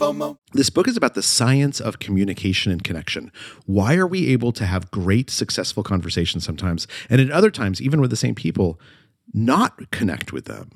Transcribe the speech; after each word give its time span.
FOMO. 0.00 0.38
This 0.54 0.70
book 0.70 0.88
is 0.88 0.96
about 0.96 1.12
the 1.12 1.22
science 1.22 1.78
of 1.78 1.98
communication 1.98 2.72
and 2.72 2.82
connection. 2.82 3.30
Why 3.66 3.96
are 3.96 4.06
we 4.06 4.28
able 4.28 4.50
to 4.52 4.64
have 4.64 4.90
great, 4.90 5.28
successful 5.28 5.82
conversations 5.82 6.42
sometimes, 6.42 6.86
and 7.10 7.20
at 7.20 7.30
other 7.30 7.50
times, 7.50 7.82
even 7.82 8.00
with 8.00 8.08
the 8.08 8.16
same 8.16 8.34
people, 8.34 8.80
not 9.34 9.90
connect 9.90 10.32
with 10.32 10.46
them? 10.46 10.70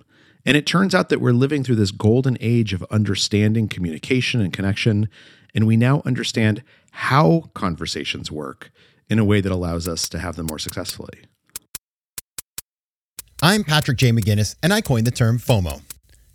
And 0.44 0.58
it 0.58 0.66
turns 0.66 0.94
out 0.94 1.08
that 1.08 1.22
we're 1.22 1.32
living 1.32 1.64
through 1.64 1.76
this 1.76 1.90
golden 1.90 2.36
age 2.38 2.74
of 2.74 2.84
understanding 2.90 3.66
communication 3.66 4.42
and 4.42 4.52
connection, 4.52 5.08
and 5.54 5.66
we 5.66 5.78
now 5.78 6.02
understand 6.04 6.62
how 6.90 7.50
conversations 7.54 8.30
work 8.30 8.70
in 9.08 9.18
a 9.18 9.24
way 9.24 9.40
that 9.40 9.50
allows 9.50 9.88
us 9.88 10.06
to 10.10 10.18
have 10.18 10.36
them 10.36 10.46
more 10.46 10.58
successfully. 10.58 11.20
I'm 13.40 13.64
Patrick 13.64 13.96
J. 13.96 14.10
McGinnis, 14.10 14.54
and 14.62 14.74
I 14.74 14.82
coined 14.82 15.06
the 15.06 15.10
term 15.10 15.38
FOMO. 15.38 15.80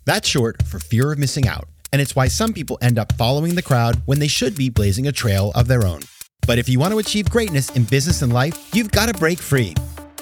That's 0.06 0.28
short 0.28 0.64
for 0.64 0.80
fear 0.80 1.12
of 1.12 1.20
missing 1.20 1.46
out, 1.46 1.68
and 1.92 2.00
it's 2.00 2.14
why 2.14 2.28
some 2.28 2.52
people 2.52 2.78
end 2.80 2.98
up 2.98 3.12
following 3.14 3.54
the 3.54 3.62
crowd 3.62 4.00
when 4.06 4.18
they 4.18 4.28
should 4.28 4.56
be 4.56 4.70
blazing 4.70 5.06
a 5.06 5.12
trail 5.12 5.52
of 5.54 5.68
their 5.68 5.84
own. 5.84 6.00
But 6.46 6.58
if 6.58 6.68
you 6.68 6.78
want 6.78 6.92
to 6.92 6.98
achieve 6.98 7.30
greatness 7.30 7.70
in 7.76 7.84
business 7.84 8.22
and 8.22 8.32
life, 8.32 8.74
you've 8.74 8.90
got 8.90 9.06
to 9.06 9.14
break 9.14 9.38
free. 9.38 9.74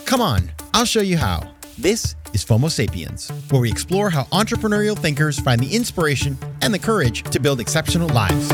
Come 0.04 0.20
on, 0.20 0.50
I'll 0.74 0.84
show 0.84 1.00
you 1.00 1.16
how. 1.16 1.54
This 1.76 2.16
is 2.32 2.44
FOMO 2.44 2.70
Sapiens, 2.70 3.30
where 3.50 3.60
we 3.60 3.70
explore 3.70 4.10
how 4.10 4.24
entrepreneurial 4.24 4.98
thinkers 4.98 5.38
find 5.38 5.60
the 5.60 5.74
inspiration 5.74 6.36
and 6.62 6.74
the 6.74 6.78
courage 6.78 7.22
to 7.30 7.40
build 7.40 7.60
exceptional 7.60 8.08
lives. 8.08 8.52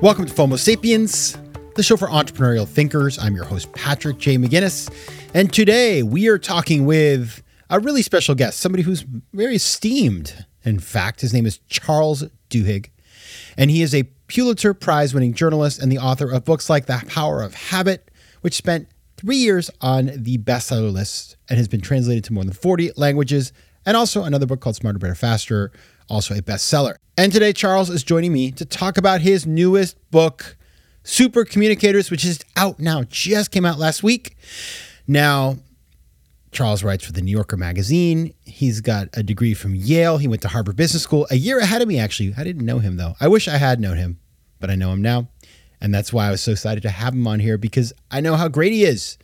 Welcome 0.00 0.26
to 0.26 0.34
FOMO 0.34 0.58
Sapiens, 0.58 1.36
the 1.74 1.82
show 1.82 1.96
for 1.96 2.08
entrepreneurial 2.08 2.68
thinkers. 2.68 3.18
I'm 3.18 3.34
your 3.34 3.44
host, 3.44 3.72
Patrick 3.72 4.18
J. 4.18 4.36
McGinnis. 4.36 4.90
And 5.32 5.50
today 5.52 6.02
we 6.02 6.28
are 6.28 6.38
talking 6.38 6.84
with 6.84 7.42
a 7.70 7.80
really 7.80 8.02
special 8.02 8.34
guest, 8.34 8.60
somebody 8.60 8.82
who's 8.82 9.06
very 9.32 9.56
esteemed. 9.56 10.44
In 10.64 10.78
fact, 10.78 11.22
his 11.22 11.32
name 11.32 11.46
is 11.46 11.60
Charles 11.68 12.24
Duhigg, 12.50 12.90
and 13.56 13.70
he 13.70 13.80
is 13.80 13.94
a 13.94 14.02
Pulitzer 14.26 14.74
Prize 14.74 15.14
winning 15.14 15.32
journalist 15.32 15.80
and 15.82 15.90
the 15.90 15.98
author 15.98 16.30
of 16.30 16.44
books 16.44 16.68
like 16.68 16.86
The 16.86 17.02
Power 17.06 17.40
of 17.42 17.54
Habit, 17.54 18.10
which 18.42 18.54
spent 18.54 18.88
three 19.16 19.36
years 19.36 19.70
on 19.80 20.10
the 20.14 20.36
bestseller 20.38 20.92
list 20.92 21.36
and 21.48 21.56
has 21.56 21.68
been 21.68 21.80
translated 21.80 22.24
to 22.24 22.34
more 22.34 22.44
than 22.44 22.52
40 22.52 22.92
languages, 22.96 23.52
and 23.86 23.96
also 23.96 24.24
another 24.24 24.46
book 24.46 24.60
called 24.60 24.76
Smarter, 24.76 24.98
Better, 24.98 25.14
Faster, 25.14 25.72
also 26.08 26.34
a 26.34 26.42
bestseller. 26.42 26.96
And 27.16 27.32
today, 27.32 27.52
Charles 27.52 27.88
is 27.88 28.02
joining 28.02 28.32
me 28.32 28.50
to 28.52 28.64
talk 28.66 28.98
about 28.98 29.22
his 29.22 29.46
newest 29.46 29.96
book, 30.10 30.56
Super 31.04 31.44
Communicators, 31.44 32.10
which 32.10 32.24
is 32.24 32.40
out 32.56 32.78
now, 32.78 33.02
just 33.04 33.50
came 33.50 33.64
out 33.64 33.78
last 33.78 34.02
week. 34.02 34.36
Now, 35.06 35.56
Charles 36.52 36.84
writes 36.84 37.04
for 37.04 37.12
the 37.12 37.22
New 37.22 37.32
Yorker 37.32 37.56
magazine. 37.56 38.34
He's 38.44 38.80
got 38.80 39.08
a 39.14 39.22
degree 39.22 39.54
from 39.54 39.74
Yale. 39.74 40.18
He 40.18 40.28
went 40.28 40.42
to 40.42 40.48
Harvard 40.48 40.76
Business 40.76 41.02
School 41.02 41.26
a 41.30 41.36
year 41.36 41.58
ahead 41.58 41.82
of 41.82 41.88
me, 41.88 41.98
actually. 41.98 42.34
I 42.36 42.44
didn't 42.44 42.66
know 42.66 42.78
him, 42.78 42.96
though. 42.96 43.14
I 43.20 43.28
wish 43.28 43.48
I 43.48 43.56
had 43.56 43.80
known 43.80 43.96
him, 43.96 44.20
but 44.60 44.70
I 44.70 44.74
know 44.74 44.92
him 44.92 45.02
now. 45.02 45.28
And 45.80 45.92
that's 45.92 46.12
why 46.12 46.28
I 46.28 46.30
was 46.30 46.40
so 46.40 46.52
excited 46.52 46.82
to 46.82 46.90
have 46.90 47.14
him 47.14 47.26
on 47.26 47.40
here 47.40 47.58
because 47.58 47.92
I 48.10 48.20
know 48.20 48.36
how 48.36 48.48
great 48.48 48.72
he 48.72 48.84
is. 48.84 49.18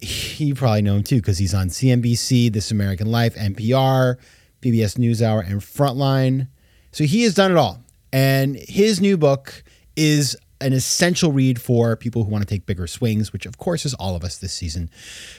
You 0.00 0.54
probably 0.54 0.82
know 0.82 0.96
him 0.96 1.04
too 1.04 1.16
because 1.16 1.38
he's 1.38 1.54
on 1.54 1.68
CNBC, 1.68 2.52
This 2.52 2.70
American 2.70 3.10
Life, 3.10 3.36
NPR, 3.36 4.16
PBS 4.62 4.96
NewsHour, 4.96 5.48
and 5.48 5.60
Frontline. 5.60 6.48
So 6.92 7.04
he 7.04 7.22
has 7.22 7.34
done 7.34 7.52
it 7.52 7.56
all. 7.56 7.80
And 8.12 8.56
his 8.56 9.00
new 9.00 9.16
book 9.16 9.62
is 9.96 10.36
an 10.60 10.72
essential 10.72 11.32
read 11.32 11.60
for 11.60 11.96
people 11.96 12.24
who 12.24 12.30
want 12.30 12.42
to 12.42 12.48
take 12.48 12.66
bigger 12.66 12.86
swings, 12.86 13.32
which 13.32 13.46
of 13.46 13.58
course 13.58 13.86
is 13.86 13.94
all 13.94 14.16
of 14.16 14.24
us 14.24 14.38
this 14.38 14.52
season. 14.52 14.90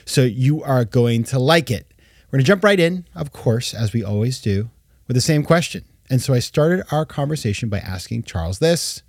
So 0.04 0.22
you 0.22 0.62
are 0.62 0.84
going 0.84 1.24
to 1.24 1.38
like 1.38 1.70
it. 1.70 1.92
We're 2.28 2.38
going 2.38 2.44
to 2.44 2.48
jump 2.48 2.64
right 2.64 2.80
in, 2.80 3.06
of 3.14 3.32
course, 3.32 3.74
as 3.74 3.92
we 3.92 4.04
always 4.04 4.40
do, 4.40 4.70
with 5.06 5.16
the 5.16 5.20
same 5.20 5.42
question. 5.42 5.84
And 6.08 6.22
so 6.22 6.32
I 6.34 6.38
started 6.38 6.84
our 6.90 7.04
conversation 7.04 7.68
by 7.68 7.78
asking 7.78 8.24
Charles 8.24 8.58
this 8.58 9.02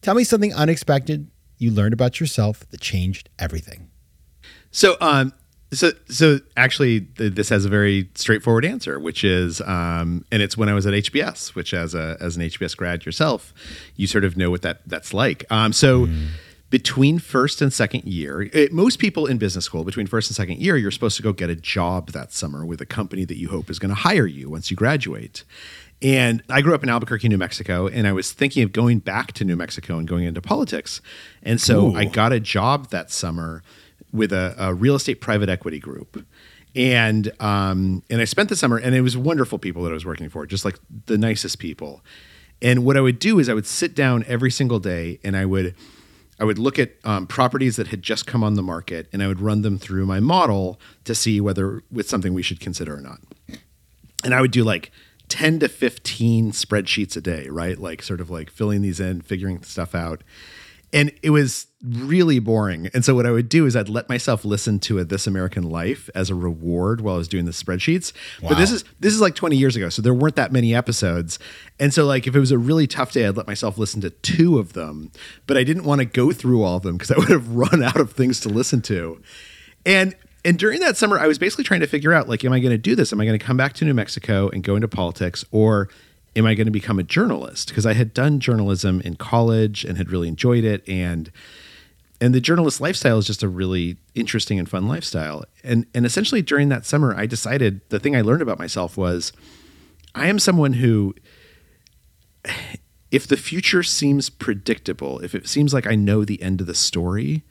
Tell 0.00 0.14
me 0.14 0.24
something 0.24 0.52
unexpected 0.52 1.28
you 1.58 1.70
learned 1.70 1.94
about 1.94 2.18
yourself 2.18 2.68
that 2.70 2.80
changed 2.80 3.30
everything. 3.38 3.88
So, 4.72 4.96
um, 5.00 5.32
so, 5.72 5.92
so 6.08 6.38
actually, 6.56 7.00
th- 7.00 7.34
this 7.34 7.48
has 7.48 7.64
a 7.64 7.68
very 7.68 8.08
straightforward 8.14 8.64
answer, 8.64 9.00
which 9.00 9.24
is, 9.24 9.60
um, 9.62 10.24
and 10.30 10.42
it's 10.42 10.56
when 10.56 10.68
I 10.68 10.74
was 10.74 10.86
at 10.86 10.92
HBS, 10.92 11.54
which 11.54 11.72
as 11.72 11.94
a 11.94 12.16
as 12.20 12.36
an 12.36 12.42
HBS 12.42 12.76
grad 12.76 13.06
yourself, 13.06 13.54
you 13.96 14.06
sort 14.06 14.24
of 14.24 14.36
know 14.36 14.50
what 14.50 14.62
that 14.62 14.80
that's 14.86 15.14
like. 15.14 15.44
Um, 15.50 15.72
so. 15.72 16.08
Between 16.70 17.18
first 17.18 17.60
and 17.60 17.70
second 17.70 18.04
year, 18.04 18.48
it, 18.50 18.72
most 18.72 18.98
people 18.98 19.26
in 19.26 19.36
business 19.36 19.66
school, 19.66 19.84
between 19.84 20.06
first 20.06 20.30
and 20.30 20.34
second 20.34 20.56
year, 20.56 20.74
you're 20.74 20.90
supposed 20.90 21.18
to 21.18 21.22
go 21.22 21.34
get 21.34 21.50
a 21.50 21.54
job 21.54 22.12
that 22.12 22.32
summer 22.32 22.64
with 22.64 22.80
a 22.80 22.86
company 22.86 23.26
that 23.26 23.36
you 23.36 23.50
hope 23.50 23.68
is 23.68 23.78
going 23.78 23.90
to 23.90 23.94
hire 23.94 24.24
you 24.24 24.48
once 24.48 24.70
you 24.70 24.76
graduate. 24.78 25.44
And 26.00 26.42
I 26.48 26.62
grew 26.62 26.74
up 26.74 26.82
in 26.82 26.88
Albuquerque, 26.88 27.28
New 27.28 27.36
Mexico, 27.36 27.88
and 27.88 28.06
I 28.08 28.12
was 28.12 28.32
thinking 28.32 28.62
of 28.62 28.72
going 28.72 29.00
back 29.00 29.32
to 29.34 29.44
New 29.44 29.54
Mexico 29.54 29.98
and 29.98 30.08
going 30.08 30.24
into 30.24 30.40
politics. 30.40 31.02
And 31.42 31.60
so 31.60 31.88
Ooh. 31.88 31.94
I 31.94 32.06
got 32.06 32.32
a 32.32 32.40
job 32.40 32.88
that 32.88 33.10
summer 33.10 33.62
with 34.12 34.32
a, 34.32 34.54
a 34.58 34.74
real 34.74 34.94
estate 34.94 35.20
private 35.20 35.48
equity 35.48 35.78
group. 35.78 36.24
And 36.74 37.30
um, 37.40 38.02
and 38.08 38.20
I 38.20 38.24
spent 38.24 38.48
the 38.48 38.56
summer, 38.56 38.78
and 38.78 38.94
it 38.94 39.02
was 39.02 39.16
wonderful 39.16 39.58
people 39.58 39.82
that 39.84 39.90
I 39.90 39.94
was 39.94 40.06
working 40.06 40.30
for, 40.30 40.46
just 40.46 40.64
like 40.64 40.78
the 41.06 41.18
nicest 41.18 41.58
people. 41.58 42.02
And 42.62 42.84
what 42.84 42.96
I 42.96 43.00
would 43.00 43.18
do 43.18 43.38
is 43.38 43.48
I 43.48 43.54
would 43.54 43.66
sit 43.66 43.94
down 43.94 44.24
every 44.26 44.50
single 44.50 44.78
day, 44.78 45.20
and 45.22 45.36
I 45.36 45.44
would 45.44 45.74
I 46.40 46.44
would 46.44 46.58
look 46.58 46.78
at 46.78 46.92
um, 47.04 47.26
properties 47.26 47.76
that 47.76 47.88
had 47.88 48.02
just 48.02 48.26
come 48.26 48.42
on 48.42 48.54
the 48.54 48.62
market, 48.62 49.06
and 49.12 49.22
I 49.22 49.26
would 49.26 49.40
run 49.40 49.60
them 49.60 49.78
through 49.78 50.06
my 50.06 50.18
model 50.18 50.80
to 51.04 51.14
see 51.14 51.42
whether 51.42 51.82
it's 51.94 52.08
something 52.08 52.32
we 52.32 52.42
should 52.42 52.60
consider 52.60 52.96
or 52.96 53.00
not 53.02 53.20
and 54.22 54.34
I 54.34 54.40
would 54.40 54.50
do 54.50 54.64
like 54.64 54.90
10 55.28 55.60
to 55.60 55.68
15 55.68 56.52
spreadsheets 56.52 57.16
a 57.16 57.20
day, 57.20 57.48
right? 57.48 57.78
Like 57.78 58.02
sort 58.02 58.20
of 58.20 58.30
like 58.30 58.50
filling 58.50 58.82
these 58.82 59.00
in, 59.00 59.20
figuring 59.20 59.62
stuff 59.62 59.94
out. 59.94 60.22
And 60.92 61.12
it 61.22 61.30
was 61.30 61.66
really 61.82 62.38
boring. 62.38 62.90
And 62.94 63.04
so 63.04 63.14
what 63.14 63.26
I 63.26 63.30
would 63.30 63.48
do 63.48 63.66
is 63.66 63.74
I'd 63.74 63.88
let 63.88 64.08
myself 64.08 64.44
listen 64.44 64.78
to 64.80 64.98
a 64.98 65.04
This 65.04 65.26
American 65.26 65.64
Life 65.64 66.08
as 66.14 66.30
a 66.30 66.34
reward 66.34 67.00
while 67.00 67.14
I 67.14 67.18
was 67.18 67.28
doing 67.28 67.44
the 67.44 67.52
spreadsheets. 67.52 68.12
But 68.40 68.58
this 68.58 68.70
is 68.70 68.84
this 69.00 69.12
is 69.14 69.20
like 69.20 69.34
20 69.34 69.56
years 69.56 69.74
ago, 69.74 69.88
so 69.88 70.02
there 70.02 70.14
weren't 70.14 70.36
that 70.36 70.52
many 70.52 70.74
episodes. 70.74 71.38
And 71.80 71.92
so 71.92 72.04
like 72.04 72.26
if 72.26 72.36
it 72.36 72.40
was 72.40 72.52
a 72.52 72.58
really 72.58 72.86
tough 72.86 73.12
day, 73.12 73.26
I'd 73.26 73.36
let 73.36 73.46
myself 73.46 73.78
listen 73.78 74.00
to 74.02 74.10
two 74.10 74.58
of 74.58 74.74
them, 74.74 75.10
but 75.46 75.56
I 75.56 75.64
didn't 75.64 75.84
want 75.84 76.00
to 76.00 76.04
go 76.04 76.30
through 76.30 76.62
all 76.62 76.76
of 76.76 76.82
them 76.82 76.96
because 76.96 77.10
I 77.10 77.16
would 77.18 77.30
have 77.30 77.48
run 77.48 77.82
out 77.82 77.98
of 77.98 78.12
things 78.12 78.40
to 78.40 78.48
listen 78.48 78.82
to. 78.82 79.20
And 79.84 80.14
and 80.44 80.58
during 80.58 80.80
that 80.80 80.96
summer, 80.96 81.18
I 81.18 81.26
was 81.26 81.38
basically 81.38 81.64
trying 81.64 81.80
to 81.80 81.86
figure 81.86 82.12
out 82.12 82.28
like, 82.28 82.44
am 82.44 82.52
I 82.52 82.60
going 82.60 82.72
to 82.72 82.78
do 82.78 82.94
this? 82.94 83.12
Am 83.12 83.20
I 83.20 83.24
going 83.24 83.38
to 83.38 83.44
come 83.44 83.56
back 83.56 83.74
to 83.74 83.84
New 83.84 83.94
Mexico 83.94 84.48
and 84.48 84.62
go 84.62 84.74
into 84.74 84.88
politics, 84.88 85.44
or 85.52 85.88
am 86.34 86.46
I 86.46 86.54
going 86.54 86.66
to 86.66 86.72
become 86.72 86.98
a 86.98 87.02
journalist? 87.02 87.68
Because 87.68 87.86
I 87.86 87.92
had 87.92 88.14
done 88.14 88.40
journalism 88.40 89.00
in 89.02 89.16
college 89.16 89.84
and 89.84 89.98
had 89.98 90.10
really 90.10 90.28
enjoyed 90.28 90.64
it, 90.64 90.86
and 90.88 91.30
and 92.20 92.32
the 92.32 92.40
journalist 92.40 92.80
lifestyle 92.80 93.18
is 93.18 93.26
just 93.26 93.42
a 93.42 93.48
really 93.48 93.96
interesting 94.14 94.58
and 94.58 94.68
fun 94.68 94.86
lifestyle. 94.86 95.44
And 95.64 95.86
and 95.94 96.06
essentially 96.06 96.42
during 96.42 96.68
that 96.68 96.86
summer, 96.86 97.14
I 97.16 97.26
decided 97.26 97.80
the 97.88 97.98
thing 97.98 98.14
I 98.14 98.20
learned 98.20 98.42
about 98.42 98.58
myself 98.58 98.96
was 98.96 99.32
I 100.14 100.28
am 100.28 100.38
someone 100.38 100.74
who 100.74 101.14
if 103.10 103.26
the 103.26 103.36
future 103.36 103.82
seems 103.82 104.30
predictable, 104.30 105.18
if 105.18 105.34
it 105.34 105.46
seems 105.46 105.74
like 105.74 105.86
I 105.86 105.96
know 105.96 106.24
the 106.24 106.40
end 106.40 106.62
of 106.62 106.66
the 106.66 106.74
story, 106.74 107.42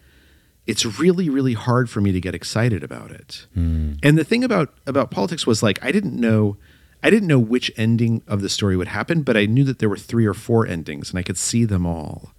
it's 0.66 0.86
really 0.86 1.30
really 1.30 1.54
hard 1.54 1.90
for 1.90 2.00
me 2.00 2.12
to 2.14 2.22
get 2.22 2.34
excited 2.34 2.84
about 2.84 3.12
it. 3.12 3.48
Hmm. 3.54 3.94
And 4.02 4.18
the 4.18 4.24
thing 4.24 4.44
about 4.44 4.74
about 4.88 5.12
politics 5.12 5.46
was 5.46 5.62
like 5.62 5.84
I 5.84 5.92
didn't 5.92 6.18
know 6.18 6.58
I 7.04 7.10
didn't 7.10 7.28
know 7.28 7.40
which 7.40 7.72
ending 7.78 8.22
of 8.28 8.42
the 8.42 8.50
story 8.50 8.78
would 8.78 8.90
happen, 8.90 9.24
but 9.24 9.36
I 9.36 9.46
knew 9.46 9.64
that 9.64 9.80
there 9.80 9.90
were 9.90 9.98
three 9.98 10.26
or 10.26 10.34
four 10.34 10.68
endings 10.68 11.10
and 11.10 11.20
I 11.20 11.24
could 11.24 11.38
see 11.38 11.66
them 11.66 11.86
all. 11.86 12.32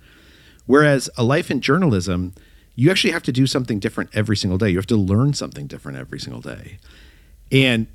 Whereas 0.67 1.11
a 1.17 1.25
life 1.25 1.51
in 1.51 1.61
journalism, 1.61 2.35
you 2.75 2.91
actually 2.91 3.13
have 3.13 3.25
to 3.25 3.33
do 3.33 3.47
something 3.47 3.79
different 3.79 4.11
every 4.15 4.37
single 4.37 4.59
day. 4.59 4.71
You 4.71 4.79
have 4.79 4.87
to 4.87 4.97
learn 4.97 5.35
something 5.35 5.67
different 5.67 5.99
every 5.99 6.21
single 6.21 6.41
day. 6.41 6.79
And 7.51 7.87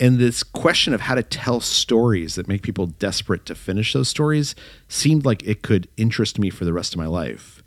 and 0.00 0.18
this 0.18 0.44
question 0.44 0.94
of 0.94 1.00
how 1.00 1.16
to 1.16 1.24
tell 1.24 1.60
stories 1.60 2.36
that 2.36 2.46
make 2.46 2.62
people 2.62 2.86
desperate 2.86 3.44
to 3.46 3.56
finish 3.56 3.92
those 3.92 4.08
stories 4.08 4.54
seemed 4.86 5.24
like 5.24 5.42
it 5.42 5.62
could 5.62 5.88
interest 5.96 6.38
me 6.38 6.50
for 6.50 6.64
the 6.64 6.72
rest 6.72 6.94
of 6.94 6.98
my 6.98 7.06
life. 7.06 7.64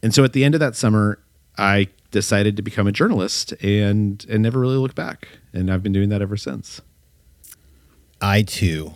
And 0.00 0.14
so 0.14 0.22
at 0.22 0.34
the 0.34 0.44
end 0.44 0.54
of 0.54 0.60
that 0.60 0.76
summer, 0.76 1.18
I 1.56 1.88
decided 2.12 2.56
to 2.56 2.62
become 2.62 2.86
a 2.86 2.92
journalist 2.92 3.52
and 3.62 4.24
and 4.28 4.42
never 4.42 4.60
really 4.60 4.76
looked 4.76 4.94
back. 4.94 5.28
And 5.52 5.70
I've 5.70 5.82
been 5.82 5.92
doing 5.92 6.10
that 6.10 6.22
ever 6.22 6.36
since. 6.36 6.80
I 8.20 8.42
too 8.42 8.94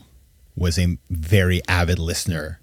was 0.57 0.79
a 0.79 0.99
very 1.11 1.63
avid 1.69 1.99
listener 1.99 2.61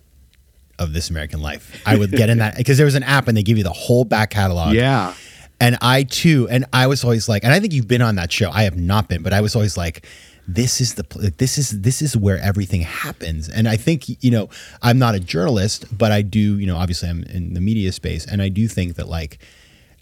of 0.77 0.93
This 0.93 1.09
American 1.09 1.41
Life. 1.41 1.81
I 1.85 1.97
would 1.97 2.11
get 2.11 2.29
in 2.29 2.39
that 2.39 2.55
because 2.57 2.77
there 2.77 2.85
was 2.85 2.95
an 2.95 3.03
app 3.03 3.27
and 3.27 3.35
they 3.35 3.43
give 3.43 3.57
you 3.57 3.63
the 3.63 3.73
whole 3.73 4.05
back 4.05 4.29
catalog. 4.31 4.73
Yeah. 4.73 5.13
And 5.61 5.77
I 5.81 6.03
too, 6.03 6.47
and 6.49 6.65
I 6.71 6.87
was 6.87 7.03
always 7.03 7.27
like, 7.27 7.43
and 7.43 7.51
I 7.51 7.59
think 7.59 7.73
you've 7.73 7.87
been 7.87 8.01
on 8.01 8.15
that 8.15 8.31
show. 8.31 8.49
I 8.49 8.63
have 8.63 8.77
not 8.77 9.09
been, 9.09 9.23
but 9.23 9.33
I 9.33 9.41
was 9.41 9.55
always 9.55 9.75
like, 9.75 10.05
this 10.47 10.81
is 10.81 10.95
the 10.95 11.03
this 11.37 11.59
is 11.59 11.81
this 11.81 12.01
is 12.01 12.17
where 12.17 12.39
everything 12.39 12.81
happens. 12.81 13.49
And 13.49 13.67
I 13.67 13.77
think 13.77 14.05
you 14.23 14.31
know, 14.31 14.49
I'm 14.81 14.97
not 14.97 15.13
a 15.13 15.19
journalist, 15.19 15.85
but 15.95 16.11
I 16.11 16.23
do, 16.23 16.57
you 16.57 16.65
know, 16.65 16.75
obviously 16.75 17.09
I'm 17.09 17.23
in 17.23 17.53
the 17.53 17.61
media 17.61 17.91
space, 17.91 18.25
and 18.25 18.41
I 18.41 18.49
do 18.49 18.67
think 18.67 18.95
that 18.95 19.07
like 19.07 19.37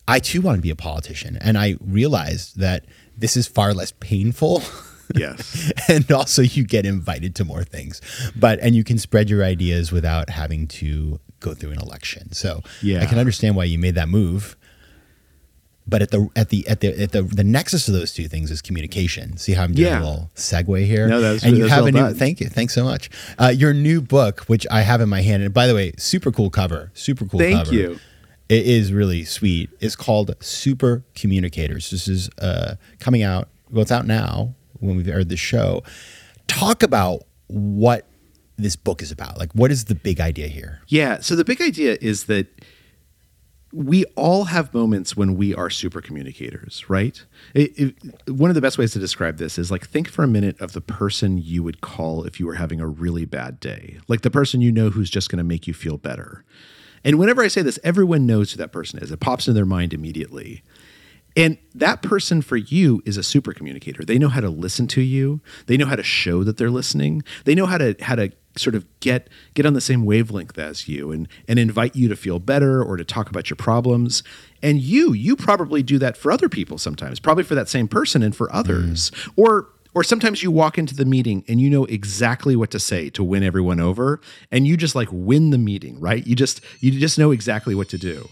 I 0.07 0.19
too 0.19 0.41
want 0.41 0.55
to 0.57 0.61
be 0.61 0.69
a 0.69 0.75
politician. 0.75 1.37
And 1.41 1.57
I 1.57 1.75
realized 1.81 2.59
that 2.59 2.85
this 3.17 3.35
is 3.35 3.47
far 3.47 3.73
less 3.73 3.91
painful. 3.91 4.63
Yes. 5.15 5.71
and 5.89 6.11
also 6.11 6.41
you 6.41 6.63
get 6.65 6.85
invited 6.85 7.35
to 7.35 7.45
more 7.45 7.63
things. 7.63 8.01
But 8.35 8.59
and 8.61 8.75
you 8.75 8.83
can 8.83 8.97
spread 8.97 9.29
your 9.29 9.43
ideas 9.43 9.91
without 9.91 10.29
having 10.29 10.67
to 10.67 11.19
go 11.39 11.53
through 11.53 11.71
an 11.71 11.79
election. 11.79 12.31
So 12.33 12.61
Yeah. 12.81 13.01
I 13.01 13.05
can 13.05 13.19
understand 13.19 13.55
why 13.55 13.65
you 13.65 13.77
made 13.79 13.95
that 13.95 14.09
move. 14.09 14.55
But 15.89 16.01
at 16.01 16.11
the 16.11 16.29
at 16.35 16.49
the 16.49 16.67
at 16.67 16.81
the 16.81 17.01
at 17.01 17.11
the 17.13 17.21
the 17.21 17.45
nexus 17.45 17.87
of 17.87 17.93
those 17.93 18.11
two 18.11 18.27
things 18.27 18.51
is 18.51 18.61
communication. 18.61 19.37
See 19.37 19.53
how 19.53 19.63
I'm 19.63 19.73
doing 19.73 19.87
Yeah. 19.87 19.99
a 19.99 20.03
little 20.03 20.31
segue 20.35 20.85
here. 20.85 21.07
No, 21.07 21.21
that 21.21 21.31
was- 21.31 21.43
and 21.43 21.53
you 21.53 21.59
that 21.59 21.63
was 21.63 21.71
have 21.71 21.79
well 21.83 21.87
a 21.87 21.91
new. 21.91 21.99
done. 21.99 22.13
Thank 22.15 22.41
you, 22.41 22.49
thanks 22.49 22.73
so 22.73 22.83
much. 22.83 23.09
Uh, 23.39 23.53
your 23.55 23.73
new 23.73 24.01
book, 24.01 24.41
which 24.47 24.67
I 24.69 24.81
have 24.81 24.99
in 24.99 25.07
my 25.07 25.21
hand, 25.21 25.43
and 25.43 25.53
by 25.53 25.65
the 25.65 25.73
way, 25.73 25.93
super 25.97 26.29
cool 26.29 26.49
cover, 26.49 26.91
super 26.93 27.25
cool. 27.25 27.39
Thank 27.39 27.55
cover. 27.65 27.73
you. 27.73 27.99
It 28.49 28.65
is 28.65 28.91
really 28.91 29.23
sweet. 29.23 29.69
It's 29.79 29.95
called 29.95 30.33
Super 30.41 31.03
Communicators. 31.15 31.89
This 31.89 32.07
is 32.09 32.29
uh, 32.39 32.75
coming 32.99 33.21
out. 33.23 33.47
Well, 33.69 33.81
it's 33.81 33.91
out 33.91 34.05
now 34.07 34.55
when 34.79 34.95
we've 34.97 35.07
aired 35.07 35.29
the 35.29 35.37
show. 35.37 35.83
Talk 36.47 36.83
about 36.83 37.23
what 37.47 38.05
this 38.57 38.75
book 38.75 39.01
is 39.01 39.11
about. 39.11 39.37
Like, 39.37 39.51
what 39.53 39.71
is 39.71 39.85
the 39.85 39.95
big 39.95 40.19
idea 40.19 40.47
here? 40.47 40.81
Yeah. 40.87 41.19
So 41.21 41.35
the 41.35 41.45
big 41.45 41.61
idea 41.61 41.97
is 42.01 42.25
that 42.25 42.47
we 43.73 44.05
all 44.15 44.45
have 44.45 44.73
moments 44.73 45.17
when 45.17 45.35
we 45.35 45.53
are 45.53 45.69
super 45.69 45.99
communicators, 46.01 46.89
right? 46.89 47.23
It, 47.53 47.77
it- 47.77 48.29
one 48.31 48.49
of 48.49 48.55
the 48.55 48.61
best 48.61 48.77
ways 48.77 48.93
to 48.93 48.99
describe 48.99 49.37
this 49.37 49.57
is 49.59 49.69
like 49.69 49.85
think 49.87 50.07
for 50.09 50.23
a 50.23 50.27
minute 50.27 50.59
of 50.61 50.71
the 50.71 50.81
person 50.81 51.37
you 51.37 51.63
would 51.63 51.81
call 51.81 52.23
if 52.23 52.39
you 52.39 52.45
were 52.45 52.55
having 52.55 52.79
a 52.79 52.87
really 52.87 53.25
bad 53.25 53.59
day, 53.59 53.97
like 54.07 54.21
the 54.21 54.31
person 54.31 54.61
you 54.61 54.71
know 54.71 54.89
who's 54.89 55.09
just 55.09 55.29
going 55.29 55.37
to 55.37 55.43
make 55.43 55.67
you 55.67 55.73
feel 55.73 55.97
better. 55.97 56.45
And 57.03 57.19
whenever 57.19 57.43
I 57.43 57.47
say 57.49 57.61
this, 57.61 57.77
everyone 57.83 58.25
knows 58.25 58.51
who 58.51 58.57
that 58.57 58.71
person 58.71 58.99
is. 58.99 59.11
It 59.11 59.19
pops 59.19 59.47
into 59.47 59.53
their 59.55 59.65
mind 59.65 59.93
immediately. 59.93 60.63
And 61.37 61.59
that 61.75 62.01
person 62.01 62.41
for 62.41 62.57
you 62.57 63.03
is 63.05 63.15
a 63.15 63.23
super 63.23 63.53
communicator. 63.53 64.03
They 64.03 64.17
know 64.17 64.27
how 64.27 64.41
to 64.41 64.49
listen 64.49 64.87
to 64.87 65.01
you. 65.01 65.39
They 65.67 65.77
know 65.77 65.85
how 65.85 65.95
to 65.95 66.03
show 66.03 66.43
that 66.43 66.57
they're 66.57 66.71
listening. 66.71 67.21
They 67.45 67.53
know 67.53 67.67
how 67.67 67.77
to 67.77 67.95
how 68.01 68.15
to 68.15 68.31
sort 68.57 68.73
of 68.73 68.85
get 69.01 69.29
get 69.53 69.67
on 69.67 69.73
the 69.73 69.81
same 69.81 70.03
wavelength 70.03 70.57
as 70.57 70.87
you 70.87 71.11
and 71.11 71.27
and 71.47 71.59
invite 71.59 71.95
you 71.95 72.07
to 72.09 72.15
feel 72.15 72.39
better 72.39 72.83
or 72.83 72.97
to 72.97 73.05
talk 73.05 73.29
about 73.29 73.51
your 73.51 73.55
problems. 73.55 74.23
And 74.63 74.79
you 74.79 75.13
you 75.13 75.35
probably 75.35 75.83
do 75.83 75.99
that 75.99 76.17
for 76.17 76.31
other 76.31 76.49
people 76.49 76.79
sometimes, 76.79 77.19
probably 77.19 77.43
for 77.43 77.53
that 77.53 77.69
same 77.69 77.87
person 77.87 78.23
and 78.23 78.35
for 78.35 78.51
others. 78.51 79.11
Mm. 79.11 79.33
Or 79.35 79.69
or 79.93 80.03
sometimes 80.03 80.41
you 80.41 80.49
walk 80.49 80.79
into 80.79 80.95
the 80.95 81.05
meeting 81.05 81.43
and 81.47 81.61
you 81.61 81.69
know 81.69 81.85
exactly 81.85 82.55
what 82.55 82.71
to 82.71 82.79
say 82.79 83.09
to 83.11 83.23
win 83.23 83.43
everyone 83.43 83.79
over 83.79 84.19
and 84.51 84.65
you 84.65 84.75
just 84.75 84.95
like 84.95 85.09
win 85.11 85.51
the 85.51 85.57
meeting, 85.59 85.99
right? 85.99 86.25
You 86.25 86.35
just 86.35 86.61
you 86.79 86.91
just 86.99 87.19
know 87.19 87.29
exactly 87.29 87.75
what 87.75 87.89
to 87.89 87.99
do 87.99 88.27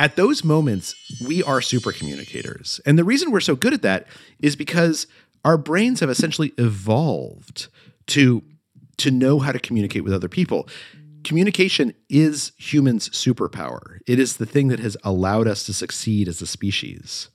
at 0.00 0.16
those 0.16 0.42
moments, 0.42 0.94
we 1.26 1.42
are 1.42 1.60
super 1.60 1.92
communicators. 1.92 2.80
And 2.86 2.98
the 2.98 3.04
reason 3.04 3.30
we're 3.30 3.40
so 3.40 3.54
good 3.54 3.74
at 3.74 3.82
that 3.82 4.06
is 4.40 4.56
because 4.56 5.06
our 5.44 5.58
brains 5.58 6.00
have 6.00 6.08
essentially 6.08 6.54
evolved 6.56 7.68
to, 8.06 8.42
to 8.96 9.10
know 9.10 9.40
how 9.40 9.52
to 9.52 9.58
communicate 9.58 10.02
with 10.02 10.14
other 10.14 10.28
people. 10.28 10.66
Communication 11.22 11.92
is 12.08 12.52
humans' 12.56 13.10
superpower. 13.10 13.98
It 14.06 14.18
is 14.18 14.38
the 14.38 14.46
thing 14.46 14.68
that 14.68 14.80
has 14.80 14.96
allowed 15.04 15.46
us 15.46 15.64
to 15.64 15.74
succeed 15.74 16.28
as 16.28 16.40
a 16.40 16.46
species. 16.46 17.28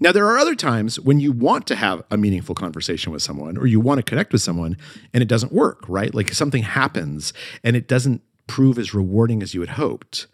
Now, 0.00 0.10
there 0.10 0.26
are 0.26 0.38
other 0.38 0.56
times 0.56 0.98
when 0.98 1.20
you 1.20 1.30
want 1.30 1.68
to 1.68 1.76
have 1.76 2.02
a 2.10 2.16
meaningful 2.16 2.56
conversation 2.56 3.12
with 3.12 3.22
someone 3.22 3.56
or 3.56 3.68
you 3.68 3.78
want 3.78 3.98
to 3.98 4.02
connect 4.02 4.32
with 4.32 4.42
someone 4.42 4.76
and 5.14 5.22
it 5.22 5.28
doesn't 5.28 5.52
work, 5.52 5.84
right? 5.86 6.12
Like 6.12 6.34
something 6.34 6.64
happens 6.64 7.32
and 7.62 7.76
it 7.76 7.86
doesn't 7.86 8.22
prove 8.48 8.76
as 8.76 8.92
rewarding 8.92 9.40
as 9.40 9.54
you 9.54 9.60
had 9.60 9.70
hoped. 9.70 10.26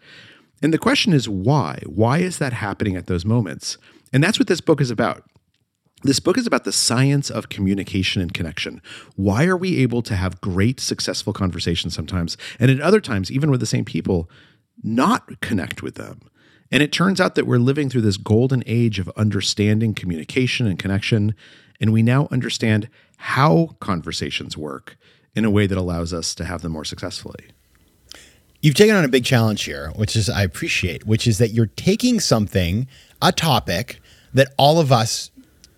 And 0.61 0.73
the 0.73 0.77
question 0.77 1.13
is 1.13 1.29
why? 1.29 1.81
Why 1.85 2.19
is 2.19 2.37
that 2.39 2.53
happening 2.53 2.95
at 2.95 3.07
those 3.07 3.25
moments? 3.25 3.77
And 4.11 4.23
that's 4.23 4.39
what 4.39 4.47
this 4.47 4.61
book 4.61 4.81
is 4.81 4.91
about. 4.91 5.23
This 6.03 6.19
book 6.19 6.37
is 6.37 6.47
about 6.47 6.63
the 6.63 6.71
science 6.71 7.29
of 7.29 7.49
communication 7.49 8.21
and 8.21 8.33
connection. 8.33 8.81
Why 9.15 9.45
are 9.45 9.57
we 9.57 9.77
able 9.79 10.01
to 10.03 10.15
have 10.15 10.39
great, 10.39 10.79
successful 10.79 11.33
conversations 11.33 11.93
sometimes, 11.93 12.37
and 12.57 12.71
at 12.71 12.79
other 12.79 13.01
times, 13.01 13.29
even 13.31 13.51
with 13.51 13.59
the 13.59 13.65
same 13.65 13.83
people, 13.83 14.29
not 14.81 15.41
connect 15.41 15.83
with 15.83 15.95
them? 15.95 16.21
And 16.71 16.81
it 16.81 16.93
turns 16.93 17.19
out 17.19 17.35
that 17.35 17.47
we're 17.47 17.57
living 17.57 17.89
through 17.89 18.01
this 18.01 18.15
golden 18.15 18.63
age 18.65 18.99
of 18.99 19.09
understanding 19.17 19.93
communication 19.93 20.67
and 20.67 20.79
connection, 20.79 21.35
and 21.81 21.91
we 21.91 22.01
now 22.01 22.29
understand 22.31 22.87
how 23.17 23.75
conversations 23.81 24.55
work 24.55 24.95
in 25.35 25.43
a 25.43 25.51
way 25.51 25.67
that 25.67 25.77
allows 25.77 26.13
us 26.13 26.33
to 26.35 26.45
have 26.45 26.61
them 26.61 26.71
more 26.71 26.85
successfully. 26.85 27.47
You've 28.61 28.75
taken 28.75 28.95
on 28.95 29.05
a 29.05 29.09
big 29.09 29.23
challenge 29.23 29.63
here, 29.63 29.91
which 29.95 30.15
is 30.15 30.29
I 30.29 30.43
appreciate, 30.43 31.05
which 31.07 31.27
is 31.27 31.37
that 31.37 31.49
you're 31.49 31.71
taking 31.77 32.19
something, 32.19 32.87
a 33.21 33.31
topic 33.31 34.01
that 34.33 34.53
all 34.57 34.79
of 34.79 34.91
us 34.91 35.31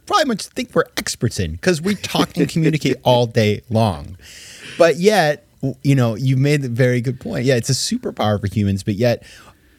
probably 0.06 0.26
much 0.26 0.48
think 0.48 0.74
we're 0.74 0.86
experts 0.98 1.40
in 1.40 1.54
because 1.54 1.82
we 1.82 1.96
talk 1.96 2.36
and 2.38 2.50
communicate 2.50 2.98
all 3.04 3.28
day 3.28 3.62
long. 3.70 4.18
But 4.78 4.98
yet, 4.98 5.46
you 5.84 5.96
know, 5.96 6.16
you've 6.16 6.40
made 6.40 6.66
a 6.66 6.70
very 6.70 7.02
good 7.02 7.20
point. 7.20 7.46
Yeah, 7.46 7.56
it's 7.56 7.70
a 7.70 7.74
superpower 7.74 8.42
for 8.42 8.48
humans, 8.48 8.84
but 8.84 8.96
yet 8.96 9.24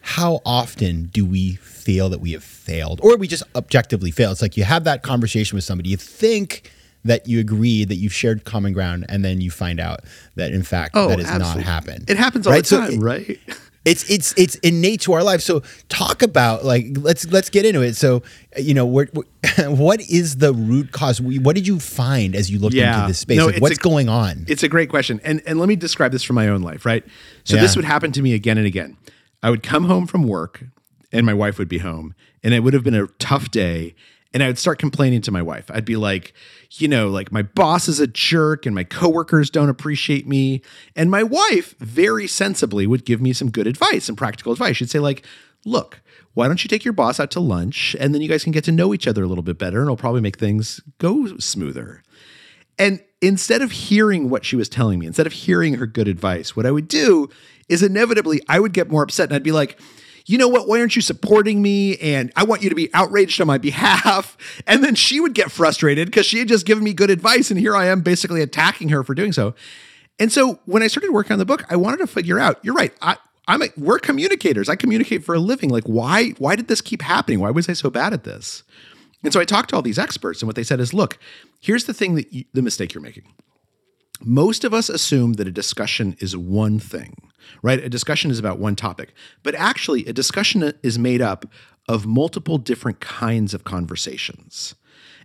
how 0.02 0.40
often 0.44 1.04
do 1.12 1.24
we 1.24 1.56
feel 1.56 2.08
that 2.08 2.20
we 2.20 2.32
have 2.32 2.44
failed 2.44 3.00
or 3.02 3.16
we 3.16 3.26
just 3.26 3.42
objectively 3.54 4.10
fail? 4.10 4.30
It's 4.32 4.42
like 4.42 4.56
you 4.56 4.64
have 4.64 4.84
that 4.84 5.02
conversation 5.02 5.56
with 5.56 5.64
somebody, 5.64 5.90
you 5.90 5.96
think 5.96 6.70
that 7.04 7.26
you 7.28 7.40
agree 7.40 7.84
that 7.84 7.96
you've 7.96 8.12
shared 8.12 8.44
common 8.44 8.72
ground, 8.72 9.04
and 9.08 9.24
then 9.24 9.40
you 9.40 9.50
find 9.50 9.80
out 9.80 10.00
that 10.36 10.52
in 10.52 10.62
fact 10.62 10.92
oh, 10.94 11.08
that 11.08 11.18
has 11.18 11.38
not 11.38 11.56
Oh, 11.56 11.60
happened. 11.60 12.08
It 12.08 12.16
happens 12.16 12.46
all 12.46 12.52
Right? 12.52 12.62
the 12.62 12.68
So 12.68 12.80
time, 12.80 12.92
it- 12.94 13.00
right? 13.00 13.38
it's 13.84 14.08
it's 14.08 14.32
it's 14.36 14.54
innate 14.56 15.00
to 15.00 15.12
our 15.12 15.24
life. 15.24 15.40
So 15.40 15.62
talk 15.88 16.22
about 16.22 16.64
like 16.64 16.86
let's 16.98 17.26
let's 17.32 17.50
get 17.50 17.66
into 17.66 17.82
it. 17.82 17.96
So 17.96 18.22
you 18.56 18.74
know 18.74 18.86
what 18.86 19.08
what 19.66 20.00
is 20.08 20.36
the 20.36 20.52
root 20.54 20.92
cause? 20.92 21.20
What 21.20 21.56
did 21.56 21.66
you 21.66 21.80
find 21.80 22.36
as 22.36 22.50
you 22.50 22.58
looked 22.60 22.74
Yeah. 22.76 22.94
into 22.96 23.08
this 23.08 23.18
space? 23.18 23.38
No, 23.38 23.46
like, 23.46 23.60
what's 23.60 23.78
a- 23.78 23.80
going 23.80 24.08
on? 24.08 24.44
It's 24.48 24.62
a 24.62 24.68
great 24.68 24.88
question. 24.88 25.20
And 25.24 25.42
and 25.46 25.58
let 25.58 25.68
me 25.68 25.74
describe 25.76 26.12
this 26.12 26.22
from 26.22 26.36
my 26.36 26.46
own 26.48 26.62
life, 26.62 26.86
right? 26.86 27.04
So 27.44 27.56
Yeah. 27.56 27.62
this 27.62 27.74
would 27.74 27.84
happen 27.84 28.12
to 28.12 28.22
me 28.22 28.34
again 28.34 28.56
and 28.58 28.66
again. 28.66 28.96
I 29.42 29.50
would 29.50 29.64
come 29.64 29.84
home 29.86 30.06
from 30.06 30.22
work 30.22 30.62
and 31.10 31.26
my 31.26 31.34
wife 31.34 31.58
would 31.58 31.68
be 31.68 31.78
home 31.78 32.14
and 32.44 32.54
it 32.54 32.60
would 32.60 32.74
have 32.74 32.84
been 32.84 32.94
a 32.94 33.08
tough 33.18 33.50
day 33.50 33.96
and 34.32 34.42
I 34.42 34.46
would 34.46 34.58
start 34.58 34.78
complaining 34.78 35.20
to 35.22 35.32
my 35.32 35.42
wife. 35.42 35.68
I'd 35.74 35.84
be 35.84 35.96
like, 35.96 36.32
you 36.78 36.88
know, 36.88 37.08
like 37.08 37.30
my 37.32 37.42
boss 37.42 37.88
is 37.88 38.00
a 38.00 38.06
jerk 38.06 38.66
and 38.66 38.74
my 38.74 38.84
coworkers 38.84 39.50
don't 39.50 39.68
appreciate 39.68 40.26
me. 40.26 40.62
And 40.96 41.10
my 41.10 41.22
wife 41.22 41.74
very 41.78 42.26
sensibly 42.26 42.86
would 42.86 43.04
give 43.04 43.20
me 43.20 43.32
some 43.32 43.50
good 43.50 43.66
advice 43.66 44.08
and 44.08 44.16
practical 44.16 44.52
advice. 44.52 44.76
She'd 44.76 44.90
say 44.90 44.98
like, 44.98 45.24
"Look, 45.64 46.00
why 46.34 46.46
don't 46.46 46.64
you 46.64 46.68
take 46.68 46.84
your 46.84 46.94
boss 46.94 47.20
out 47.20 47.30
to 47.32 47.40
lunch 47.40 47.94
and 48.00 48.14
then 48.14 48.22
you 48.22 48.28
guys 48.28 48.44
can 48.44 48.52
get 48.52 48.64
to 48.64 48.72
know 48.72 48.94
each 48.94 49.06
other 49.06 49.22
a 49.22 49.26
little 49.26 49.42
bit 49.42 49.58
better 49.58 49.80
and 49.80 49.86
it'll 49.86 49.96
probably 49.96 50.20
make 50.20 50.38
things 50.38 50.80
go 50.98 51.36
smoother." 51.38 52.02
And 52.78 53.00
instead 53.20 53.62
of 53.62 53.70
hearing 53.70 54.30
what 54.30 54.44
she 54.44 54.56
was 54.56 54.68
telling 54.68 54.98
me, 54.98 55.06
instead 55.06 55.26
of 55.26 55.32
hearing 55.32 55.74
her 55.74 55.86
good 55.86 56.08
advice, 56.08 56.56
what 56.56 56.66
I 56.66 56.70
would 56.70 56.88
do 56.88 57.28
is 57.68 57.82
inevitably 57.82 58.40
I 58.48 58.60
would 58.60 58.72
get 58.72 58.90
more 58.90 59.02
upset 59.02 59.28
and 59.28 59.36
I'd 59.36 59.42
be 59.42 59.52
like, 59.52 59.78
you 60.26 60.38
know 60.38 60.48
what? 60.48 60.68
Why 60.68 60.80
aren't 60.80 60.96
you 60.96 61.02
supporting 61.02 61.62
me? 61.62 61.96
And 61.98 62.32
I 62.36 62.44
want 62.44 62.62
you 62.62 62.68
to 62.68 62.74
be 62.74 62.92
outraged 62.94 63.40
on 63.40 63.46
my 63.46 63.58
behalf. 63.58 64.36
And 64.66 64.82
then 64.84 64.94
she 64.94 65.18
would 65.20 65.34
get 65.34 65.50
frustrated 65.50 66.08
because 66.08 66.26
she 66.26 66.38
had 66.38 66.48
just 66.48 66.66
given 66.66 66.84
me 66.84 66.92
good 66.92 67.10
advice. 67.10 67.50
And 67.50 67.58
here 67.58 67.74
I 67.74 67.86
am 67.86 68.00
basically 68.00 68.42
attacking 68.42 68.90
her 68.90 69.02
for 69.02 69.14
doing 69.14 69.32
so. 69.32 69.54
And 70.18 70.30
so 70.30 70.60
when 70.66 70.82
I 70.82 70.86
started 70.86 71.10
working 71.10 71.32
on 71.32 71.38
the 71.38 71.44
book, 71.44 71.64
I 71.70 71.76
wanted 71.76 71.98
to 71.98 72.06
figure 72.06 72.38
out, 72.38 72.58
you're 72.62 72.74
right. 72.74 72.92
I, 73.02 73.16
I'm 73.48 73.62
a, 73.62 73.68
we're 73.76 73.98
communicators. 73.98 74.68
I 74.68 74.76
communicate 74.76 75.24
for 75.24 75.34
a 75.34 75.38
living. 75.38 75.70
Like, 75.70 75.84
why, 75.84 76.30
why 76.38 76.56
did 76.56 76.68
this 76.68 76.80
keep 76.80 77.02
happening? 77.02 77.40
Why 77.40 77.50
was 77.50 77.68
I 77.68 77.72
so 77.72 77.90
bad 77.90 78.12
at 78.12 78.24
this? 78.24 78.62
And 79.24 79.32
so 79.32 79.40
I 79.40 79.44
talked 79.44 79.70
to 79.70 79.76
all 79.76 79.82
these 79.82 79.98
experts, 79.98 80.42
and 80.42 80.48
what 80.48 80.56
they 80.56 80.64
said 80.64 80.80
is, 80.80 80.92
look, 80.92 81.18
here's 81.60 81.84
the 81.84 81.94
thing 81.94 82.14
that 82.16 82.32
you, 82.32 82.44
the 82.52 82.62
mistake 82.62 82.94
you're 82.94 83.02
making. 83.02 83.24
Most 84.24 84.64
of 84.64 84.72
us 84.72 84.88
assume 84.88 85.34
that 85.34 85.48
a 85.48 85.52
discussion 85.52 86.16
is 86.20 86.36
one 86.36 86.78
thing, 86.78 87.14
right? 87.62 87.82
A 87.82 87.88
discussion 87.88 88.30
is 88.30 88.38
about 88.38 88.58
one 88.58 88.76
topic, 88.76 89.14
but 89.42 89.54
actually, 89.54 90.06
a 90.06 90.12
discussion 90.12 90.72
is 90.82 90.98
made 90.98 91.20
up 91.20 91.46
of 91.88 92.06
multiple 92.06 92.58
different 92.58 93.00
kinds 93.00 93.54
of 93.54 93.64
conversations. 93.64 94.74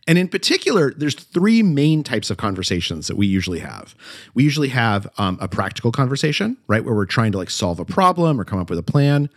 And 0.08 0.18
in 0.18 0.30
particular, 0.30 0.94
there's 0.94 1.16
three 1.16 1.62
main 1.62 2.02
types 2.02 2.30
of 2.30 2.38
conversations 2.38 3.08
that 3.08 3.18
we 3.18 3.28
usually 3.28 3.60
have. 3.60 3.94
We 4.34 4.44
usually 4.44 4.70
have 4.70 5.08
um, 5.18 5.38
a 5.42 5.50
practical 5.50 5.92
conversation, 5.92 6.58
right, 6.68 6.84
where 6.84 6.96
we're 6.96 7.06
trying 7.06 7.34
to 7.34 7.38
like 7.38 7.50
solve 7.50 7.80
a 7.80 7.86
problem 7.86 8.40
or 8.40 8.46
come 8.46 8.60
up 8.60 8.70
with 8.70 8.80
a 8.80 8.84
plan 8.84 9.30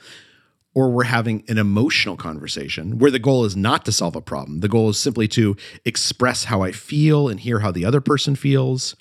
or 0.74 0.90
we're 0.90 1.04
having 1.04 1.42
an 1.48 1.58
emotional 1.58 2.16
conversation 2.16 2.98
where 2.98 3.10
the 3.10 3.18
goal 3.18 3.44
is 3.44 3.56
not 3.56 3.84
to 3.84 3.92
solve 3.92 4.14
a 4.14 4.20
problem. 4.20 4.60
The 4.60 4.68
goal 4.68 4.90
is 4.90 4.98
simply 4.98 5.26
to 5.28 5.56
express 5.84 6.44
how 6.44 6.62
I 6.62 6.72
feel 6.72 7.28
and 7.28 7.40
hear 7.40 7.58
how 7.58 7.72
the 7.72 7.84
other 7.84 8.00
person 8.00 8.36
feels. 8.36 8.94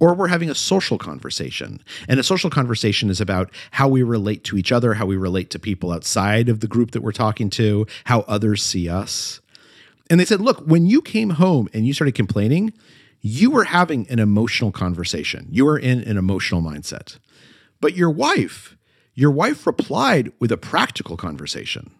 Or 0.00 0.14
we're 0.14 0.28
having 0.28 0.50
a 0.50 0.54
social 0.54 0.98
conversation. 0.98 1.80
And 2.08 2.18
a 2.18 2.24
social 2.24 2.50
conversation 2.50 3.10
is 3.10 3.20
about 3.20 3.50
how 3.70 3.88
we 3.88 4.02
relate 4.02 4.42
to 4.44 4.56
each 4.56 4.72
other, 4.72 4.94
how 4.94 5.06
we 5.06 5.16
relate 5.16 5.50
to 5.50 5.58
people 5.58 5.92
outside 5.92 6.48
of 6.48 6.60
the 6.60 6.66
group 6.66 6.90
that 6.90 7.02
we're 7.02 7.12
talking 7.12 7.48
to, 7.50 7.86
how 8.04 8.20
others 8.22 8.62
see 8.62 8.88
us. 8.88 9.40
And 10.10 10.18
they 10.18 10.24
said, 10.24 10.40
look, 10.40 10.60
when 10.66 10.86
you 10.86 11.00
came 11.00 11.30
home 11.30 11.68
and 11.72 11.86
you 11.86 11.94
started 11.94 12.14
complaining, 12.14 12.72
you 13.20 13.50
were 13.50 13.64
having 13.64 14.06
an 14.10 14.18
emotional 14.18 14.70
conversation. 14.70 15.46
You 15.50 15.64
were 15.64 15.78
in 15.78 16.00
an 16.02 16.18
emotional 16.18 16.60
mindset. 16.60 17.18
But 17.80 17.96
your 17.96 18.10
wife, 18.10 18.76
your 19.14 19.30
wife 19.30 19.66
replied 19.66 20.32
with 20.40 20.52
a 20.52 20.58
practical 20.58 21.16
conversation. 21.16 21.90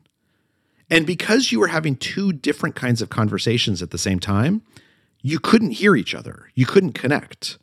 And 0.90 1.06
because 1.06 1.50
you 1.50 1.60
were 1.60 1.68
having 1.68 1.96
two 1.96 2.32
different 2.32 2.74
kinds 2.74 3.00
of 3.00 3.08
conversations 3.08 3.82
at 3.82 3.90
the 3.90 3.98
same 3.98 4.20
time, 4.20 4.62
you 5.22 5.38
couldn't 5.38 5.70
hear 5.70 5.96
each 5.96 6.14
other. 6.14 6.50
You 6.54 6.66
couldn't 6.66 6.92
connect. 6.92 7.56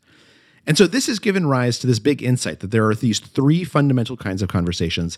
And 0.68 0.78
so 0.78 0.88
this 0.88 1.08
has 1.08 1.20
given 1.20 1.48
rise 1.48 1.80
to 1.80 1.88
this 1.88 2.00
big 2.00 2.22
insight 2.22 2.60
that 2.60 2.72
there 2.72 2.88
are 2.88 2.96
these 2.96 3.20
three 3.20 3.64
fundamental 3.64 4.18
kinds 4.18 4.42
of 4.42 4.50
conversations 4.50 5.18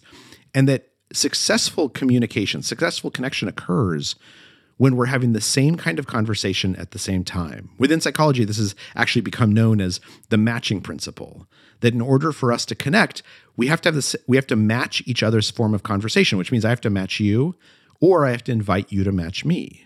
and 0.54 0.68
that 0.70 0.90
successful 1.12 1.90
communication, 1.90 2.64
successful 2.64 3.12
connection 3.12 3.48
occurs 3.48 4.16
when 4.78 4.96
we're 4.96 5.06
having 5.06 5.34
the 5.34 5.42
same 5.42 5.78
kind 5.78 6.00
of 6.00 6.08
conversation 6.08 6.76
at 6.78 6.92
the 6.92 7.00
same 7.00 7.24
time. 7.24 7.70
Within 7.78 8.02
psychology, 8.02 8.44
this 8.44 8.58
has 8.58 8.74
actually 8.96 9.22
become 9.22 9.52
known 9.52 9.80
as 9.80 10.00
the 10.30 10.38
matching 10.38 10.82
principle. 10.82 11.48
That 11.82 11.94
in 11.94 12.02
order 12.02 12.32
for 12.32 12.52
us 12.52 12.66
to 12.68 12.76
connect, 12.76 13.22
we 13.56 13.68
have 13.68 13.82
to 13.82 13.88
have 13.88 13.96
this 13.96 14.16
we 14.28 14.38
have 14.38 14.48
to 14.48 14.56
match 14.56 15.04
each 15.06 15.22
other's 15.22 15.52
form 15.52 15.74
of 15.74 15.84
conversation, 15.84 16.38
which 16.38 16.52
means 16.52 16.66
I 16.66 16.70
have 16.70 16.82
to 16.82 16.90
match 16.90 17.20
you 17.20 17.56
or 18.00 18.26
I 18.26 18.32
have 18.32 18.44
to 18.46 18.52
invite 18.52 18.92
you 18.92 19.04
to 19.04 19.12
match 19.12 19.46
me. 19.46 19.86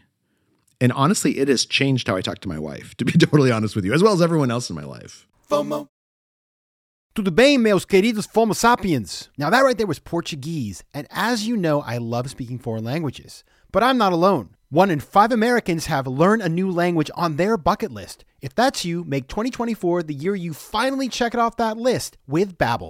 And 0.79 0.91
honestly, 0.91 1.39
it 1.39 1.47
has 1.47 1.65
changed 1.65 2.07
how 2.07 2.15
I 2.15 2.21
talk 2.21 2.39
to 2.39 2.47
my 2.47 2.59
wife, 2.59 2.95
to 2.97 3.05
be 3.05 3.11
totally 3.17 3.51
honest 3.51 3.75
with 3.75 3.83
you, 3.83 3.93
as 3.93 4.03
well 4.03 4.13
as 4.13 4.21
everyone 4.21 4.51
else 4.51 4.69
in 4.69 4.75
my 4.75 4.83
life. 4.83 5.27
FOMO. 5.49 5.87
Tudo 7.15 7.31
bem, 7.31 7.57
meus 7.57 7.85
queridos 7.85 8.27
Fomo 8.27 8.53
sapiens? 8.53 9.29
Now, 9.37 9.49
that 9.49 9.61
right 9.61 9.77
there 9.77 9.87
was 9.87 9.97
Portuguese. 9.97 10.83
And 10.93 11.07
as 11.09 11.47
you 11.47 11.55
know, 11.55 11.81
I 11.81 11.97
love 11.97 12.29
speaking 12.29 12.59
foreign 12.59 12.83
languages. 12.83 13.43
But 13.71 13.81
I'm 13.81 13.97
not 13.97 14.13
alone. 14.13 14.55
One 14.69 14.91
in 14.91 14.99
five 14.99 15.31
Americans 15.31 15.85
have 15.85 16.05
learned 16.05 16.41
a 16.41 16.49
new 16.49 16.69
language 16.69 17.09
on 17.15 17.37
their 17.37 17.55
bucket 17.57 17.91
list. 17.91 18.25
If 18.41 18.53
that's 18.53 18.83
you, 18.83 19.05
make 19.05 19.27
2024 19.29 20.03
the 20.03 20.13
year 20.13 20.35
you 20.35 20.53
finally 20.53 21.07
check 21.07 21.33
it 21.33 21.39
off 21.39 21.57
that 21.57 21.77
list 21.77 22.17
with 22.27 22.57
Babbel, 22.57 22.89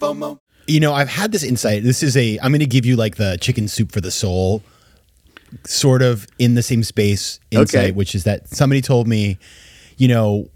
FOMO. 0.00 0.38
You 0.66 0.80
know, 0.80 0.92
I've 0.92 1.08
had 1.08 1.30
this 1.32 1.44
insight. 1.44 1.82
This 1.84 2.02
is 2.02 2.16
a, 2.16 2.38
I'm 2.42 2.50
going 2.50 2.60
to 2.60 2.66
give 2.66 2.84
you 2.84 2.96
like 2.96 3.16
the 3.16 3.38
chicken 3.40 3.68
soup 3.68 3.92
for 3.92 4.00
the 4.00 4.10
soul, 4.10 4.62
sort 5.64 6.02
of 6.02 6.26
in 6.38 6.54
the 6.54 6.62
same 6.62 6.82
space 6.82 7.38
insight, 7.50 7.76
Okay. 7.84 7.90
which 7.92 8.14
is 8.14 8.24
that 8.24 8.48
somebody 8.48 8.80
told 8.80 9.06
me, 9.06 9.38
you 9.96 10.08
know, 10.08 10.48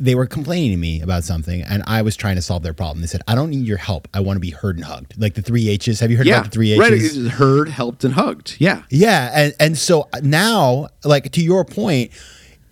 they 0.00 0.14
were 0.14 0.24
complaining 0.26 0.70
to 0.70 0.78
me 0.78 1.02
about 1.02 1.22
something 1.22 1.60
and 1.60 1.82
I 1.86 2.00
was 2.00 2.16
trying 2.16 2.36
to 2.36 2.42
solve 2.42 2.62
their 2.62 2.72
problem. 2.72 3.02
They 3.02 3.06
said, 3.06 3.20
I 3.28 3.34
don't 3.34 3.50
need 3.50 3.66
your 3.66 3.76
help. 3.76 4.08
I 4.14 4.20
want 4.20 4.36
to 4.36 4.40
be 4.40 4.50
heard 4.50 4.76
and 4.76 4.84
hugged. 4.86 5.20
Like 5.20 5.34
the 5.34 5.42
three 5.42 5.68
H's. 5.68 6.00
Have 6.00 6.10
you 6.10 6.16
heard 6.16 6.26
Yeah, 6.26 6.36
about 6.36 6.44
the 6.46 6.50
three 6.50 6.72
H's? 6.72 6.78
right. 6.80 6.92
It's 6.94 7.28
heard, 7.34 7.68
helped, 7.68 8.02
and 8.02 8.14
hugged. 8.14 8.56
Yeah, 8.58 8.84
Yeah, 8.90 9.30
and 9.34 9.54
and 9.60 9.76
so 9.78 10.08
now, 10.22 10.88
like 11.04 11.30
to 11.32 11.42
your 11.42 11.66
point, 11.66 12.10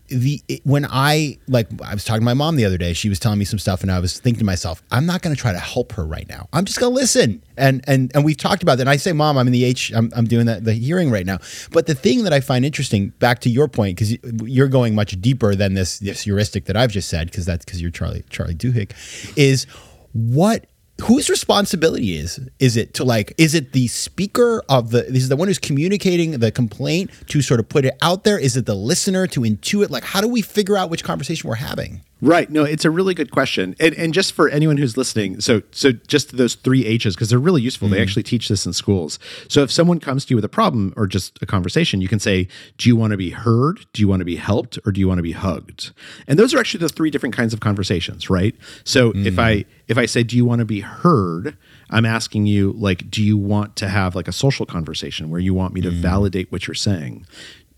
the 0.09 0.43
it- 0.49 0.61
when 0.65 0.87
I 0.91 1.39
like 1.49 1.69
I 1.83 1.95
was 1.95 2.05
talking 2.05 2.21
to 2.21 2.25
my 2.25 2.35
mom 2.35 2.57
the 2.57 2.65
other 2.65 2.77
day, 2.79 2.93
she 2.93 3.09
was 3.09 3.19
telling 3.19 3.39
me 3.39 3.45
some 3.45 3.59
stuff, 3.59 3.83
and 3.83 3.91
I 3.91 3.99
was 4.01 4.19
thinking 4.21 4.41
to 4.41 4.45
myself, 4.45 4.83
I'm 4.91 5.07
not 5.07 5.23
going 5.23 5.35
to 5.35 5.41
try 5.41 5.53
to 5.53 5.59
help 5.59 5.93
her 5.93 6.05
right 6.05 6.29
now. 6.29 6.49
I'm 6.53 6.65
just 6.65 6.79
going 6.79 6.93
to 6.93 7.01
listen. 7.01 7.43
And 7.57 7.83
and 7.87 8.11
and 8.15 8.25
we've 8.25 8.37
talked 8.37 8.63
about 8.63 8.77
that. 8.77 8.83
And 8.83 8.91
I 8.91 8.97
say, 8.97 9.13
Mom, 9.13 9.39
I'm 9.39 9.47
in 9.47 9.53
the 9.53 9.65
H. 9.65 9.93
I'm 9.95 10.11
I'm 10.15 10.27
doing 10.27 10.47
that 10.47 10.65
the 10.65 10.75
hearing 10.75 11.11
right 11.11 11.25
now. 11.27 11.39
But 11.73 11.87
the 11.87 11.95
thing 11.95 12.25
that 12.25 12.33
I 12.33 12.41
find 12.41 12.65
interesting, 12.65 13.09
back 13.19 13.41
to 13.41 13.51
your 13.51 13.69
point, 13.69 13.97
because 13.97 14.17
you're 14.43 14.69
going 14.69 14.95
much 14.95 15.21
deeper 15.21 15.55
than 15.55 15.75
this 15.75 15.99
this 15.99 16.23
heuristic 16.23 16.67
that 16.67 16.77
I've 16.77 16.91
just 16.91 17.09
said, 17.09 17.29
because 17.31 17.47
that's 17.47 17.65
because 17.65 17.81
you're 17.81 17.91
Charlie 17.91 18.25
Charlie 18.31 18.55
Duhigg, 18.55 18.93
is 19.37 19.67
what 20.13 20.67
whose 21.03 21.29
responsibility 21.29 22.17
is 22.17 22.41
is 22.61 22.77
it 22.77 22.95
to 22.95 23.05
like 23.05 23.35
is 23.37 23.55
it 23.55 23.73
the 23.73 23.89
speaker 23.89 24.63
of 24.69 24.91
the 24.91 25.07
is 25.07 25.29
the 25.29 25.37
one 25.37 25.49
who's 25.49 25.59
communicating 25.59 26.33
the 26.33 26.53
complaint 26.53 27.11
to 27.27 27.43
sort 27.43 27.61
of 27.61 27.69
put 27.69 27.85
it 27.85 27.95
out 28.01 28.25
there? 28.25 28.39
Is 28.39 28.57
it 28.57 28.67
the 28.67 28.75
listener 28.75 29.27
to 29.29 29.41
intuit? 29.41 29.91
Like 29.91 30.05
how 30.05 30.21
do 30.21 30.29
we 30.29 30.41
figure 30.41 30.77
out 30.77 30.91
which 30.91 31.05
conversation 31.05 31.49
we're 31.49 31.57
having 31.57 32.03
Right. 32.25 32.49
No, 32.49 32.65
it's 32.65 32.87
a 32.87 32.91
really 32.91 33.13
good 33.13 33.31
question. 33.31 33.77
And, 33.79 33.95
and 33.97 34.15
just 34.15 34.33
for 34.33 34.49
anyone 34.49 34.79
who's 34.79 34.97
listening, 34.97 35.41
so 35.43 35.63
so 35.73 35.93
just 35.93 36.37
those 36.37 36.55
three 36.55 36.87
H's 36.87 37.15
because 37.15 37.29
they're 37.29 37.39
really 37.39 37.61
useful. 37.61 37.89
They 37.89 37.99
mm. 37.99 38.03
actually 38.03 38.23
teach 38.23 38.49
this 38.49 38.65
in 38.65 38.73
schools. 38.73 39.19
So 39.49 39.63
if 39.63 39.71
someone 39.71 40.01
comes 40.01 40.25
to 40.25 40.31
you 40.31 40.37
with 40.37 40.45
a 40.45 40.49
problem 40.49 40.95
or 40.97 41.07
just 41.07 41.39
a 41.43 41.47
conversation, 41.47 42.01
you 42.01 42.09
can 42.09 42.19
say, 42.19 42.49
"Do 42.79 42.89
you 42.89 42.97
want 42.97 43.11
to 43.11 43.19
be 43.19 43.31
heard? 43.31 43.85
Do 43.93 44.01
you 44.01 44.09
want 44.09 44.21
to 44.21 44.25
be 44.25 44.37
helped? 44.37 44.79
Or 44.87 44.93
do 44.93 45.01
you 45.01 45.07
want 45.07 45.19
to 45.19 45.23
be 45.23 45.33
hugged?" 45.33 45.93
And 46.27 46.39
those 46.39 46.55
are 46.55 46.59
actually 46.59 46.81
the 46.81 46.89
three 46.89 47.11
different 47.11 47.35
kinds 47.35 47.53
of 47.53 47.61
conversations, 47.61 48.31
right? 48.31 48.55
So 48.85 49.13
if 49.15 49.39
I 49.39 49.57
mm. 49.57 49.67
if 49.89 49.99
I 49.99 50.07
say, 50.07 50.23
"Do 50.23 50.35
you 50.35 50.47
want 50.47 50.61
to 50.61 50.65
be 50.65 50.81
heard?" 50.81 51.59
I'm 51.91 52.07
asking 52.07 52.47
you 52.47 52.73
like, 52.73 53.11
"Do 53.11 53.23
you 53.23 53.37
want 53.37 53.77
to 53.77 53.89
have 53.89 54.15
like 54.17 54.29
a 54.29 54.33
social 54.33 54.65
conversation 54.65 55.29
where 55.29 55.41
you 55.41 55.53
want 55.53 55.75
me 55.75 55.83
to 55.83 55.91
mm. 55.91 56.01
validate 56.01 56.51
what 56.51 56.67
you're 56.67 56.75
saying?" 56.75 57.27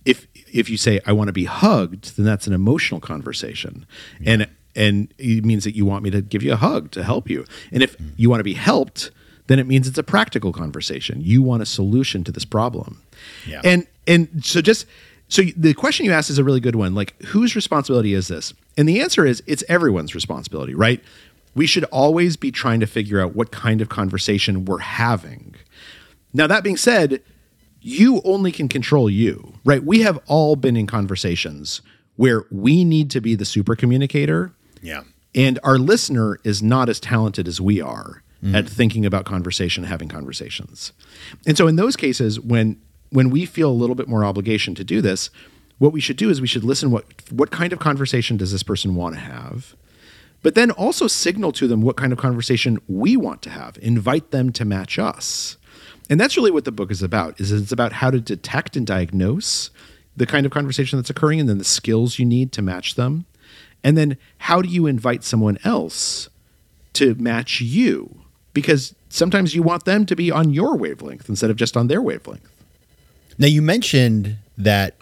if 0.07 0.29
if 0.53 0.69
you 0.69 0.77
say 0.77 1.01
I 1.07 1.13
want 1.13 1.29
to 1.29 1.33
be 1.33 1.45
hugged, 1.45 2.17
then 2.17 2.25
that's 2.25 2.47
an 2.47 2.53
emotional 2.53 3.01
conversation, 3.01 3.87
and 4.25 4.49
and 4.75 5.13
it 5.19 5.45
means 5.45 5.65
that 5.65 5.75
you 5.75 5.87
want 5.87 6.05
me 6.05 6.11
to 6.11 6.21
give 6.21 6.43
you 6.43 6.53
a 6.53 6.57
hug 6.57 6.91
to 6.93 7.03
help 7.03 7.31
you. 7.31 7.45
And 7.73 7.83
if 7.83 7.97
mm. 7.97 8.11
you 8.17 8.29
want 8.29 8.41
to 8.41 8.45
be 8.45 8.55
helped, 8.55 9.11
then 9.47 9.59
it 9.59 9.67
means 9.67 9.89
it's 9.89 9.97
a 9.97 10.03
practical 10.03 10.53
conversation. 10.53 11.21
You 11.23 11.43
want 11.43 11.63
a 11.63 11.67
solution 11.67 12.25
to 12.25 12.33
this 12.33 12.45
problem, 12.45 13.03
Yeah. 13.47 13.61
and 13.65 13.87
and 14.07 14.45
so 14.45 14.61
just 14.61 14.87
so 15.29 15.43
the 15.57 15.75
question 15.75 16.07
you 16.07 16.13
asked 16.13 16.31
is 16.31 16.39
a 16.39 16.45
really 16.45 16.61
good 16.61 16.77
one. 16.77 16.95
Like, 16.95 17.21
whose 17.23 17.57
responsibility 17.57 18.15
is 18.15 18.29
this? 18.29 18.55
And 18.77 18.89
the 18.89 19.01
answer 19.01 19.27
is 19.27 19.43
it's 19.47 19.65
everyone's 19.69 20.15
responsibility, 20.15 20.75
right? 20.75 21.03
We 21.55 21.67
should 21.67 21.85
always 21.85 22.37
be 22.37 22.53
trying 22.53 22.81
to 22.81 22.87
figure 22.87 23.21
out 23.21 23.35
what 23.35 23.51
kind 23.51 23.81
of 23.81 23.89
conversation 23.89 24.67
we're 24.67 24.79
having. 24.79 25.55
Now, 26.33 26.47
that 26.47 26.63
being 26.63 26.77
said, 26.77 27.23
you 27.87 28.21
only 28.25 28.53
can 28.53 28.69
control 28.69 29.09
you, 29.09 29.55
right? 29.65 29.85
We 29.85 30.01
have 30.01 30.19
all 30.27 30.57
been 30.57 30.77
in 30.77 30.87
conversations 30.87 31.83
where 32.17 32.45
we 32.51 32.85
need 32.85 33.11
to 33.11 33.21
be 33.21 33.35
the 33.35 33.45
super 33.45 33.77
communicator, 33.77 34.53
yeah 34.83 35.03
and 35.37 35.59
our 35.63 35.79
listener 35.79 36.41
is 36.43 36.63
not 36.63 36.89
as 36.89 36.99
talented 36.99 37.47
as 37.47 37.61
we 37.61 37.81
are 37.81 38.23
at 38.43 38.65
mm. 38.65 38.69
thinking 38.69 39.05
about 39.05 39.25
conversation, 39.25 39.85
having 39.85 40.09
conversations. 40.09 40.93
And 41.47 41.57
so, 41.57 41.67
in 41.67 41.77
those 41.77 41.95
cases, 41.95 42.41
when 42.41 42.81
when 43.11 43.31
we 43.31 43.45
feel 43.45 43.71
a 43.71 43.73
little 43.73 43.95
bit 43.95 44.09
more 44.09 44.25
obligation 44.25 44.75
to 44.75 44.85
do 44.85 45.01
this, 45.01 45.31
what 45.79 45.93
we 45.93 46.01
should 46.01 46.17
do 46.17 46.31
is 46.31 46.41
we 46.41 46.47
should 46.47 46.65
listen 46.65 46.91
what 46.91 47.05
what 47.31 47.51
kind 47.51 47.73
of 47.73 47.79
conversation 47.79 48.37
does 48.37 48.51
this 48.51 48.63
person 48.63 48.95
want 48.95 49.15
to 49.15 49.21
have, 49.21 49.77
but 50.43 50.55
then 50.55 50.71
also 50.71 51.07
signal 51.07 51.53
to 51.53 51.69
them 51.69 51.83
what 51.83 51.97
kind 51.97 52.13
of 52.13 52.19
conversation 52.19 52.79
we 52.89 53.17
want 53.17 53.43
to 53.43 53.51
have. 53.51 53.79
Invite 53.83 54.31
them 54.31 54.53
to 54.53 54.65
match 54.65 54.99
us. 54.99 55.57
And 56.09 56.21
that's 56.21 56.37
really 56.37 56.51
what 56.51 56.65
the 56.65 56.73
book 56.73 56.91
is 56.91 57.03
about. 57.03 57.41
Is 57.41 57.51
it's 57.53 57.73
about 57.73 57.95
how 57.95 58.11
to 58.11 58.21
detect 58.21 58.77
and 58.77 58.87
diagnose 58.87 59.71
the 60.17 60.27
kind 60.27 60.47
of 60.47 60.53
conversation 60.53 60.99
that's 60.99 61.11
occurring 61.11 61.41
and 61.41 61.49
then 61.49 61.59
the 61.59 61.65
skills 61.65 62.19
you 62.19 62.25
need 62.25 62.53
to 62.53 62.63
match 62.63 62.95
them. 62.95 63.27
And 63.85 63.97
then 63.97 64.17
how 64.39 64.63
do 64.63 64.69
you 64.69 64.87
invite 64.87 65.25
someone 65.25 65.59
else 65.65 66.29
to 66.95 67.15
match 67.17 67.61
you? 67.61 68.21
Because 68.55 68.95
sometimes 69.09 69.55
you 69.55 69.63
want 69.63 69.85
them 69.85 70.07
to 70.07 70.17
be 70.17 70.31
on 70.31 70.51
your 70.51 70.77
wavelength 70.77 71.29
instead 71.29 71.51
of 71.51 71.57
just 71.57 71.77
on 71.77 71.89
their 71.89 72.03
wavelength. 72.03 72.49
now 73.39 73.47
you 73.47 73.63
mentioned 73.63 74.37
that 74.59 74.95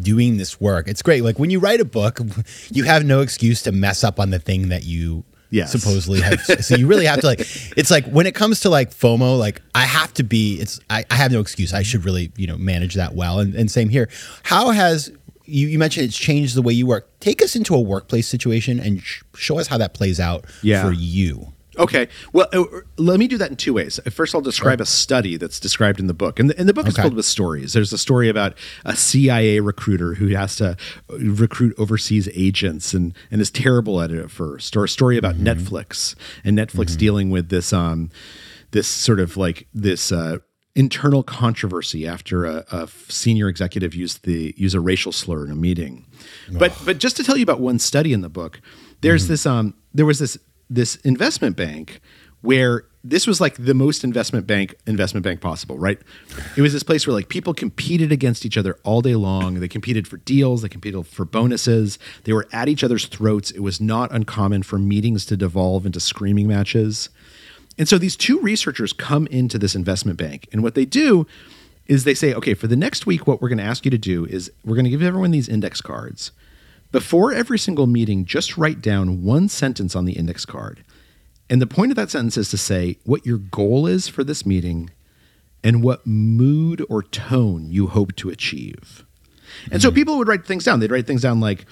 doing 0.00 0.36
this 0.36 0.60
work 0.60 0.88
it's 0.88 1.02
great 1.02 1.22
like 1.22 1.38
when 1.38 1.50
you 1.50 1.58
write 1.58 1.80
a 1.80 1.84
book 1.84 2.20
you 2.70 2.84
have 2.84 3.04
no 3.04 3.20
excuse 3.20 3.62
to 3.62 3.72
mess 3.72 4.02
up 4.04 4.18
on 4.18 4.30
the 4.30 4.38
thing 4.38 4.68
that 4.68 4.84
you 4.84 5.24
Supposedly 5.66 6.20
have 6.22 6.40
so 6.40 6.74
you 6.76 6.86
really 6.86 7.04
have 7.04 7.20
to 7.20 7.26
like 7.26 7.40
it's 7.76 7.90
like 7.90 8.06
when 8.06 8.26
it 8.26 8.34
comes 8.34 8.60
to 8.60 8.70
like 8.70 8.90
fomo 8.90 9.38
like 9.38 9.60
i 9.74 9.82
have 9.84 10.12
to 10.14 10.22
be 10.22 10.58
it's 10.60 10.80
i, 10.88 11.04
I 11.10 11.14
have 11.14 11.30
no 11.30 11.40
excuse. 11.40 11.74
I 11.74 11.82
should 11.82 12.04
really 12.04 12.32
you 12.36 12.46
know 12.46 12.56
manage 12.56 12.94
that 12.94 13.14
well. 13.14 13.38
And, 13.38 13.54
and 13.54 13.70
same 13.70 13.88
here. 13.90 14.08
How 14.44 14.70
has 14.70 15.10
you, 15.44 15.66
you 15.68 15.78
mentioned 15.78 16.06
it's 16.06 16.16
changed 16.16 16.54
the 16.54 16.62
way 16.62 16.72
you 16.72 16.86
work. 16.86 17.08
Take 17.20 17.42
us 17.42 17.54
into 17.56 17.74
a 17.74 17.80
workplace 17.80 18.26
situation 18.28 18.78
and 18.80 19.02
sh- 19.02 19.22
show 19.36 19.58
us 19.58 19.66
how 19.66 19.76
that 19.78 19.92
plays 19.92 20.18
out 20.20 20.44
Yeah. 20.62 20.82
for 20.82 20.92
you 20.92 21.52
Okay. 21.78 22.08
Well, 22.32 22.48
uh, 22.52 22.64
let 22.98 23.18
me 23.18 23.26
do 23.26 23.38
that 23.38 23.50
in 23.50 23.56
two 23.56 23.72
ways. 23.72 23.98
First, 24.10 24.34
I'll 24.34 24.40
describe 24.40 24.80
a 24.80 24.86
study 24.86 25.36
that's 25.36 25.58
described 25.58 26.00
in 26.00 26.06
the 26.06 26.14
book. 26.14 26.38
And 26.38 26.50
the, 26.50 26.58
and 26.58 26.68
the 26.68 26.74
book 26.74 26.86
is 26.86 26.96
filled 26.96 27.14
with 27.14 27.24
stories. 27.24 27.72
There's 27.72 27.92
a 27.92 27.98
story 27.98 28.28
about 28.28 28.56
a 28.84 28.94
CIA 28.94 29.60
recruiter 29.60 30.14
who 30.14 30.28
has 30.28 30.56
to 30.56 30.76
uh, 31.10 31.18
recruit 31.18 31.74
overseas 31.78 32.28
agents 32.34 32.92
and, 32.92 33.14
and 33.30 33.40
is 33.40 33.50
terrible 33.50 34.00
at 34.02 34.10
it 34.10 34.18
at 34.18 34.30
first, 34.30 34.76
or 34.76 34.84
a 34.84 34.88
story 34.88 35.16
about 35.16 35.36
Netflix 35.36 36.14
and 36.44 36.58
Netflix 36.58 36.96
dealing 36.96 37.30
with 37.30 37.48
this, 37.48 37.72
um, 37.72 38.10
this 38.72 38.86
sort 38.86 39.20
of 39.20 39.36
like 39.36 39.66
this, 39.72 40.12
uh, 40.12 40.38
internal 40.74 41.22
controversy 41.22 42.06
after 42.06 42.46
a, 42.46 42.64
a 42.72 42.88
senior 43.08 43.48
executive 43.48 43.94
used 43.94 44.24
the 44.24 44.54
use 44.56 44.72
a 44.74 44.80
racial 44.80 45.12
slur 45.12 45.44
in 45.44 45.50
a 45.50 45.54
meeting. 45.54 46.06
But 46.50 46.72
but 46.86 46.98
just 46.98 47.16
to 47.18 47.24
tell 47.24 47.36
you 47.36 47.42
about 47.42 47.60
one 47.60 47.78
study 47.78 48.12
in 48.12 48.22
the 48.22 48.30
book, 48.30 48.60
there's 49.02 49.28
this 49.28 49.44
um 49.44 49.74
there 49.92 50.06
was 50.06 50.18
this 50.18 50.38
this 50.74 50.96
investment 50.96 51.56
bank 51.56 52.00
where 52.40 52.84
this 53.04 53.26
was 53.26 53.40
like 53.40 53.56
the 53.56 53.74
most 53.74 54.04
investment 54.04 54.46
bank 54.46 54.74
investment 54.86 55.24
bank 55.24 55.40
possible, 55.40 55.76
right? 55.78 55.98
It 56.56 56.62
was 56.62 56.72
this 56.72 56.82
place 56.82 57.06
where 57.06 57.14
like 57.14 57.28
people 57.28 57.52
competed 57.52 58.12
against 58.12 58.46
each 58.46 58.56
other 58.56 58.78
all 58.84 59.00
day 59.00 59.16
long. 59.16 59.54
They 59.54 59.68
competed 59.68 60.06
for 60.06 60.18
deals, 60.18 60.62
they 60.62 60.68
competed 60.68 61.06
for 61.06 61.24
bonuses. 61.24 61.98
They 62.24 62.32
were 62.32 62.46
at 62.52 62.68
each 62.68 62.84
other's 62.84 63.06
throats. 63.06 63.50
It 63.50 63.60
was 63.60 63.80
not 63.80 64.12
uncommon 64.12 64.62
for 64.62 64.78
meetings 64.78 65.26
to 65.26 65.36
devolve 65.36 65.84
into 65.84 66.00
screaming 66.00 66.46
matches. 66.46 67.08
And 67.78 67.88
so 67.88 67.98
these 67.98 68.16
two 68.16 68.38
researchers 68.40 68.92
come 68.92 69.26
into 69.28 69.58
this 69.58 69.74
investment 69.74 70.18
bank, 70.18 70.46
and 70.52 70.62
what 70.62 70.74
they 70.74 70.84
do 70.84 71.26
is 71.86 72.04
they 72.04 72.14
say, 72.14 72.32
okay, 72.34 72.54
for 72.54 72.66
the 72.66 72.76
next 72.76 73.06
week, 73.06 73.26
what 73.26 73.40
we're 73.42 73.48
going 73.48 73.58
to 73.58 73.64
ask 73.64 73.84
you 73.84 73.90
to 73.90 73.98
do 73.98 74.24
is 74.26 74.52
we're 74.64 74.76
going 74.76 74.84
to 74.84 74.90
give 74.90 75.02
everyone 75.02 75.30
these 75.30 75.48
index 75.48 75.80
cards. 75.80 76.32
Before 76.92 77.32
every 77.32 77.58
single 77.58 77.86
meeting, 77.86 78.26
just 78.26 78.58
write 78.58 78.82
down 78.82 79.24
one 79.24 79.48
sentence 79.48 79.96
on 79.96 80.04
the 80.04 80.12
index 80.12 80.44
card. 80.44 80.84
And 81.48 81.60
the 81.60 81.66
point 81.66 81.90
of 81.90 81.96
that 81.96 82.10
sentence 82.10 82.36
is 82.36 82.50
to 82.50 82.58
say 82.58 82.98
what 83.04 83.26
your 83.26 83.38
goal 83.38 83.86
is 83.86 84.08
for 84.08 84.22
this 84.22 84.46
meeting 84.46 84.90
and 85.64 85.82
what 85.82 86.06
mood 86.06 86.84
or 86.88 87.02
tone 87.02 87.70
you 87.70 87.86
hope 87.88 88.14
to 88.16 88.28
achieve. 88.28 89.04
And 89.70 89.80
so 89.80 89.88
mm-hmm. 89.88 89.94
people 89.96 90.18
would 90.18 90.28
write 90.28 90.44
things 90.44 90.64
down. 90.64 90.80
They'd 90.80 90.90
write 90.90 91.06
things 91.06 91.22
down 91.22 91.40
like, 91.40 91.66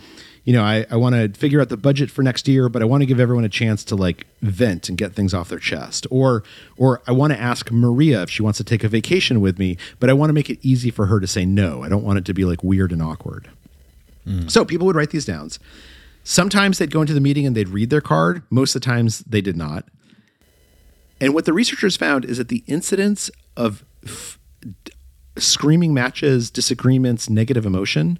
you 0.44 0.54
know, 0.54 0.62
I, 0.62 0.86
I 0.90 0.96
want 0.96 1.14
to 1.14 1.38
figure 1.38 1.60
out 1.60 1.68
the 1.68 1.76
budget 1.76 2.10
for 2.10 2.22
next 2.22 2.48
year, 2.48 2.68
but 2.68 2.82
I 2.82 2.84
want 2.86 3.02
to 3.02 3.06
give 3.06 3.20
everyone 3.20 3.44
a 3.44 3.48
chance 3.48 3.84
to 3.84 3.96
like 3.96 4.26
vent 4.40 4.88
and 4.88 4.96
get 4.96 5.14
things 5.14 5.34
off 5.34 5.50
their 5.50 5.58
chest. 5.58 6.06
Or 6.10 6.42
or 6.78 7.02
I 7.06 7.12
want 7.12 7.32
to 7.32 7.40
ask 7.40 7.70
Maria 7.70 8.22
if 8.22 8.30
she 8.30 8.42
wants 8.42 8.56
to 8.56 8.64
take 8.64 8.84
a 8.84 8.88
vacation 8.88 9.40
with 9.40 9.58
me, 9.58 9.76
but 9.98 10.08
I 10.08 10.14
want 10.14 10.30
to 10.30 10.34
make 10.34 10.48
it 10.48 10.58
easy 10.62 10.90
for 10.90 11.06
her 11.06 11.20
to 11.20 11.26
say 11.26 11.44
no. 11.44 11.82
I 11.82 11.88
don't 11.88 12.04
want 12.04 12.18
it 12.18 12.24
to 12.26 12.34
be 12.34 12.44
like 12.44 12.64
weird 12.64 12.90
and 12.90 13.02
awkward. 13.02 13.50
Mm. 14.26 14.50
So 14.50 14.64
people 14.64 14.86
would 14.86 14.96
write 14.96 15.10
these 15.10 15.24
downs. 15.24 15.58
Sometimes 16.24 16.78
they'd 16.78 16.90
go 16.90 17.00
into 17.00 17.14
the 17.14 17.20
meeting 17.20 17.46
and 17.46 17.56
they'd 17.56 17.68
read 17.68 17.90
their 17.90 18.00
card. 18.00 18.42
Most 18.50 18.74
of 18.74 18.82
the 18.82 18.86
times 18.86 19.20
they 19.20 19.40
did 19.40 19.56
not. 19.56 19.86
And 21.20 21.34
what 21.34 21.44
the 21.44 21.52
researchers 21.52 21.96
found 21.96 22.24
is 22.24 22.38
that 22.38 22.48
the 22.48 22.64
incidence 22.66 23.30
of 23.56 23.84
f- 24.04 24.38
screaming 25.36 25.92
matches, 25.92 26.50
disagreements, 26.50 27.28
negative 27.28 27.66
emotion 27.66 28.18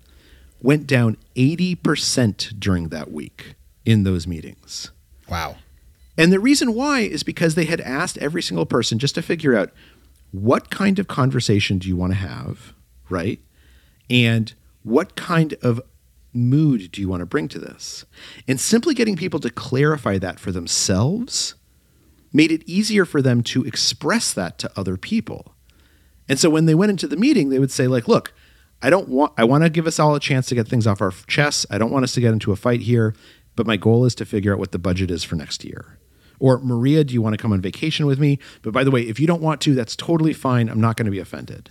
went 0.63 0.87
down 0.87 1.17
80% 1.37 2.59
during 2.59 2.89
that 2.89 3.11
week 3.11 3.55
in 3.85 4.05
those 4.05 4.27
meetings. 4.27 4.91
Wow. 5.29 5.57
And 6.19 6.33
the 6.33 6.41
reason 6.41 6.75
why 6.75 7.01
is 7.01 7.23
because 7.23 7.55
they 7.55 7.65
had 7.65 7.81
asked 7.81 8.19
every 8.19 8.43
single 8.43 8.67
person 8.67 8.99
just 8.99 9.15
to 9.15 9.23
figure 9.23 9.57
out 9.57 9.71
what 10.33 10.71
kind 10.71 10.99
of 10.99 11.09
conversation 11.09 11.79
do 11.79 11.89
you 11.89 11.97
want 11.97 12.13
to 12.13 12.19
have, 12.19 12.75
right? 13.09 13.41
And 14.09 14.53
what 14.83 15.17
kind 15.17 15.55
of 15.63 15.81
mood 16.33 16.93
do 16.93 17.01
you 17.01 17.09
want 17.09 17.21
to 17.21 17.27
bring 17.27 17.49
to 17.49 17.59
this? 17.59 18.05
And 18.47 18.61
simply 18.61 18.95
getting 18.95 19.17
people 19.17 19.41
to 19.41 19.51
clarify 19.51 20.19
that 20.19 20.39
for 20.39 20.53
themselves 20.53 21.55
made 22.33 22.53
it 22.53 22.63
easier 22.67 23.05
for 23.05 23.21
them 23.21 23.43
to 23.43 23.65
express 23.65 24.33
that 24.33 24.59
to 24.59 24.71
other 24.77 24.97
people. 24.97 25.55
And 26.29 26.39
so 26.39 26.49
when 26.49 26.67
they 26.67 26.77
went 26.77 26.91
into 26.91 27.09
the 27.09 27.17
meeting, 27.17 27.49
they 27.49 27.59
would 27.59 27.73
say 27.73 27.89
like, 27.89 28.07
"Look, 28.07 28.33
I 28.83 28.89
don't 28.89 29.09
want 29.09 29.33
I 29.37 29.45
want 29.45 29.65
to 29.65 29.71
give 29.71 29.87
us 29.87 29.99
all 29.99 30.15
a 30.15 30.21
chance 30.21 30.47
to 30.47 30.55
get 30.55 30.69
things 30.69 30.87
off 30.87 31.01
our 31.01 31.13
chests. 31.27 31.67
I 31.71 31.79
don't 31.79 31.91
want 31.91 32.05
us 32.05 32.15
to 32.15 32.21
get 32.21 32.33
into 32.33 32.53
a 32.53 32.57
fight 32.57 32.83
here, 32.83 33.15
but 33.57 33.67
my 33.67 33.77
goal 33.77 34.05
is 34.05 34.15
to 34.17 34.25
figure 34.25 34.53
out 34.53 34.61
what 34.61 34.73
the 34.73 34.79
budget 34.79 35.11
is 35.11 35.25
for 35.25 35.35
next 35.35 35.65
year." 35.65 35.99
Or 36.39 36.59
Maria, 36.59 37.05
do 37.05 37.13
you 37.13 37.21
want 37.21 37.35
to 37.35 37.43
come 37.43 37.53
on 37.53 37.61
vacation 37.61 38.07
with 38.07 38.19
me? 38.19 38.39
But 38.63 38.73
by 38.73 38.83
the 38.83 38.91
way, 38.91 39.03
if 39.03 39.21
you 39.21 39.27
don't 39.27 39.43
want 39.43 39.61
to, 39.63 39.75
that's 39.75 39.95
totally 39.95 40.33
fine. 40.33 40.71
I'm 40.71 40.81
not 40.81 40.97
going 40.97 41.05
to 41.05 41.11
be 41.11 41.19
offended. 41.19 41.71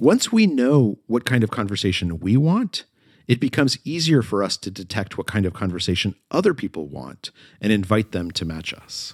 Once 0.00 0.32
we 0.32 0.46
know 0.46 0.98
what 1.08 1.26
kind 1.26 1.44
of 1.44 1.50
conversation 1.50 2.18
we 2.20 2.34
want, 2.34 2.84
it 3.28 3.38
becomes 3.38 3.76
easier 3.84 4.22
for 4.22 4.42
us 4.42 4.56
to 4.56 4.70
detect 4.70 5.18
what 5.18 5.26
kind 5.26 5.44
of 5.44 5.52
conversation 5.52 6.14
other 6.30 6.54
people 6.54 6.86
want 6.86 7.30
and 7.60 7.70
invite 7.70 8.10
them 8.12 8.30
to 8.30 8.46
match 8.46 8.72
us. 8.72 9.12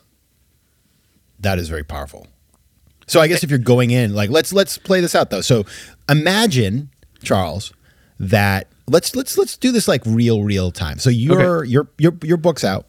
That 1.40 1.58
is 1.58 1.68
very 1.68 1.82
powerful. 1.82 2.28
So 3.08 3.20
I 3.20 3.26
guess 3.26 3.42
if 3.42 3.50
you're 3.50 3.58
going 3.58 3.90
in, 3.90 4.14
like 4.14 4.30
let's 4.30 4.52
let's 4.52 4.78
play 4.78 5.00
this 5.00 5.16
out 5.16 5.30
though. 5.30 5.40
So 5.40 5.64
imagine, 6.08 6.90
Charles, 7.24 7.72
that 8.20 8.68
let's 8.86 9.16
let's 9.16 9.36
let's 9.36 9.56
do 9.56 9.72
this 9.72 9.88
like 9.88 10.02
real 10.06 10.44
real 10.44 10.70
time. 10.70 11.00
So 11.00 11.10
your 11.10 11.64
your 11.64 11.88
your 11.98 12.12
your 12.22 12.36
book's 12.36 12.62
out 12.62 12.86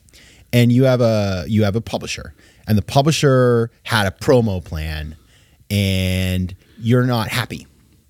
and 0.54 0.72
you 0.72 0.84
have 0.84 1.02
a 1.02 1.46
you 1.48 1.64
have 1.64 1.76
a 1.76 1.82
publisher 1.82 2.36
and 2.68 2.78
the 2.78 2.84
publisher 2.84 3.72
had 3.84 4.06
a 4.06 4.12
promo 4.12 4.64
plan 4.64 5.18
and 5.72 6.56
you're 6.78 7.06
not 7.06 7.30
happy 7.30 7.66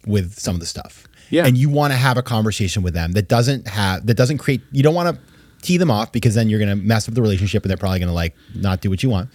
with 0.08 0.39
some 0.39 0.56
of 0.56 0.60
the 0.60 0.65
stuff. 0.65 1.08
Yeah. 1.30 1.46
And 1.46 1.58
you 1.58 1.70
want 1.70 1.91
to 1.91 1.98
have 1.98 2.17
a 2.17 2.24
conversation 2.24 2.84
with 2.84 2.93
them 2.93 3.12
that 3.13 3.28
doesn't 3.28 3.67
have 3.67 4.06
that 4.08 4.15
doesn't 4.15 4.38
create 4.38 4.62
you 4.72 4.82
don't 4.82 4.96
want 4.96 5.15
to 5.15 5.22
tee 5.62 5.78
them 5.78 5.91
off 5.91 6.12
because 6.12 6.36
then 6.36 6.50
you're 6.50 6.60
going 6.60 6.70
to 6.70 6.76
mess 6.76 7.08
up 7.08 7.15
the 7.15 7.22
relationship 7.22 7.63
and 7.63 7.70
they're 7.70 7.78
probably 7.78 8.00
going 8.00 8.08
to 8.08 8.13
like 8.15 8.36
not 8.56 8.82
do 8.82 8.89
what 8.89 9.04
you 9.04 9.10
want. 9.10 9.30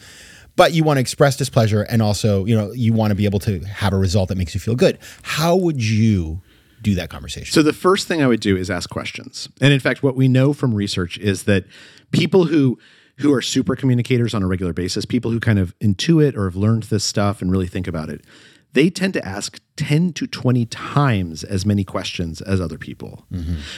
But 0.55 0.73
you 0.73 0.85
want 0.85 0.99
to 0.99 1.01
express 1.01 1.37
displeasure 1.37 1.83
and 1.83 2.03
also, 2.03 2.45
you 2.45 2.55
know, 2.55 2.73
you 2.73 2.93
want 2.93 3.11
to 3.11 3.15
be 3.15 3.25
able 3.25 3.39
to 3.41 3.61
have 3.61 3.93
a 3.93 3.97
result 3.97 4.29
that 4.29 4.37
makes 4.37 4.55
you 4.55 4.61
feel 4.61 4.75
good. 4.75 4.99
How 5.23 5.57
would 5.57 5.83
you 5.83 6.43
do 6.83 6.95
that 6.95 7.09
conversation? 7.09 7.53
So 7.53 7.63
the 7.63 7.73
first 7.73 8.07
thing 8.07 8.23
I 8.23 8.27
would 8.27 8.41
do 8.41 8.57
is 8.57 8.71
ask 8.71 8.91
questions. 8.91 9.49
And 9.61 9.73
in 9.73 9.81
fact, 9.81 10.03
what 10.03 10.15
we 10.15 10.29
know 10.29 10.53
from 10.53 10.75
research 10.75 11.17
is 11.19 11.45
that 11.45 11.65
people 12.11 12.45
who 12.45 12.79
who 13.19 13.33
are 13.33 13.43
super 13.43 13.77
communicators 13.77 14.35
on 14.35 14.43
a 14.43 14.47
regular 14.47 14.73
basis, 14.73 15.05
people 15.05 15.31
who 15.31 15.39
kind 15.39 15.59
of 15.59 15.79
intuit 15.79 16.35
or 16.37 16.45
have 16.45 16.57
learned 16.57 16.85
this 16.85 17.05
stuff 17.05 17.41
and 17.41 17.51
really 17.51 17.67
think 17.67 17.87
about 17.87 18.09
it, 18.09 18.25
they 18.73 18.91
tend 18.91 19.13
to 19.15 19.27
ask 19.27 19.61
10 19.77 20.13
to 20.13 20.27
20 20.27 20.67
times 20.67 21.45
as 21.45 21.65
many 21.65 21.83
questions 21.85 22.41
as 22.43 22.61
other 22.61 22.79
people. 22.79 23.25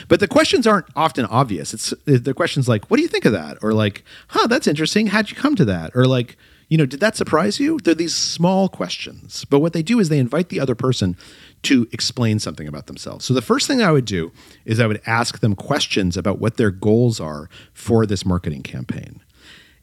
But 0.07 0.19
the 0.19 0.27
questions 0.27 0.67
aren't 0.67 0.87
often 0.95 1.25
obvious. 1.25 1.73
It's 1.73 1.93
the 2.05 2.33
questions 2.33 2.67
like, 2.67 2.89
what 2.91 2.97
do 2.97 3.03
you 3.03 3.07
think 3.07 3.25
of 3.25 3.31
that? 3.31 3.57
Or 3.61 3.73
like, 3.73 4.03
huh, 4.29 4.47
that's 4.47 4.67
interesting. 4.67 5.07
How'd 5.07 5.29
you 5.29 5.35
come 5.35 5.55
to 5.55 5.65
that? 5.65 5.91
Or 5.95 6.05
like, 6.05 6.37
you 6.67 6.77
know, 6.77 6.85
did 6.85 6.99
that 6.99 7.15
surprise 7.15 7.59
you? 7.59 7.77
They're 7.83 7.93
these 7.93 8.15
small 8.15 8.67
questions. 8.67 9.45
But 9.45 9.59
what 9.59 9.73
they 9.73 9.83
do 9.83 9.99
is 9.99 10.09
they 10.09 10.19
invite 10.19 10.49
the 10.49 10.59
other 10.59 10.75
person 10.75 11.15
to 11.63 11.87
explain 11.91 12.39
something 12.39 12.67
about 12.67 12.87
themselves. 12.87 13.23
So 13.23 13.33
the 13.33 13.41
first 13.41 13.67
thing 13.67 13.81
I 13.81 13.91
would 13.91 14.05
do 14.05 14.31
is 14.65 14.79
I 14.79 14.87
would 14.87 15.01
ask 15.05 15.39
them 15.39 15.55
questions 15.55 16.17
about 16.17 16.39
what 16.39 16.57
their 16.57 16.71
goals 16.71 17.19
are 17.19 17.49
for 17.73 18.05
this 18.05 18.25
marketing 18.25 18.63
campaign. 18.63 19.21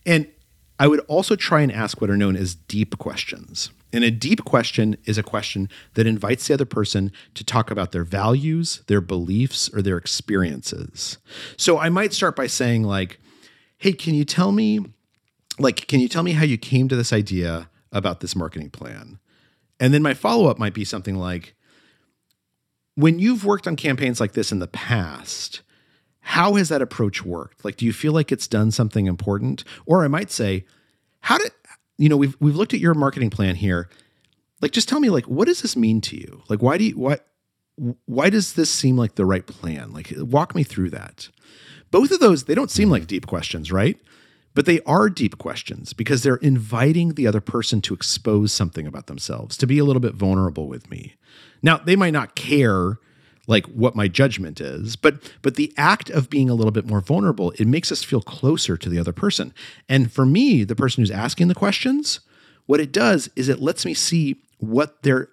And 0.04 0.26
I 0.78 0.88
would 0.88 1.00
also 1.00 1.36
try 1.36 1.60
and 1.62 1.70
ask 1.70 2.00
what 2.00 2.10
are 2.10 2.16
known 2.16 2.36
as 2.36 2.54
deep 2.54 2.98
questions. 2.98 3.70
And 3.92 4.04
a 4.04 4.10
deep 4.10 4.44
question 4.44 4.96
is 5.04 5.18
a 5.18 5.22
question 5.22 5.68
that 5.94 6.06
invites 6.06 6.48
the 6.48 6.54
other 6.54 6.64
person 6.64 7.12
to 7.34 7.44
talk 7.44 7.70
about 7.70 7.92
their 7.92 8.04
values, 8.04 8.82
their 8.86 9.02
beliefs, 9.02 9.68
or 9.74 9.82
their 9.82 9.98
experiences. 9.98 11.18
So 11.56 11.78
I 11.78 11.90
might 11.90 12.14
start 12.14 12.34
by 12.34 12.46
saying, 12.46 12.84
like, 12.84 13.18
hey, 13.76 13.92
can 13.92 14.14
you 14.14 14.24
tell 14.24 14.52
me, 14.52 14.80
like, 15.58 15.86
can 15.88 16.00
you 16.00 16.08
tell 16.08 16.22
me 16.22 16.32
how 16.32 16.44
you 16.44 16.56
came 16.56 16.88
to 16.88 16.96
this 16.96 17.12
idea 17.12 17.68
about 17.92 18.20
this 18.20 18.34
marketing 18.34 18.70
plan? 18.70 19.18
And 19.78 19.92
then 19.92 20.02
my 20.02 20.14
follow 20.14 20.46
up 20.46 20.58
might 20.58 20.74
be 20.74 20.84
something 20.84 21.16
like, 21.16 21.54
when 22.94 23.18
you've 23.18 23.44
worked 23.44 23.66
on 23.66 23.76
campaigns 23.76 24.20
like 24.20 24.32
this 24.32 24.52
in 24.52 24.58
the 24.58 24.68
past, 24.68 25.62
how 26.20 26.54
has 26.54 26.68
that 26.68 26.82
approach 26.82 27.24
worked? 27.24 27.64
Like, 27.64 27.76
do 27.76 27.84
you 27.84 27.92
feel 27.92 28.12
like 28.12 28.30
it's 28.30 28.46
done 28.46 28.70
something 28.70 29.06
important? 29.06 29.64
Or 29.86 30.04
I 30.04 30.08
might 30.08 30.30
say, 30.30 30.64
how 31.20 31.38
did 31.38 31.50
you 32.02 32.08
know 32.08 32.16
we've 32.16 32.36
we've 32.40 32.56
looked 32.56 32.74
at 32.74 32.80
your 32.80 32.94
marketing 32.94 33.30
plan 33.30 33.54
here? 33.54 33.88
Like, 34.60 34.72
just 34.72 34.88
tell 34.88 34.98
me, 34.98 35.08
like, 35.08 35.26
what 35.26 35.46
does 35.46 35.62
this 35.62 35.76
mean 35.76 36.00
to 36.02 36.16
you? 36.16 36.42
Like, 36.48 36.60
why 36.60 36.76
do 36.76 36.84
you 36.84 36.98
what 36.98 37.28
why 38.06 38.28
does 38.28 38.54
this 38.54 38.70
seem 38.72 38.96
like 38.96 39.14
the 39.14 39.24
right 39.24 39.46
plan? 39.46 39.92
Like, 39.92 40.12
walk 40.16 40.56
me 40.56 40.64
through 40.64 40.90
that. 40.90 41.28
Both 41.92 42.10
of 42.10 42.18
those, 42.18 42.44
they 42.44 42.56
don't 42.56 42.72
seem 42.72 42.90
like 42.90 43.06
deep 43.06 43.26
questions, 43.26 43.70
right? 43.70 44.00
But 44.52 44.66
they 44.66 44.80
are 44.80 45.08
deep 45.08 45.38
questions 45.38 45.92
because 45.92 46.22
they're 46.22 46.36
inviting 46.36 47.14
the 47.14 47.28
other 47.28 47.40
person 47.40 47.80
to 47.82 47.94
expose 47.94 48.52
something 48.52 48.86
about 48.86 49.06
themselves, 49.06 49.56
to 49.58 49.66
be 49.66 49.78
a 49.78 49.84
little 49.84 50.00
bit 50.00 50.14
vulnerable 50.14 50.66
with 50.66 50.90
me. 50.90 51.14
Now, 51.62 51.78
they 51.78 51.94
might 51.94 52.12
not 52.12 52.34
care 52.34 52.98
like 53.46 53.66
what 53.66 53.96
my 53.96 54.08
judgment 54.08 54.60
is, 54.60 54.96
but 54.96 55.32
but 55.42 55.56
the 55.56 55.72
act 55.76 56.10
of 56.10 56.30
being 56.30 56.48
a 56.48 56.54
little 56.54 56.70
bit 56.70 56.86
more 56.86 57.00
vulnerable, 57.00 57.52
it 57.52 57.66
makes 57.66 57.90
us 57.90 58.02
feel 58.04 58.22
closer 58.22 58.76
to 58.76 58.88
the 58.88 58.98
other 58.98 59.12
person. 59.12 59.52
And 59.88 60.12
for 60.12 60.24
me, 60.24 60.64
the 60.64 60.76
person 60.76 61.02
who's 61.02 61.10
asking 61.10 61.48
the 61.48 61.54
questions, 61.54 62.20
what 62.66 62.80
it 62.80 62.92
does 62.92 63.28
is 63.34 63.48
it 63.48 63.60
lets 63.60 63.84
me 63.84 63.94
see 63.94 64.42
what 64.58 65.02
their 65.02 65.28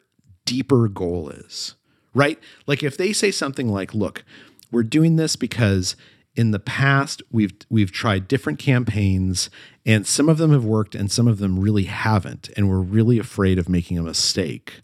deeper 0.45 0.87
goal 0.87 1.29
is. 1.29 1.75
Right? 2.15 2.39
Like 2.65 2.81
if 2.81 2.97
they 2.97 3.13
say 3.13 3.29
something 3.29 3.69
like, 3.69 3.93
"Look, 3.93 4.23
we're 4.71 4.83
doing 4.83 5.15
this 5.15 5.35
because 5.35 5.95
in 6.35 6.51
the 6.51 6.59
past 6.59 7.21
we've 7.31 7.53
we've 7.69 7.91
tried 7.91 8.27
different 8.27 8.57
campaigns 8.57 9.51
and 9.85 10.07
some 10.07 10.29
of 10.29 10.39
them 10.39 10.51
have 10.51 10.65
worked 10.65 10.95
and 10.95 11.11
some 11.11 11.27
of 11.27 11.37
them 11.37 11.59
really 11.59 11.83
haven't 11.83 12.49
and 12.57 12.67
we're 12.67 12.79
really 12.79 13.19
afraid 13.19 13.59
of 13.59 13.69
making 13.69 13.99
a 13.99 14.03
mistake." 14.03 14.81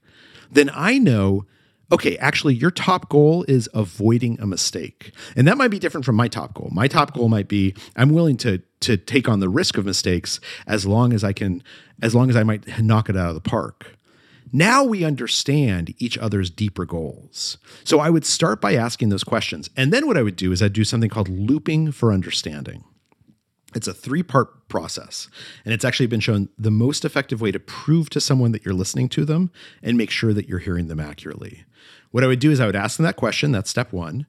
Then 0.52 0.70
I 0.74 1.00
know 1.00 1.46
okay, 1.92 2.18
actually, 2.18 2.56
your 2.56 2.72
top 2.72 3.10
goal 3.10 3.46
is 3.48 3.70
avoiding 3.74 4.40
a 4.40 4.48
mistake. 4.48 5.12
And 5.36 5.48
that 5.48 5.58
might 5.58 5.70
be 5.70 5.80
different 5.80 6.06
from 6.06 6.16
my 6.16 6.28
top 6.28 6.54
goal. 6.54 6.70
My 6.72 6.88
top 6.88 7.14
goal 7.14 7.30
might 7.30 7.48
be 7.48 7.76
I'm 7.96 8.10
willing 8.10 8.38
to 8.38 8.62
to 8.82 8.98
take 8.98 9.28
on 9.28 9.40
the 9.40 9.50
risk 9.50 9.78
of 9.78 9.86
mistakes 9.86 10.40
as 10.68 10.86
long 10.86 11.12
as 11.12 11.24
I 11.24 11.34
can, 11.34 11.64
as 12.04 12.14
long 12.14 12.30
as 12.30 12.36
I 12.36 12.44
might 12.44 12.80
knock 12.80 13.10
it 13.10 13.18
out 13.18 13.30
of 13.30 13.36
the 13.36 13.42
park. 13.42 13.98
Now 14.52 14.84
we 14.84 15.04
understand 15.04 15.94
each 15.98 16.18
other's 16.18 16.50
deeper 16.50 16.86
goals. 16.86 17.58
So 17.84 18.00
I 18.00 18.10
would 18.10 18.26
start 18.26 18.62
by 18.62 18.76
asking 18.76 19.10
those 19.10 19.24
questions. 19.24 19.70
And 19.76 19.92
then 19.92 20.06
what 20.08 20.18
I 20.18 20.22
would 20.22 20.36
do 20.36 20.52
is 20.52 20.62
I'd 20.62 20.74
do 20.74 20.84
something 20.84 21.10
called 21.10 21.30
looping 21.30 21.92
for 21.92 22.14
understanding. 22.14 22.84
It's 23.76 23.88
a 23.88 23.94
three 23.94 24.24
part 24.24 24.68
process. 24.70 25.28
And 25.66 25.74
it's 25.74 25.84
actually 25.84 26.08
been 26.08 26.22
shown 26.22 26.50
the 26.58 26.72
most 26.72 27.04
effective 27.04 27.42
way 27.42 27.52
to 27.52 27.60
prove 27.60 28.10
to 28.12 28.22
someone 28.22 28.52
that 28.54 28.64
you're 28.64 28.74
listening 28.74 29.10
to 29.10 29.26
them 29.26 29.52
and 29.84 29.98
make 29.98 30.10
sure 30.10 30.34
that 30.34 30.48
you're 30.48 30.60
hearing 30.60 30.88
them 30.88 31.00
accurately. 31.00 31.66
What 32.16 32.24
I 32.24 32.28
would 32.28 32.40
do 32.40 32.50
is 32.50 32.62
I 32.62 32.66
would 32.66 32.78
ask 32.78 32.96
them 32.96 33.04
that 33.04 33.18
question. 33.18 33.52
That's 33.52 33.70
step 33.70 33.92
one. 33.92 34.26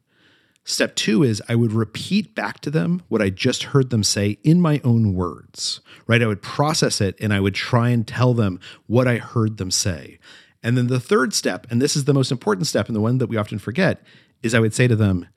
Step 0.65 0.97
two 0.97 1.23
is 1.23 1.41
I 1.49 1.55
would 1.55 1.73
repeat 1.73 2.35
back 2.35 2.59
to 2.63 2.71
them 2.73 3.01
what 3.07 3.23
I 3.23 3.31
just 3.31 3.63
heard 3.63 3.91
them 3.91 4.03
say 4.03 4.39
in 4.43 4.61
my 4.61 4.81
own 4.83 5.15
words, 5.15 5.81
right? 6.09 6.21
I 6.21 6.27
would 6.27 6.43
process 6.43 7.01
it 7.01 7.15
and 7.21 7.33
I 7.33 7.39
would 7.39 7.55
try 7.55 7.91
and 7.91 8.05
tell 8.05 8.35
them 8.35 8.59
what 8.89 9.07
I 9.07 9.19
heard 9.19 9.59
them 9.59 9.71
say. 9.71 10.19
And 10.65 10.77
then 10.77 10.89
the 10.89 10.99
third 10.99 11.33
step, 11.33 11.65
and 11.71 11.81
this 11.81 11.95
is 11.95 12.07
the 12.07 12.13
most 12.13 12.33
important 12.33 12.67
step 12.67 12.89
and 12.89 12.97
the 12.97 13.01
one 13.01 13.19
that 13.19 13.29
we 13.29 13.37
often 13.37 13.61
forget, 13.61 14.03
is 14.43 14.53
I 14.53 14.59
would 14.59 14.75
say 14.75 14.89
to 14.89 14.97
them, 14.97 15.29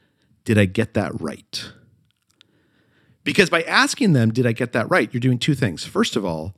Did 0.44 0.58
I 0.58 0.66
get 0.66 0.96
that 0.96 1.22
right? 1.22 1.72
Because 3.24 3.52
by 3.52 3.62
asking 3.62 4.14
them, 4.14 4.32
Did 4.32 4.48
I 4.48 4.54
get 4.54 4.74
that 4.74 4.90
right? 4.90 5.14
You're 5.14 5.20
doing 5.20 5.38
two 5.38 5.54
things. 5.54 5.86
First 5.86 6.16
of 6.16 6.26
all, 6.26 6.56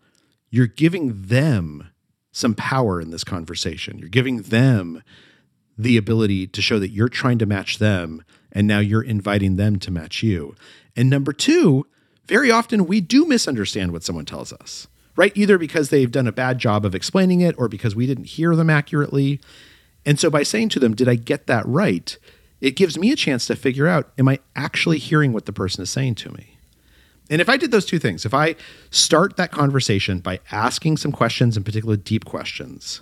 you're 0.50 0.68
giving 0.68 1.22
them 1.24 1.90
some 2.32 2.56
power 2.56 3.02
in 3.02 3.12
this 3.12 3.26
conversation. 3.26 4.00
You're 4.00 4.08
giving 4.08 4.44
them 4.44 5.04
the 5.82 5.98
ability 5.98 6.48
to 6.48 6.62
show 6.62 6.80
that 6.80 6.92
you're 6.92 7.10
trying 7.10 7.38
to 7.40 7.46
match 7.46 7.80
them 7.80 8.24
and 8.52 8.68
now 8.68 8.80
you're 8.80 9.02
inviting 9.02 9.56
them 9.56 9.80
to 9.80 9.92
match 9.92 10.22
you. 10.22 10.56
And 10.96 11.10
number 11.10 11.34
two, 11.34 11.88
very 12.28 12.52
often 12.52 12.86
we 12.86 13.02
do 13.02 13.26
misunderstand 13.26 13.92
what 13.92 14.04
someone 14.04 14.26
tells 14.26 14.54
us, 14.54 14.88
right? 15.16 15.32
Either 15.36 15.58
because 15.58 15.90
they've 15.90 16.12
done 16.12 16.28
a 16.28 16.32
bad 16.32 16.60
job 16.60 16.86
of 16.86 16.96
explaining 16.96 17.42
it 17.42 17.56
or 17.58 17.68
because 17.68 17.96
we 17.96 18.06
didn't 18.06 18.26
hear 18.26 18.56
them 18.56 18.70
accurately. 18.70 19.40
And 20.06 20.20
so 20.20 20.30
by 20.30 20.44
saying 20.44 20.70
to 20.70 20.80
them, 20.80 20.96
Did 20.96 21.08
I 21.08 21.16
get 21.16 21.48
that 21.48 21.66
right? 21.66 22.18
It 22.60 22.76
gives 22.76 22.98
me 22.98 23.12
a 23.12 23.16
chance 23.16 23.48
to 23.48 23.56
figure 23.56 23.88
out, 23.88 24.12
Am 24.18 24.28
I 24.28 24.40
actually 24.56 24.98
hearing 24.98 25.34
what 25.34 25.46
the 25.46 25.54
person 25.54 25.82
is 25.82 25.90
saying 25.90 26.16
to 26.16 26.32
me? 26.32 26.58
And 27.30 27.40
if 27.40 27.48
I 27.48 27.58
did 27.58 27.72
those 27.72 27.86
two 27.86 28.00
things, 28.00 28.26
if 28.26 28.34
I 28.34 28.56
start 28.90 29.38
that 29.38 29.52
conversation 29.52 30.20
by 30.20 30.42
asking 30.52 30.98
some 30.98 31.14
questions, 31.14 31.56
in 31.56 31.64
particular 31.64 31.96
deep 31.96 32.26
questions, 32.26 33.02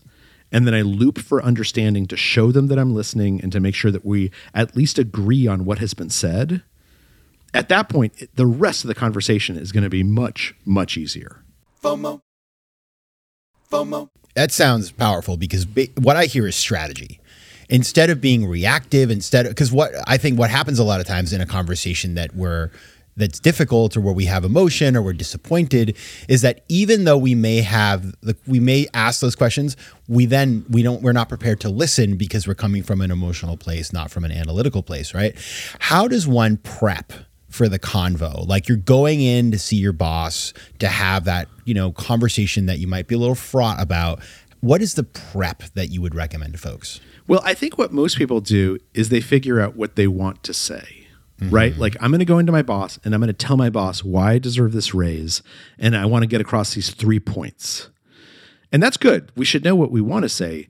and 0.51 0.65
then 0.65 0.73
I 0.73 0.81
loop 0.81 1.19
for 1.19 1.43
understanding 1.43 2.05
to 2.07 2.17
show 2.17 2.51
them 2.51 2.67
that 2.67 2.79
I'm 2.79 2.93
listening 2.93 3.41
and 3.41 3.51
to 3.51 3.59
make 3.59 3.75
sure 3.75 3.91
that 3.91 4.05
we 4.05 4.31
at 4.53 4.75
least 4.75 4.97
agree 4.97 5.47
on 5.47 5.65
what 5.65 5.79
has 5.79 5.93
been 5.93 6.09
said, 6.09 6.63
at 7.53 7.69
that 7.69 7.89
point, 7.89 8.35
the 8.35 8.45
rest 8.45 8.83
of 8.83 8.88
the 8.88 8.95
conversation 8.95 9.57
is 9.57 9.71
going 9.71 9.83
to 9.83 9.89
be 9.89 10.03
much, 10.03 10.53
much 10.65 10.97
easier. 10.97 11.43
FOMO. 11.81 12.21
FOMO. 13.71 14.09
That 14.35 14.51
sounds 14.51 14.91
powerful 14.91 15.38
because 15.38 15.65
ba- 15.65 15.88
what 15.99 16.15
I 16.15 16.25
hear 16.25 16.47
is 16.47 16.55
strategy. 16.55 17.19
Instead 17.69 18.09
of 18.09 18.19
being 18.19 18.47
reactive, 18.47 19.12
instead 19.12 19.45
of 19.45 19.51
because 19.51 19.71
what 19.71 19.91
I 20.07 20.17
think 20.17 20.39
what 20.39 20.49
happens 20.49 20.79
a 20.79 20.83
lot 20.83 20.99
of 20.99 21.05
times 21.05 21.33
in 21.33 21.41
a 21.41 21.45
conversation 21.45 22.15
that 22.15 22.35
we're 22.35 22.71
that's 23.19 23.39
difficult 23.39 23.95
or 23.95 24.01
where 24.01 24.13
we 24.13 24.25
have 24.25 24.43
emotion 24.43 24.95
or 24.95 25.01
we're 25.01 25.13
disappointed 25.13 25.95
is 26.27 26.41
that 26.41 26.63
even 26.69 27.03
though 27.03 27.17
we 27.17 27.36
may 27.36 27.62
have 27.62 28.15
we 28.47 28.60
may 28.60 28.88
ask 28.93 29.21
those 29.21 29.36
questions 29.36 29.77
we 30.08 30.25
then 30.25 30.65
we 30.69 30.82
don't 30.82 31.01
we're 31.01 31.13
not 31.13 31.29
prepared 31.29 31.60
to 31.60 31.69
listen 31.69 32.17
because 32.17 32.47
we're 32.47 32.55
coming 32.55 32.82
from 32.82 33.01
an 33.01 33.12
emotional 33.12 33.58
place 33.58 33.93
not 33.93 34.10
from 34.10 34.23
an 34.23 34.32
analytical 34.32 34.82
place 34.82 35.13
right? 35.13 35.36
How 35.79 36.08
does 36.08 36.27
one 36.27 36.58
prep 36.58 37.13
for 37.49 37.67
the 37.67 37.79
convo? 37.79 38.47
Like 38.47 38.67
you're 38.67 38.77
going 38.77 39.21
in 39.21 39.51
to 39.51 39.60
see 39.60 39.75
your 39.75 39.93
boss 39.93 40.53
to 40.79 40.88
have 40.88 41.25
that 41.25 41.47
you 41.65 41.73
know 41.73 41.91
conversation 41.91 42.65
that 42.67 42.79
you 42.79 42.88
might 42.88 43.08
be 43.08 43.15
a 43.15 43.17
little 43.17 43.36
fraught 43.36 43.82
about. 43.82 44.21
What 44.62 44.82
is 44.82 44.95
the 44.95 45.03
prep 45.03 45.63
that 45.75 45.88
you 45.88 46.01
would 46.01 46.15
recommend 46.15 46.53
to 46.53 46.60
folks? 46.60 46.99
Well, 47.27 47.41
I 47.45 47.53
think 47.53 47.77
what 47.77 47.93
most 47.93 48.17
people 48.17 48.41
do 48.41 48.77
is 48.93 49.10
they 49.10 49.21
figure 49.21 49.60
out 49.60 49.75
what 49.75 49.95
they 49.95 50.08
want 50.08 50.43
to 50.43 50.53
say, 50.53 51.08
right? 51.43 51.71
Mm-hmm. 51.71 51.82
Like, 51.82 51.95
I'm 52.02 52.12
going 52.12 52.19
to 52.19 52.25
go 52.25 52.39
into 52.39 52.52
my 52.52 52.62
boss 52.62 52.99
and 53.04 53.13
I'm 53.13 53.21
going 53.21 53.28
to 53.28 53.34
tell 53.34 53.58
my 53.58 53.69
boss 53.69 54.04
why 54.04 54.34
I 54.34 54.39
deserve 54.39 54.71
this 54.71 54.93
raise. 54.93 55.41
And 55.78 55.95
I 55.95 56.06
want 56.06 56.23
to 56.23 56.28
get 56.28 56.41
across 56.41 56.73
these 56.73 56.91
three 56.91 57.19
points. 57.19 57.89
And 58.71 58.84
that's 58.84 58.97
good. 58.97 59.32
We 59.36 59.45
should 59.45 59.63
know 59.63 59.75
what 59.75 59.91
we 59.91 60.02
want 60.02 60.23
to 60.23 60.30
say, 60.30 60.67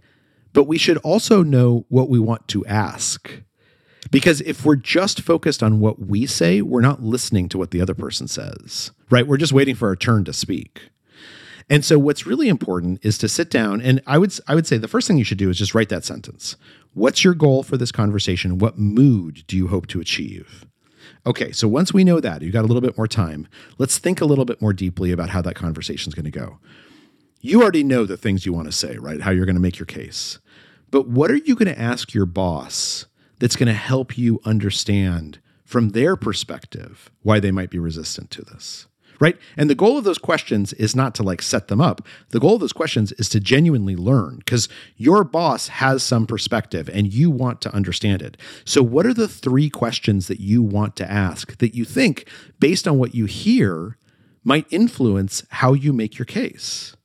but 0.54 0.64
we 0.64 0.78
should 0.78 0.98
also 0.98 1.44
know 1.44 1.86
what 1.90 2.10
we 2.10 2.20
want 2.20 2.48
to 2.50 2.66
ask. 2.66 3.30
Because 4.12 4.42
if 4.42 4.66
we're 4.66 4.76
just 4.76 5.22
focused 5.22 5.62
on 5.62 5.80
what 5.80 6.00
we 6.08 6.26
say, 6.26 6.62
we're 6.62 6.82
not 6.82 7.04
listening 7.04 7.50
to 7.50 7.58
what 7.58 7.72
the 7.72 7.82
other 7.82 7.94
person 7.94 8.28
says, 8.28 8.92
right? 9.10 9.28
We're 9.28 9.38
just 9.38 9.54
waiting 9.54 9.76
for 9.76 9.90
our 9.90 9.96
turn 9.96 10.24
to 10.26 10.34
speak. 10.34 10.90
And 11.70 11.86
so 11.86 12.00
what's 12.00 12.26
really 12.26 12.50
important 12.50 13.00
is 13.04 13.18
to 13.20 13.30
sit 13.30 13.52
down 13.52 13.80
and 13.82 14.02
I 14.08 14.18
would 14.18 14.34
I 14.48 14.56
would 14.56 14.66
say 14.66 14.78
the 14.78 14.88
first 14.88 15.08
thing 15.08 15.18
you 15.20 15.24
should 15.24 15.38
do 15.38 15.50
is 15.50 15.58
just 15.58 15.76
write 15.76 15.90
that 15.90 16.04
sentence. 16.04 16.56
What's 17.00 17.24
your 17.24 17.34
goal 17.34 17.64
for 17.64 17.78
this 17.78 17.94
conversation? 17.94 18.58
What 18.58 18.78
mood 18.78 19.46
do 19.48 19.56
you 19.56 19.68
hope 19.68 19.88
to 19.88 20.02
achieve? 20.02 20.66
Okay, 21.26 21.54
so 21.54 21.66
once 21.66 21.94
we 21.94 22.04
know 22.04 22.20
that, 22.20 22.42
you've 22.42 22.52
got 22.52 22.66
a 22.66 22.68
little 22.68 22.82
bit 22.82 22.98
more 22.98 23.08
time. 23.08 23.48
Let's 23.78 23.98
think 23.98 24.20
a 24.20 24.26
little 24.26 24.44
bit 24.44 24.62
more 24.62 24.74
deeply 24.74 25.14
about 25.14 25.30
how 25.30 25.42
that 25.44 25.56
conversation 25.56 26.10
is 26.10 26.14
going 26.14 26.26
to 26.26 26.30
go. 26.30 26.60
You 27.40 27.62
already 27.62 27.86
know 27.86 28.06
the 28.06 28.18
things 28.18 28.46
you 28.46 28.52
want 28.52 28.68
to 28.68 28.74
say, 28.74 28.98
right? 28.98 29.22
How 29.22 29.32
you're 29.32 29.46
going 29.46 29.56
to 29.56 29.62
make 29.62 29.80
your 29.80 29.86
case. 29.86 30.40
But 30.92 31.08
what 31.08 31.32
are 31.32 31.38
you 31.38 31.56
going 31.56 31.74
to 31.74 31.82
ask 31.82 32.14
your 32.14 32.26
boss 32.26 33.06
that's 33.40 33.56
going 33.56 33.68
to 33.68 33.74
help 33.74 34.18
you 34.18 34.42
understand 34.44 35.40
from 35.64 35.92
their 35.92 36.18
perspective 36.18 37.10
why 37.22 37.40
they 37.40 37.52
might 37.52 37.70
be 37.70 37.80
resistant 37.80 38.30
to 38.32 38.42
this? 38.42 38.89
Right? 39.20 39.38
And 39.58 39.70
the 39.70 39.76
goal 39.76 39.98
of 39.98 40.06
those 40.06 40.18
questions 40.18 40.72
is 40.74 40.96
not 40.96 41.14
to 41.16 41.24
like 41.24 41.42
set 41.42 41.68
them 41.68 41.82
up. 41.82 42.02
The 42.30 42.40
goal 42.40 42.56
of 42.56 42.62
those 42.62 42.72
questions 42.72 43.12
is 43.14 43.28
to 43.30 43.40
genuinely 43.42 43.98
learn 43.98 44.38
because 44.38 44.70
your 44.96 45.26
boss 45.26 45.68
has 45.68 46.04
some 46.04 46.26
perspective 46.26 46.90
and 46.94 47.14
you 47.14 47.30
want 47.30 47.60
to 47.62 47.74
understand 47.76 48.22
it. 48.22 48.38
So, 48.64 48.82
what 48.82 49.06
are 49.06 49.14
the 49.14 49.28
three 49.28 49.70
questions 49.70 50.28
that 50.28 50.40
you 50.40 50.62
want 50.62 50.96
to 50.98 51.12
ask 51.12 51.58
that 51.58 51.76
you 51.76 51.84
think, 51.84 52.30
based 52.60 52.88
on 52.88 52.98
what 52.98 53.14
you 53.14 53.26
hear, 53.26 53.98
might 54.44 54.68
influence 54.70 55.44
how 55.50 55.74
you 55.74 55.92
make 55.92 56.18
your 56.18 56.26
case? 56.26 56.96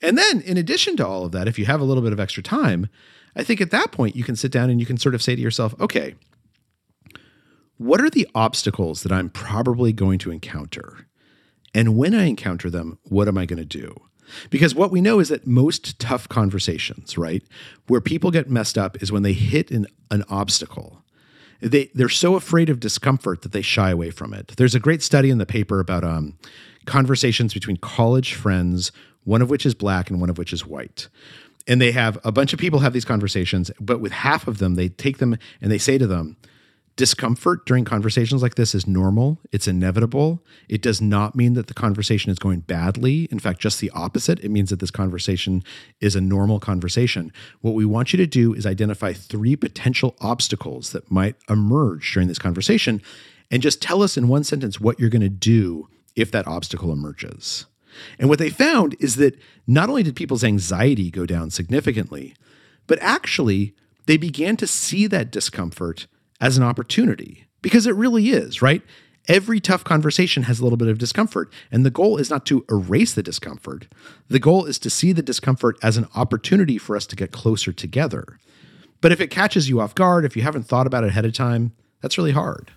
And 0.00 0.18
then, 0.18 0.40
in 0.42 0.56
addition 0.56 0.96
to 0.98 1.06
all 1.06 1.24
of 1.24 1.32
that, 1.32 1.48
if 1.48 1.58
you 1.58 1.66
have 1.66 1.80
a 1.80 1.84
little 1.84 2.02
bit 2.02 2.12
of 2.12 2.20
extra 2.20 2.42
time, 2.42 2.88
I 3.36 3.42
think 3.42 3.60
at 3.60 3.70
that 3.70 3.92
point 3.92 4.16
you 4.16 4.24
can 4.24 4.36
sit 4.36 4.52
down 4.52 4.70
and 4.70 4.78
you 4.78 4.86
can 4.86 4.96
sort 4.96 5.14
of 5.14 5.22
say 5.22 5.34
to 5.34 5.42
yourself, 5.42 5.74
okay, 5.80 6.14
what 7.76 8.00
are 8.00 8.10
the 8.10 8.28
obstacles 8.34 9.02
that 9.02 9.12
I'm 9.12 9.30
probably 9.30 9.92
going 9.92 10.18
to 10.20 10.30
encounter? 10.30 11.06
And 11.74 11.96
when 11.96 12.14
I 12.14 12.24
encounter 12.24 12.70
them, 12.70 12.98
what 13.02 13.28
am 13.28 13.36
I 13.36 13.46
going 13.46 13.58
to 13.58 13.64
do? 13.64 14.00
Because 14.48 14.74
what 14.74 14.90
we 14.90 15.00
know 15.00 15.20
is 15.20 15.28
that 15.28 15.46
most 15.46 15.98
tough 15.98 16.28
conversations, 16.28 17.18
right, 17.18 17.42
where 17.88 18.00
people 18.00 18.30
get 18.30 18.48
messed 18.48 18.78
up 18.78 19.02
is 19.02 19.12
when 19.12 19.22
they 19.22 19.32
hit 19.32 19.70
an, 19.70 19.86
an 20.10 20.24
obstacle. 20.28 21.04
They, 21.60 21.90
they're 21.94 22.08
so 22.08 22.34
afraid 22.34 22.68
of 22.68 22.80
discomfort 22.80 23.42
that 23.42 23.52
they 23.52 23.62
shy 23.62 23.90
away 23.90 24.10
from 24.10 24.32
it. 24.34 24.54
There's 24.56 24.74
a 24.74 24.80
great 24.80 25.02
study 25.02 25.30
in 25.30 25.38
the 25.38 25.46
paper 25.46 25.80
about 25.80 26.04
um, 26.04 26.38
conversations 26.86 27.54
between 27.54 27.76
college 27.78 28.34
friends, 28.34 28.92
one 29.24 29.42
of 29.42 29.50
which 29.50 29.66
is 29.66 29.74
black 29.74 30.10
and 30.10 30.20
one 30.20 30.30
of 30.30 30.38
which 30.38 30.52
is 30.52 30.66
white. 30.66 31.08
And 31.66 31.80
they 31.80 31.92
have 31.92 32.18
a 32.24 32.32
bunch 32.32 32.52
of 32.52 32.58
people 32.58 32.80
have 32.80 32.92
these 32.92 33.06
conversations, 33.06 33.70
but 33.80 34.00
with 34.00 34.12
half 34.12 34.46
of 34.46 34.58
them, 34.58 34.74
they 34.74 34.88
take 34.88 35.18
them 35.18 35.38
and 35.60 35.72
they 35.72 35.78
say 35.78 35.96
to 35.96 36.06
them, 36.06 36.36
discomfort 36.96 37.66
during 37.66 37.84
conversations 37.84 38.40
like 38.42 38.54
this 38.54 38.74
is 38.74 38.86
normal. 38.86 39.40
It's 39.50 39.66
inevitable. 39.66 40.44
It 40.68 40.80
does 40.80 41.00
not 41.00 41.34
mean 41.34 41.54
that 41.54 41.66
the 41.66 41.74
conversation 41.74 42.30
is 42.30 42.38
going 42.38 42.60
badly. 42.60 43.24
In 43.32 43.40
fact, 43.40 43.60
just 43.60 43.80
the 43.80 43.90
opposite. 43.90 44.38
It 44.44 44.50
means 44.50 44.70
that 44.70 44.78
this 44.78 44.92
conversation 44.92 45.64
is 46.00 46.14
a 46.14 46.20
normal 46.20 46.60
conversation. 46.60 47.32
What 47.62 47.74
we 47.74 47.84
want 47.84 48.12
you 48.12 48.16
to 48.18 48.26
do 48.26 48.54
is 48.54 48.64
identify 48.64 49.12
three 49.12 49.56
potential 49.56 50.14
obstacles 50.20 50.92
that 50.92 51.10
might 51.10 51.36
emerge 51.48 52.12
during 52.12 52.28
this 52.28 52.38
conversation 52.38 53.02
and 53.50 53.62
just 53.62 53.82
tell 53.82 54.02
us 54.02 54.16
in 54.16 54.28
one 54.28 54.44
sentence 54.44 54.80
what 54.80 54.98
you're 55.00 55.10
going 55.10 55.22
to 55.22 55.28
do 55.28 55.88
if 56.16 56.30
that 56.30 56.46
obstacle 56.46 56.92
emerges. 56.92 57.66
And 58.18 58.28
what 58.28 58.38
they 58.38 58.50
found 58.50 58.96
is 59.00 59.16
that 59.16 59.38
not 59.66 59.88
only 59.88 60.02
did 60.02 60.16
people's 60.16 60.44
anxiety 60.44 61.10
go 61.10 61.26
down 61.26 61.50
significantly, 61.50 62.34
but 62.86 62.98
actually 63.00 63.74
they 64.06 64.16
began 64.16 64.56
to 64.58 64.66
see 64.66 65.06
that 65.06 65.30
discomfort 65.30 66.06
as 66.44 66.58
an 66.58 66.62
opportunity 66.62 67.46
because 67.62 67.86
it 67.86 67.94
really 67.94 68.28
is, 68.28 68.60
right? 68.60 68.82
Every 69.26 69.60
tough 69.60 69.82
conversation 69.82 70.42
has 70.42 70.60
a 70.60 70.62
little 70.62 70.76
bit 70.76 70.88
of 70.88 70.98
discomfort. 70.98 71.50
And 71.72 71.86
the 71.86 71.90
goal 71.90 72.18
is 72.18 72.28
not 72.28 72.44
to 72.46 72.66
erase 72.70 73.14
the 73.14 73.22
discomfort. 73.22 73.88
The 74.28 74.38
goal 74.38 74.66
is 74.66 74.78
to 74.80 74.90
see 74.90 75.12
the 75.12 75.22
discomfort 75.22 75.78
as 75.82 75.96
an 75.96 76.06
opportunity 76.14 76.76
for 76.76 76.96
us 76.96 77.06
to 77.06 77.16
get 77.16 77.32
closer 77.32 77.72
together. 77.72 78.38
But 79.00 79.10
if 79.10 79.22
it 79.22 79.28
catches 79.28 79.70
you 79.70 79.80
off 79.80 79.94
guard, 79.94 80.26
if 80.26 80.36
you 80.36 80.42
haven't 80.42 80.64
thought 80.64 80.86
about 80.86 81.02
it 81.02 81.08
ahead 81.08 81.24
of 81.24 81.32
time, 81.32 81.72
that's 82.02 82.18
really 82.18 82.32
hard. 82.32 82.70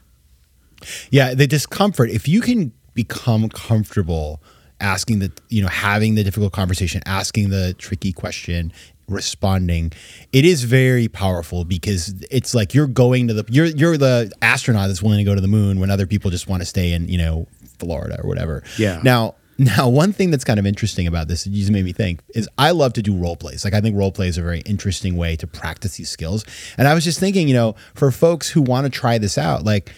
Yeah, 1.12 1.34
the 1.34 1.46
discomfort. 1.46 2.10
If 2.10 2.26
you 2.26 2.40
can 2.40 2.72
become 2.94 3.50
comfortable 3.50 4.42
asking 4.80 5.20
the, 5.20 5.34
you 5.50 5.62
know, 5.62 5.68
having 5.68 6.16
the 6.16 6.24
difficult 6.24 6.54
conversation, 6.54 7.02
asking 7.06 7.50
the 7.50 7.74
tricky 7.74 8.14
question, 8.14 8.72
responding, 9.08 9.91
it 10.34 10.46
is 10.46 10.63
very 10.63 11.08
powerful 11.08 11.63
because 11.65 12.13
it's 12.30 12.54
like 12.54 12.74
you're 12.74 12.88
going 12.88 13.28
to 13.30 13.34
the 13.34 13.46
you're 13.50 13.65
you're 13.67 13.98
the 13.98 14.32
astronaut 14.41 14.88
that's 14.88 15.02
willing 15.02 15.20
to 15.20 15.24
go 15.24 15.36
to 15.36 15.41
the 15.41 15.48
moon 15.48 15.80
when 15.80 15.89
other 15.89 16.06
people 16.08 16.30
just 16.32 16.48
want 16.48 16.62
to 16.62 16.65
stay 16.65 16.93
in, 16.93 17.08
you 17.08 17.17
know, 17.17 17.48
Florida 17.80 18.20
or 18.24 18.28
whatever. 18.28 18.63
Yeah. 18.78 19.00
Now, 19.04 19.36
Now, 19.60 19.89
one 19.89 20.13
thing 20.13 20.30
that's 20.30 20.43
kind 20.43 20.60
of 20.60 20.67
interesting 20.67 21.08
about 21.08 21.28
this, 21.28 21.48
you 21.48 21.60
just 21.60 21.72
made 21.72 21.84
me 21.84 21.91
think, 21.91 22.22
is 22.36 22.48
I 22.60 22.70
love 22.72 22.93
to 22.93 23.02
do 23.02 23.15
role 23.15 23.36
plays. 23.36 23.63
Like 23.65 23.74
I 23.74 23.82
think 23.82 23.96
role 23.98 24.12
play 24.12 24.28
is 24.28 24.38
a 24.38 24.41
very 24.43 24.60
interesting 24.67 25.17
way 25.17 25.36
to 25.38 25.48
practice 25.48 25.98
these 25.98 26.10
skills. 26.12 26.46
And 26.78 26.88
I 26.88 26.93
was 26.93 27.04
just 27.04 27.20
thinking, 27.20 27.48
you 27.48 27.56
know, 27.56 27.76
for 27.96 28.12
folks 28.12 28.50
who 28.50 28.62
want 28.62 28.86
to 28.86 28.91
try 28.91 29.17
this 29.17 29.36
out, 29.36 29.63
like 29.63 29.91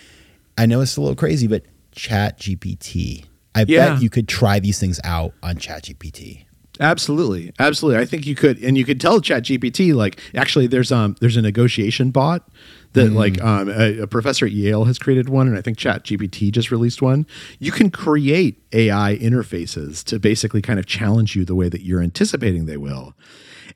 I 0.58 0.66
know 0.66 0.80
it's 0.80 0.96
a 0.96 1.02
little 1.02 1.16
crazy, 1.16 1.48
but 1.48 1.64
ChatGPT. 1.94 3.26
I 3.56 3.66
Yeah. 3.68 3.94
bet 3.96 4.02
you 4.02 4.10
could 4.10 4.28
try 4.28 4.60
these 4.60 4.80
things 4.80 5.00
out 5.04 5.34
on 5.44 5.58
ChatGPT. 5.58 6.46
Absolutely, 6.80 7.52
absolutely. 7.60 8.02
I 8.02 8.06
think 8.06 8.26
you 8.26 8.36
could, 8.36 8.58
and 8.64 8.78
you 8.78 8.86
could 8.86 9.02
tell 9.02 9.20
ChatGPT 9.20 9.94
like 9.94 10.20
actually 10.34 10.68
there's 10.68 10.92
um 10.92 11.16
there's 11.20 11.36
a 11.36 11.42
negotiation 11.42 12.10
bot 12.10 12.48
that 12.94 13.12
like 13.12 13.42
um 13.44 13.70
a, 13.70 14.00
a 14.00 14.08
professor 14.08 14.46
at 14.46 14.54
Yale 14.54 14.86
has 14.86 14.98
created 14.98 15.28
one, 15.28 15.48
and 15.48 15.58
I 15.58 15.62
think 15.62 15.78
ChatGPT 15.78 16.52
just 16.52 16.72
released 16.72 17.02
one. 17.02 17.28
You 17.60 17.74
can 17.74 17.92
create 17.92 18.64
AI 18.72 19.18
interfaces 19.22 20.04
to 20.06 20.20
basically 20.20 20.62
kind 20.62 20.80
of 20.80 20.86
challenge 20.86 21.36
you 21.36 21.44
the 21.44 21.56
way 21.56 21.68
that 21.68 21.82
you're 21.82 22.02
anticipating 22.02 22.66
they 22.66 22.78
will. 22.78 23.14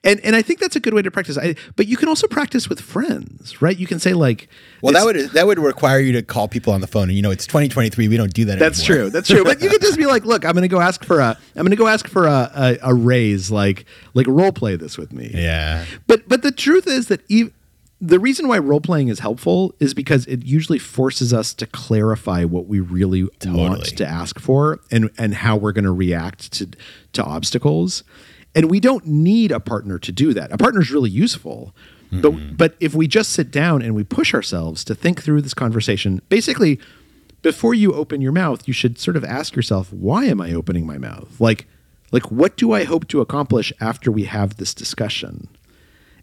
And, 0.04 0.20
and 0.22 0.36
I 0.36 0.42
think 0.42 0.60
that's 0.60 0.76
a 0.76 0.80
good 0.80 0.94
way 0.94 1.02
to 1.02 1.12
practice. 1.12 1.38
I, 1.38 1.56
but 1.76 1.88
you 1.88 1.98
can 1.98 2.08
also 2.08 2.28
practice 2.28 2.70
with 2.70 2.80
friends, 2.80 3.62
right? 3.62 3.78
You 3.78 3.88
can 3.88 4.00
say 4.00 4.14
like, 4.14 4.50
Well, 4.82 4.94
that 4.94 5.06
would 5.06 5.32
that 5.32 5.48
would 5.48 5.60
require 5.60 6.00
you 6.00 6.14
to 6.14 6.22
call 6.22 6.48
people 6.48 6.74
on 6.74 6.82
the 6.82 6.88
phone, 6.88 7.10
and 7.10 7.14
you 7.14 7.22
know 7.22 7.32
it's 7.32 7.46
2023. 7.48 8.08
We 8.08 8.18
don't 8.18 8.34
do 8.34 8.46
that. 8.46 8.60
That's 8.60 8.80
anymore. 8.80 9.06
true. 9.06 9.10
That's 9.10 9.28
true. 9.28 9.44
But 9.44 9.62
you 9.62 9.70
could 9.70 9.82
just 9.82 9.98
be 9.98 10.06
like, 10.06 10.26
look, 10.26 10.46
I'm 10.46 10.54
going 10.54 10.64
to 10.64 10.68
go 10.68 10.80
ask 10.80 11.04
for 11.04 11.20
a, 11.20 11.38
I'm 11.56 11.64
going 11.64 11.72
to 11.72 11.76
go 11.76 11.88
ask 11.88 12.08
for 12.08 12.28
a, 12.28 12.52
a, 12.56 12.78
a 12.84 12.94
raise, 12.94 13.52
like, 13.52 13.86
like 14.14 14.28
role 14.28 14.52
play 14.52 14.76
this 14.76 14.98
with 14.98 15.14
me. 15.14 15.32
Yeah. 15.34 15.86
But, 16.08 16.28
but 16.28 16.42
the 16.42 16.52
truth 16.52 16.88
is 16.88 17.08
that 17.08 17.22
ev 17.32 17.52
the 18.02 18.20
reason 18.20 18.50
why 18.50 18.58
role 18.58 18.82
playing 18.82 19.08
is 19.08 19.20
helpful 19.20 19.74
is 19.80 19.94
because 19.94 20.26
it 20.26 20.44
usually 20.44 20.78
forces 20.78 21.34
us 21.34 21.54
to 21.54 21.66
clarify 21.66 22.44
what 22.44 22.68
we 22.68 22.82
really 22.82 23.30
want 23.46 23.86
to 23.86 24.06
ask 24.06 24.40
for 24.40 24.82
and, 24.92 25.10
and 25.18 25.34
how 25.34 25.56
we're 25.56 25.72
going 25.72 25.86
to 25.86 25.92
react 25.92 26.52
to, 26.52 26.68
to 27.14 27.24
obstacles. 27.24 28.04
And 28.56 28.70
we 28.70 28.80
don't 28.80 29.06
need 29.08 29.52
a 29.52 29.60
partner 29.60 29.98
to 30.00 30.12
do 30.12 30.34
that. 30.34 30.52
A 30.52 30.58
partner 30.58 30.82
is 30.82 30.92
really 30.92 31.10
useful. 31.10 31.74
But, 32.12 32.34
mm-hmm. 32.34 32.56
but 32.56 32.76
if 32.80 32.94
we 32.94 33.08
just 33.08 33.32
sit 33.32 33.50
down 33.50 33.82
and 33.82 33.96
we 33.96 34.04
push 34.04 34.36
ourselves 34.36 34.84
to 34.84 34.94
think 34.94 35.24
through 35.24 35.42
this 35.42 35.56
conversation, 35.56 36.22
basically, 36.30 36.80
before 37.42 37.74
you 37.74 37.94
open 37.94 38.22
your 38.22 38.32
mouth, 38.32 38.68
you 38.68 38.74
should 38.74 39.00
sort 39.00 39.18
of 39.18 39.26
ask 39.26 39.56
yourself, 39.56 39.92
why 39.92 40.26
am 40.26 40.39
I 40.39 40.54
opening 40.54 40.86
my 40.86 41.00
mouth? 41.00 41.42
Like, 41.42 41.66
like 42.12 42.32
what 42.32 42.56
do 42.56 42.72
I 42.72 42.84
hope 42.84 43.08
to 43.08 43.22
accomplish 43.22 43.74
after 43.82 44.12
we 44.12 44.26
have 44.26 44.58
this 44.58 44.74
discussion? 44.76 45.48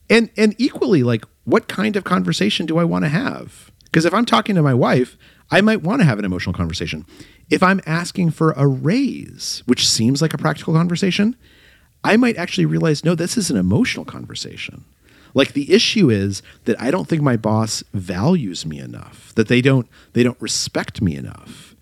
And 0.08 0.30
and 0.36 0.54
equally, 0.58 1.02
like, 1.02 1.24
what 1.44 1.68
kind 1.68 1.96
of 1.96 2.04
conversation 2.04 2.66
do 2.66 2.78
I 2.78 2.84
want 2.84 3.04
to 3.04 3.08
have? 3.08 3.70
Because 3.84 4.04
if 4.04 4.14
I'm 4.14 4.24
talking 4.24 4.54
to 4.54 4.62
my 4.62 4.74
wife, 4.74 5.18
I 5.50 5.60
might 5.60 5.82
want 5.82 6.00
to 6.00 6.06
have 6.06 6.18
an 6.18 6.24
emotional 6.24 6.52
conversation. 6.52 7.04
If 7.48 7.62
I'm 7.62 7.80
asking 7.84 8.30
for 8.30 8.52
a 8.52 8.66
raise, 8.66 9.64
which 9.66 9.88
seems 9.88 10.22
like 10.22 10.32
a 10.32 10.38
practical 10.38 10.74
conversation, 10.74 11.36
I 12.02 12.16
might 12.16 12.36
actually 12.36 12.66
realize, 12.66 13.04
no, 13.04 13.14
this 13.14 13.36
is 13.36 13.50
an 13.50 13.56
emotional 13.56 14.04
conversation. 14.04 14.84
Like 15.34 15.52
the 15.52 15.72
issue 15.72 16.10
is 16.10 16.42
that 16.64 16.80
I 16.80 16.90
don't 16.90 17.06
think 17.06 17.22
my 17.22 17.36
boss 17.36 17.84
values 17.92 18.66
me 18.66 18.78
enough, 18.78 19.32
that 19.34 19.48
they 19.48 19.60
don't 19.60 19.86
they 20.12 20.22
don't 20.22 20.40
respect 20.40 21.00
me 21.00 21.16
enough. 21.16 21.76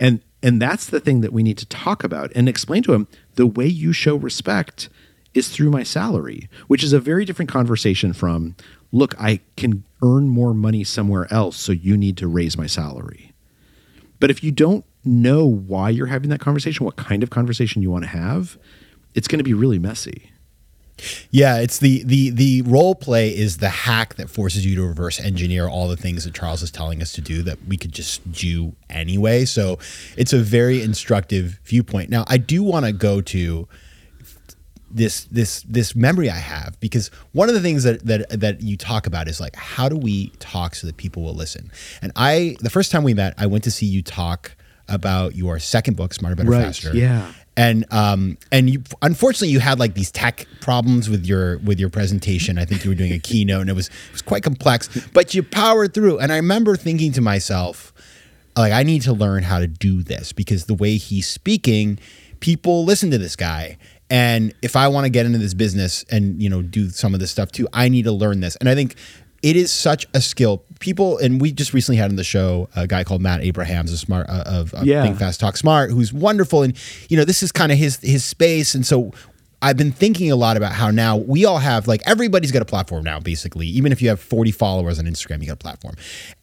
And 0.00 0.20
and 0.42 0.60
that's 0.60 0.86
the 0.86 1.00
thing 1.00 1.20
that 1.20 1.32
we 1.32 1.42
need 1.42 1.58
to 1.58 1.66
talk 1.66 2.04
about 2.04 2.30
and 2.34 2.48
explain 2.48 2.82
to 2.84 2.94
him 2.94 3.08
the 3.34 3.46
way 3.46 3.66
you 3.66 3.92
show 3.92 4.16
respect 4.16 4.88
is 5.34 5.48
through 5.48 5.70
my 5.70 5.82
salary, 5.82 6.48
which 6.68 6.84
is 6.84 6.92
a 6.92 7.00
very 7.00 7.24
different 7.24 7.50
conversation 7.50 8.12
from 8.12 8.54
look, 8.92 9.14
I 9.20 9.40
can 9.56 9.84
earn 10.02 10.28
more 10.28 10.54
money 10.54 10.84
somewhere 10.84 11.26
else, 11.32 11.56
so 11.56 11.72
you 11.72 11.96
need 11.96 12.16
to 12.18 12.28
raise 12.28 12.56
my 12.56 12.66
salary. 12.66 13.32
But 14.20 14.30
if 14.30 14.44
you 14.44 14.52
don't 14.52 14.84
know 15.04 15.44
why 15.44 15.90
you're 15.90 16.06
having 16.06 16.30
that 16.30 16.40
conversation, 16.40 16.86
what 16.86 16.96
kind 16.96 17.22
of 17.22 17.30
conversation 17.30 17.82
you 17.82 17.90
want 17.90 18.04
to 18.04 18.10
have, 18.10 18.56
it's 19.14 19.28
going 19.28 19.38
to 19.38 19.44
be 19.44 19.54
really 19.54 19.78
messy. 19.78 20.30
Yeah, 21.30 21.58
it's 21.58 21.78
the 21.78 22.04
the 22.04 22.30
the 22.30 22.62
role 22.62 22.94
play 22.94 23.36
is 23.36 23.56
the 23.56 23.68
hack 23.68 24.14
that 24.14 24.30
forces 24.30 24.64
you 24.64 24.76
to 24.76 24.82
reverse 24.86 25.18
engineer 25.18 25.66
all 25.68 25.88
the 25.88 25.96
things 25.96 26.24
that 26.24 26.34
Charles 26.34 26.62
is 26.62 26.70
telling 26.70 27.02
us 27.02 27.12
to 27.14 27.20
do 27.20 27.42
that 27.42 27.58
we 27.66 27.76
could 27.76 27.90
just 27.90 28.30
do 28.30 28.76
anyway. 28.88 29.44
So 29.44 29.78
it's 30.16 30.32
a 30.32 30.38
very 30.38 30.82
instructive 30.82 31.58
viewpoint. 31.64 32.10
Now, 32.10 32.24
I 32.28 32.36
do 32.38 32.62
want 32.62 32.86
to 32.86 32.92
go 32.92 33.20
to 33.22 33.66
this 34.88 35.24
this 35.24 35.62
this 35.62 35.96
memory 35.96 36.30
I 36.30 36.36
have 36.36 36.78
because 36.78 37.08
one 37.32 37.48
of 37.48 37.56
the 37.56 37.60
things 37.60 37.82
that 37.82 38.06
that 38.06 38.28
that 38.40 38.60
you 38.62 38.76
talk 38.76 39.08
about 39.08 39.26
is 39.26 39.40
like 39.40 39.56
how 39.56 39.88
do 39.88 39.96
we 39.96 40.28
talk 40.38 40.76
so 40.76 40.86
that 40.86 40.96
people 40.96 41.24
will 41.24 41.34
listen? 41.34 41.72
And 42.02 42.12
I 42.14 42.56
the 42.60 42.70
first 42.70 42.92
time 42.92 43.02
we 43.02 43.14
met, 43.14 43.34
I 43.36 43.46
went 43.46 43.64
to 43.64 43.72
see 43.72 43.86
you 43.86 44.00
talk 44.02 44.54
about 44.88 45.34
your 45.34 45.58
second 45.58 45.96
book, 45.96 46.14
Smarter, 46.14 46.36
Better, 46.36 46.50
Right, 46.50 46.64
Faster. 46.66 46.94
yeah. 46.94 47.32
And 47.56 47.84
um 47.92 48.36
and 48.50 48.68
you 48.68 48.82
unfortunately 49.02 49.48
you 49.48 49.60
had 49.60 49.78
like 49.78 49.94
these 49.94 50.10
tech 50.10 50.46
problems 50.60 51.08
with 51.08 51.24
your 51.24 51.58
with 51.58 51.78
your 51.78 51.90
presentation. 51.90 52.58
I 52.58 52.64
think 52.64 52.84
you 52.84 52.90
were 52.90 52.96
doing 52.96 53.12
a 53.12 53.18
keynote 53.18 53.62
and 53.62 53.70
it 53.70 53.74
was 53.74 53.88
it 53.88 54.12
was 54.12 54.22
quite 54.22 54.42
complex, 54.42 54.88
but 55.12 55.34
you 55.34 55.42
powered 55.42 55.94
through. 55.94 56.18
And 56.18 56.32
I 56.32 56.36
remember 56.36 56.76
thinking 56.76 57.12
to 57.12 57.20
myself, 57.20 57.92
like 58.56 58.72
I 58.72 58.82
need 58.82 59.02
to 59.02 59.12
learn 59.12 59.44
how 59.44 59.60
to 59.60 59.66
do 59.66 60.02
this 60.02 60.32
because 60.32 60.66
the 60.66 60.74
way 60.74 60.96
he's 60.96 61.28
speaking, 61.28 61.98
people 62.40 62.84
listen 62.84 63.10
to 63.10 63.18
this 63.18 63.36
guy. 63.36 63.78
And 64.10 64.52
if 64.60 64.76
I 64.76 64.88
want 64.88 65.04
to 65.06 65.10
get 65.10 65.24
into 65.24 65.38
this 65.38 65.54
business 65.54 66.04
and 66.10 66.42
you 66.42 66.50
know 66.50 66.60
do 66.60 66.90
some 66.90 67.14
of 67.14 67.20
this 67.20 67.30
stuff 67.30 67.52
too, 67.52 67.68
I 67.72 67.88
need 67.88 68.04
to 68.04 68.12
learn 68.12 68.40
this. 68.40 68.56
And 68.56 68.68
I 68.68 68.74
think 68.74 68.96
it 69.44 69.56
is 69.56 69.70
such 69.70 70.06
a 70.14 70.22
skill. 70.22 70.64
People 70.80 71.18
and 71.18 71.38
we 71.38 71.52
just 71.52 71.74
recently 71.74 71.98
had 71.98 72.08
on 72.08 72.16
the 72.16 72.24
show 72.24 72.70
a 72.74 72.86
guy 72.86 73.04
called 73.04 73.20
Matt 73.20 73.42
Abrahams, 73.42 73.92
a 73.92 73.98
smart 73.98 74.26
uh, 74.30 74.42
of 74.46 74.72
uh, 74.72 74.80
Yeah. 74.84 75.02
Think 75.02 75.18
Fast 75.18 75.38
Talk 75.38 75.58
Smart, 75.58 75.90
who's 75.90 76.14
wonderful. 76.14 76.62
And 76.62 76.74
you 77.10 77.18
know 77.18 77.26
this 77.26 77.42
is 77.42 77.52
kind 77.52 77.70
of 77.70 77.76
his 77.76 77.98
his 77.98 78.24
space. 78.24 78.74
And 78.74 78.86
so 78.86 79.12
I've 79.60 79.76
been 79.76 79.92
thinking 79.92 80.32
a 80.32 80.36
lot 80.36 80.56
about 80.56 80.72
how 80.72 80.90
now 80.90 81.18
we 81.18 81.44
all 81.44 81.58
have 81.58 81.86
like 81.86 82.00
everybody's 82.06 82.52
got 82.52 82.62
a 82.62 82.64
platform 82.64 83.04
now, 83.04 83.20
basically. 83.20 83.66
Even 83.66 83.92
if 83.92 84.00
you 84.00 84.08
have 84.08 84.18
40 84.18 84.50
followers 84.50 84.98
on 84.98 85.04
Instagram, 85.04 85.40
you 85.42 85.48
got 85.48 85.52
a 85.52 85.56
platform. 85.56 85.94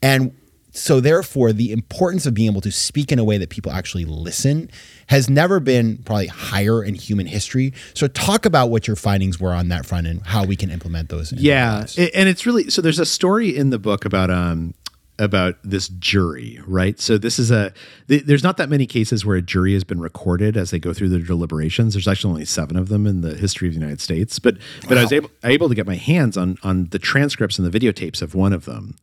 And 0.03 0.35
so 0.69 0.99
therefore 1.01 1.53
the 1.53 1.71
importance 1.71 2.27
of 2.27 2.35
being 2.35 2.49
able 2.49 2.61
to 2.61 2.71
speak 2.71 3.11
in 3.11 3.17
a 3.17 3.23
way 3.23 3.39
that 3.39 3.49
people 3.49 3.71
actually 3.71 4.05
listen 4.05 4.69
has 5.11 5.29
never 5.29 5.59
been 5.59 5.97
probably 5.97 6.27
higher 6.27 6.81
in 6.81 6.95
human 6.95 7.25
history. 7.25 7.73
So 7.93 8.07
talk 8.07 8.45
about 8.45 8.69
what 8.69 8.87
your 8.87 8.95
findings 8.95 9.41
were 9.41 9.51
on 9.51 9.67
that 9.67 9.85
front 9.85 10.07
and 10.07 10.21
how 10.25 10.45
we 10.45 10.55
can 10.55 10.71
implement 10.71 11.09
those. 11.09 11.33
Yeah, 11.33 11.85
and 11.97 12.29
it's 12.29 12.45
really 12.45 12.69
so. 12.69 12.81
There's 12.81 12.97
a 12.97 13.05
story 13.05 13.53
in 13.55 13.71
the 13.71 13.77
book 13.77 14.05
about 14.05 14.31
um 14.31 14.73
about 15.19 15.57
this 15.65 15.89
jury, 15.89 16.61
right? 16.65 16.97
So 16.97 17.17
this 17.17 17.39
is 17.39 17.51
a 17.51 17.73
th- 18.07 18.23
there's 18.23 18.41
not 18.41 18.55
that 18.55 18.69
many 18.69 18.87
cases 18.87 19.25
where 19.25 19.35
a 19.35 19.41
jury 19.41 19.73
has 19.73 19.83
been 19.83 19.99
recorded 19.99 20.55
as 20.55 20.71
they 20.71 20.79
go 20.79 20.93
through 20.93 21.09
their 21.09 21.19
deliberations. 21.19 21.93
There's 21.93 22.07
actually 22.07 22.31
only 22.31 22.45
seven 22.45 22.77
of 22.77 22.87
them 22.87 23.05
in 23.05 23.19
the 23.19 23.35
history 23.35 23.67
of 23.67 23.73
the 23.73 23.81
United 23.81 23.99
States, 23.99 24.39
but 24.39 24.55
but 24.87 24.97
I 24.97 25.01
was 25.01 25.11
able 25.11 25.29
able 25.43 25.67
to 25.67 25.75
get 25.75 25.85
my 25.85 25.97
hands 25.97 26.37
on 26.37 26.57
on 26.63 26.87
the 26.91 26.99
transcripts 26.99 27.59
and 27.59 27.69
the 27.69 27.77
videotapes 27.77 28.21
of 28.21 28.33
one 28.33 28.53
of 28.53 28.63
them, 28.63 28.95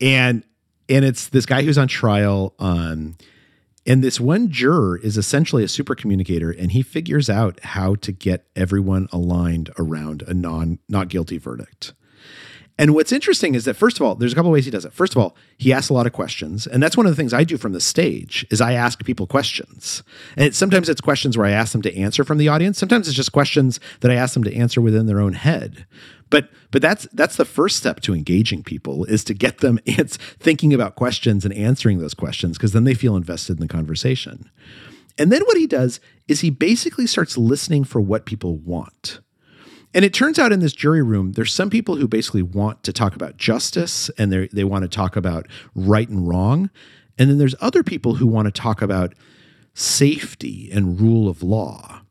and 0.00 0.42
and 0.88 1.04
it's 1.04 1.28
this 1.28 1.46
guy 1.46 1.62
who's 1.62 1.78
on 1.78 1.86
trial 1.86 2.52
um 2.58 3.14
and 3.86 4.02
this 4.02 4.18
one 4.18 4.50
juror 4.50 4.98
is 4.98 5.16
essentially 5.16 5.62
a 5.62 5.68
super 5.68 5.94
communicator, 5.94 6.50
and 6.50 6.72
he 6.72 6.82
figures 6.82 7.30
out 7.30 7.60
how 7.60 7.94
to 7.96 8.12
get 8.12 8.46
everyone 8.56 9.08
aligned 9.12 9.70
around 9.78 10.22
a 10.22 10.34
non 10.34 10.78
not 10.88 11.08
guilty 11.08 11.38
verdict. 11.38 11.94
And 12.78 12.94
what's 12.94 13.12
interesting 13.12 13.54
is 13.54 13.64
that 13.64 13.74
first 13.74 13.98
of 13.98 14.04
all, 14.04 14.14
there's 14.14 14.32
a 14.32 14.34
couple 14.34 14.50
of 14.50 14.52
ways 14.52 14.66
he 14.66 14.70
does 14.70 14.84
it. 14.84 14.92
First 14.92 15.14
of 15.14 15.22
all, 15.22 15.34
he 15.56 15.72
asks 15.72 15.88
a 15.88 15.94
lot 15.94 16.06
of 16.06 16.12
questions, 16.12 16.66
and 16.66 16.82
that's 16.82 16.96
one 16.96 17.06
of 17.06 17.12
the 17.12 17.16
things 17.16 17.32
I 17.32 17.44
do 17.44 17.56
from 17.56 17.72
the 17.72 17.80
stage 17.80 18.44
is 18.50 18.60
I 18.60 18.72
ask 18.72 19.02
people 19.04 19.26
questions. 19.26 20.02
And 20.36 20.46
it's, 20.46 20.58
sometimes 20.58 20.88
it's 20.88 21.00
questions 21.00 21.38
where 21.38 21.46
I 21.46 21.52
ask 21.52 21.72
them 21.72 21.82
to 21.82 21.96
answer 21.96 22.22
from 22.22 22.38
the 22.38 22.48
audience. 22.48 22.78
Sometimes 22.78 23.08
it's 23.08 23.16
just 23.16 23.32
questions 23.32 23.80
that 24.00 24.10
I 24.10 24.14
ask 24.14 24.34
them 24.34 24.44
to 24.44 24.54
answer 24.54 24.80
within 24.80 25.06
their 25.06 25.20
own 25.20 25.32
head. 25.32 25.86
But 26.30 26.50
but 26.70 26.82
that's 26.82 27.06
that's 27.12 27.36
the 27.36 27.44
first 27.44 27.76
step 27.76 28.00
to 28.00 28.14
engaging 28.14 28.62
people 28.62 29.04
is 29.04 29.24
to 29.24 29.34
get 29.34 29.58
them 29.58 29.78
it's 29.86 30.16
thinking 30.16 30.74
about 30.74 30.96
questions 30.96 31.44
and 31.44 31.54
answering 31.54 31.98
those 31.98 32.14
questions 32.14 32.56
because 32.56 32.72
then 32.72 32.84
they 32.84 32.94
feel 32.94 33.16
invested 33.16 33.54
in 33.56 33.60
the 33.60 33.68
conversation. 33.68 34.50
And 35.18 35.32
then 35.32 35.42
what 35.42 35.56
he 35.56 35.66
does 35.66 36.00
is 36.28 36.40
he 36.40 36.50
basically 36.50 37.06
starts 37.06 37.38
listening 37.38 37.84
for 37.84 38.00
what 38.00 38.26
people 38.26 38.58
want. 38.58 39.20
And 39.94 40.04
it 40.04 40.12
turns 40.12 40.38
out 40.38 40.52
in 40.52 40.60
this 40.60 40.74
jury 40.74 41.02
room, 41.02 41.32
there's 41.32 41.54
some 41.54 41.70
people 41.70 41.96
who 41.96 42.06
basically 42.06 42.42
want 42.42 42.82
to 42.82 42.92
talk 42.92 43.16
about 43.16 43.38
justice 43.38 44.10
and 44.18 44.32
they 44.32 44.48
they 44.48 44.64
want 44.64 44.82
to 44.82 44.88
talk 44.88 45.16
about 45.16 45.46
right 45.74 46.08
and 46.08 46.28
wrong. 46.28 46.70
And 47.18 47.30
then 47.30 47.38
there's 47.38 47.54
other 47.60 47.82
people 47.82 48.16
who 48.16 48.26
want 48.26 48.46
to 48.46 48.52
talk 48.52 48.82
about 48.82 49.14
safety 49.72 50.70
and 50.72 51.00
rule 51.00 51.28
of 51.28 51.42
law. 51.42 52.02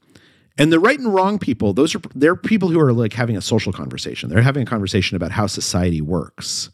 And 0.57 0.71
the 0.71 0.79
right 0.79 0.97
and 0.97 1.13
wrong 1.13 1.37
people, 1.37 1.73
those 1.73 1.95
are 1.95 2.01
they're 2.13 2.35
people 2.35 2.69
who 2.69 2.79
are 2.79 2.93
like 2.93 3.13
having 3.13 3.35
a 3.35 3.41
social 3.41 3.73
conversation. 3.73 4.29
They're 4.29 4.41
having 4.41 4.63
a 4.63 4.65
conversation 4.65 5.15
about 5.17 5.31
how 5.31 5.47
society 5.47 6.01
works. 6.01 6.69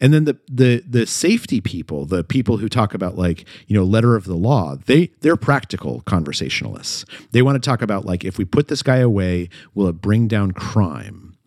And 0.00 0.12
then 0.12 0.24
the 0.24 0.38
the 0.50 0.84
the 0.86 1.06
safety 1.06 1.60
people, 1.60 2.04
the 2.04 2.24
people 2.24 2.58
who 2.58 2.68
talk 2.68 2.92
about 2.92 3.16
like, 3.16 3.46
you 3.66 3.76
know, 3.76 3.84
letter 3.84 4.16
of 4.16 4.24
the 4.24 4.34
law, 4.34 4.76
they 4.86 5.10
they're 5.20 5.36
practical 5.36 6.02
conversationalists. 6.02 7.04
They 7.30 7.42
want 7.42 7.62
to 7.62 7.66
talk 7.66 7.80
about 7.80 8.04
like 8.04 8.24
if 8.24 8.36
we 8.36 8.44
put 8.44 8.68
this 8.68 8.82
guy 8.82 8.98
away, 8.98 9.48
will 9.74 9.88
it 9.88 10.02
bring 10.02 10.28
down 10.28 10.50
crime? 10.52 11.38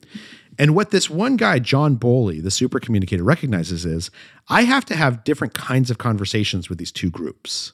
And 0.60 0.74
what 0.74 0.90
this 0.90 1.10
one 1.10 1.38
guy, 1.38 1.60
John 1.60 1.96
Bowley, 1.96 2.42
the 2.42 2.50
super 2.50 2.80
communicator, 2.80 3.24
recognizes 3.24 3.86
is 3.86 4.10
I 4.48 4.64
have 4.64 4.86
to 4.86 4.96
have 4.96 5.24
different 5.24 5.54
kinds 5.54 5.92
of 5.92 6.00
conversations 6.00 6.70
with 6.70 6.80
these 6.80 6.92
two 6.92 7.12
groups. 7.12 7.74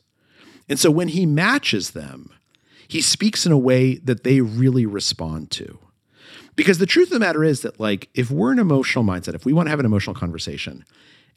And 0.68 0.78
so 0.80 0.92
when 0.92 1.10
he 1.10 1.26
matches 1.26 1.92
them, 1.92 2.32
he 2.88 3.02
speaks 3.02 3.46
in 3.46 3.52
a 3.52 3.58
way 3.58 3.96
that 3.96 4.24
they 4.24 4.41
really 4.41 4.86
respond 4.86 5.52
to. 5.52 5.80
Because 6.56 6.78
the 6.78 6.86
truth 6.86 7.08
of 7.08 7.13
the 7.13 7.19
matter 7.19 7.43
is 7.43 7.62
that, 7.62 7.80
like, 7.80 8.10
if 8.13 8.30
we're 8.30 8.52
an 8.52 8.60
emotional 8.60 9.04
mindset, 9.04 9.34
if 9.34 9.46
we 9.46 9.54
want 9.54 9.67
to 9.67 9.72
have 9.72 9.80
an 9.80 9.86
emotional 9.86 10.15
conversation 10.15 10.86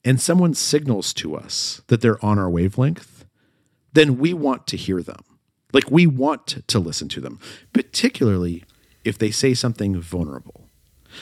and 0.05 0.21
someone 0.21 0.55
signals 0.55 1.15
to 1.15 1.35
us 1.35 1.81
that 1.87 2.01
they're 2.01 2.23
on 2.25 2.39
our 2.39 2.51
wavelength, 2.51 3.25
then 3.93 4.19
we 4.19 4.35
want 4.35 4.67
to 4.67 4.77
hear 4.77 5.03
them. 5.03 5.25
Like, 5.73 5.91
we 5.91 6.07
want 6.07 6.67
to 6.67 6.79
listen 6.79 7.09
to 7.11 7.21
them, 7.21 7.41
particularly 7.73 8.65
if 9.05 9.17
they 9.17 9.31
say 9.31 9.55
something 9.55 9.99
vulnerable. 10.01 10.69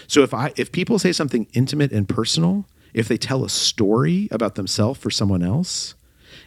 So 0.09 0.23
if 0.23 0.35
I 0.35 0.53
if 0.57 0.73
people 0.73 0.99
say 0.99 1.13
something 1.13 1.47
intimate 1.53 1.93
and 1.93 2.09
personal, 2.09 2.67
if 2.93 3.07
they 3.07 3.17
tell 3.17 3.45
a 3.45 3.49
story 3.49 4.29
about 4.31 4.57
themselves 4.57 4.99
for 4.99 5.11
someone 5.11 5.43
else, 5.43 5.95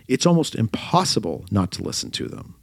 it's 0.08 0.26
almost 0.26 0.56
impossible 0.56 1.46
not 1.50 1.72
to 1.74 1.84
listen 1.84 2.12
to 2.12 2.28
them. 2.28 2.56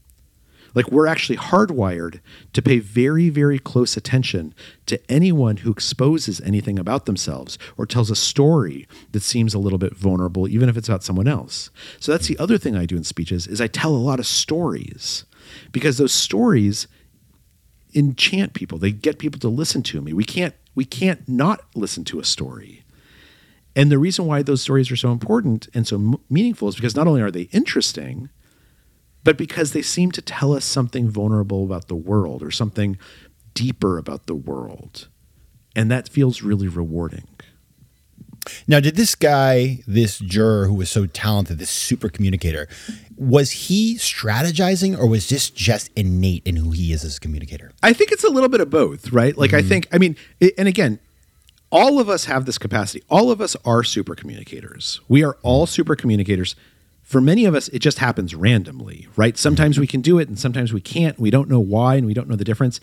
Like 0.74 0.90
we're 0.90 1.06
actually 1.06 1.36
hardwired 1.36 2.20
to 2.52 2.62
pay 2.62 2.78
very, 2.78 3.30
very 3.30 3.58
close 3.58 3.96
attention 3.96 4.54
to 4.86 5.00
anyone 5.10 5.58
who 5.58 5.70
exposes 5.70 6.40
anything 6.40 6.78
about 6.78 7.06
themselves 7.06 7.58
or 7.76 7.86
tells 7.86 8.10
a 8.10 8.16
story 8.16 8.88
that 9.12 9.22
seems 9.22 9.54
a 9.54 9.58
little 9.58 9.78
bit 9.78 9.96
vulnerable, 9.96 10.48
even 10.48 10.68
if 10.68 10.76
it's 10.76 10.88
about 10.88 11.04
someone 11.04 11.28
else. 11.28 11.70
So 12.00 12.12
that's 12.12 12.26
the 12.26 12.38
other 12.38 12.58
thing 12.58 12.76
I 12.76 12.86
do 12.86 12.96
in 12.96 13.04
speeches 13.04 13.46
is 13.46 13.60
I 13.60 13.68
tell 13.68 13.94
a 13.94 13.96
lot 13.96 14.18
of 14.18 14.26
stories 14.26 15.24
because 15.72 15.98
those 15.98 16.12
stories 16.12 16.88
enchant 17.94 18.54
people. 18.54 18.78
They 18.78 18.92
get 18.92 19.18
people 19.18 19.40
to 19.40 19.48
listen 19.48 19.82
to 19.84 20.00
me. 20.00 20.12
We 20.12 20.24
can't 20.24 20.54
we 20.74 20.84
can't 20.84 21.28
not 21.28 21.60
listen 21.76 22.04
to 22.04 22.18
a 22.18 22.24
story. 22.24 22.84
And 23.76 23.90
the 23.90 23.98
reason 23.98 24.26
why 24.26 24.42
those 24.42 24.62
stories 24.62 24.90
are 24.90 24.96
so 24.96 25.12
important 25.12 25.68
and 25.74 25.86
so 25.86 26.20
meaningful 26.28 26.68
is 26.68 26.76
because 26.76 26.96
not 26.96 27.06
only 27.06 27.22
are 27.22 27.30
they 27.30 27.48
interesting, 27.52 28.28
but 29.24 29.36
because 29.36 29.72
they 29.72 29.82
seem 29.82 30.10
to 30.12 30.22
tell 30.22 30.52
us 30.52 30.64
something 30.64 31.08
vulnerable 31.08 31.64
about 31.64 31.88
the 31.88 31.96
world 31.96 32.42
or 32.42 32.50
something 32.50 32.98
deeper 33.54 33.98
about 33.98 34.26
the 34.26 34.34
world. 34.34 35.08
And 35.74 35.90
that 35.90 36.08
feels 36.08 36.42
really 36.42 36.68
rewarding. 36.68 37.26
Now, 38.68 38.78
did 38.78 38.96
this 38.96 39.14
guy, 39.14 39.82
this 39.86 40.18
juror 40.18 40.66
who 40.66 40.74
was 40.74 40.90
so 40.90 41.06
talented, 41.06 41.58
this 41.58 41.70
super 41.70 42.10
communicator, 42.10 42.68
was 43.16 43.50
he 43.52 43.96
strategizing 43.96 44.98
or 44.98 45.06
was 45.06 45.28
this 45.30 45.48
just 45.48 45.90
innate 45.96 46.46
in 46.46 46.56
who 46.56 46.70
he 46.70 46.92
is 46.92 47.04
as 47.04 47.16
a 47.16 47.20
communicator? 47.20 47.72
I 47.82 47.94
think 47.94 48.12
it's 48.12 48.24
a 48.24 48.30
little 48.30 48.50
bit 48.50 48.60
of 48.60 48.68
both, 48.68 49.12
right? 49.12 49.36
Like, 49.36 49.54
I 49.54 49.60
mm-hmm. 49.60 49.68
think, 49.68 49.88
I 49.92 49.98
mean, 49.98 50.16
it, 50.40 50.52
and 50.58 50.68
again, 50.68 50.98
all 51.70 51.98
of 51.98 52.08
us 52.08 52.26
have 52.26 52.44
this 52.44 52.58
capacity. 52.58 53.02
All 53.08 53.30
of 53.30 53.40
us 53.40 53.56
are 53.64 53.82
super 53.82 54.14
communicators. 54.14 55.00
We 55.08 55.24
are 55.24 55.38
all 55.42 55.64
mm-hmm. 55.64 55.72
super 55.72 55.96
communicators. 55.96 56.54
For 57.04 57.20
many 57.20 57.44
of 57.44 57.54
us, 57.54 57.68
it 57.68 57.78
just 57.78 57.98
happens 57.98 58.34
randomly, 58.34 59.06
right? 59.14 59.36
Sometimes 59.36 59.78
we 59.78 59.86
can 59.86 60.00
do 60.00 60.18
it 60.18 60.28
and 60.28 60.38
sometimes 60.38 60.72
we 60.72 60.80
can't. 60.80 61.18
We 61.18 61.30
don't 61.30 61.48
know 61.48 61.60
why 61.60 61.96
and 61.96 62.06
we 62.06 62.14
don't 62.14 62.28
know 62.28 62.36
the 62.36 62.44
difference. 62.44 62.80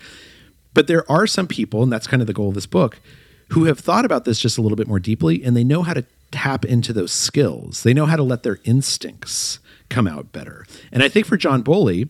But 0.74 0.88
there 0.88 1.10
are 1.12 1.28
some 1.28 1.48
people, 1.48 1.84
and 1.84 1.92
that's 1.92 2.08
kind 2.08 2.22
of 2.22 2.28
the 2.28 2.34
goal 2.34 2.50
of 2.50 2.56
this 2.56 2.68
book, 2.68 3.02
who 3.50 3.66
have 3.66 3.80
thought 3.80 4.06
about 4.06 4.24
this 4.24 4.40
just 4.40 4.58
a 4.58 4.62
little 4.62 4.78
bit 4.78 4.88
more 4.88 5.00
deeply 5.00 5.44
and 5.44 5.58
they 5.58 5.64
know 5.64 5.82
how 5.82 5.94
to 5.94 6.06
tap 6.32 6.64
into 6.64 6.94
those 6.94 7.12
skills. 7.12 7.84
They 7.84 7.94
know 7.94 8.06
how 8.06 8.16
to 8.16 8.24
let 8.24 8.44
their 8.44 8.60
instincts 8.64 9.60
come 9.90 10.08
out 10.08 10.32
better. 10.32 10.66
And 10.92 11.04
I 11.04 11.10
think 11.10 11.26
for 11.26 11.36
John 11.36 11.62
Bowley, 11.62 12.08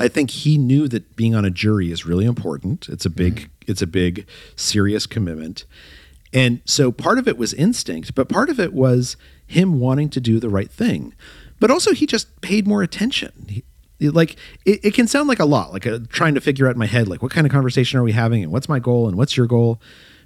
I 0.00 0.08
think 0.08 0.30
he 0.30 0.56
knew 0.56 0.88
that 0.88 1.16
being 1.16 1.34
on 1.34 1.44
a 1.44 1.50
jury 1.50 1.90
is 1.90 2.06
really 2.06 2.24
important. 2.24 2.88
It's 2.88 3.04
a 3.04 3.10
mm-hmm. 3.10 3.16
big 3.16 3.50
it's 3.66 3.82
a 3.82 3.86
big 3.86 4.26
serious 4.56 5.06
commitment. 5.06 5.64
And 6.32 6.60
so 6.64 6.90
part 6.90 7.18
of 7.18 7.28
it 7.28 7.38
was 7.38 7.54
instinct, 7.54 8.14
but 8.14 8.28
part 8.28 8.50
of 8.50 8.58
it 8.58 8.72
was 8.72 9.16
him 9.46 9.80
wanting 9.80 10.08
to 10.10 10.20
do 10.20 10.40
the 10.40 10.48
right 10.48 10.70
thing. 10.70 11.14
But 11.60 11.70
also 11.70 11.92
he 11.92 12.06
just 12.06 12.40
paid 12.40 12.66
more 12.66 12.82
attention. 12.82 13.32
He, 13.48 13.64
like 14.00 14.36
it, 14.64 14.84
it 14.84 14.94
can 14.94 15.06
sound 15.06 15.28
like 15.28 15.38
a 15.38 15.44
lot, 15.44 15.72
like 15.72 15.86
a, 15.86 16.00
trying 16.00 16.34
to 16.34 16.40
figure 16.40 16.66
out 16.66 16.74
in 16.74 16.78
my 16.78 16.86
head, 16.86 17.08
like 17.08 17.22
what 17.22 17.32
kind 17.32 17.46
of 17.46 17.52
conversation 17.52 17.98
are 17.98 18.02
we 18.02 18.12
having 18.12 18.42
and 18.42 18.52
what's 18.52 18.68
my 18.68 18.78
goal 18.78 19.08
and 19.08 19.16
what's 19.16 19.36
your 19.36 19.46
goal. 19.46 19.80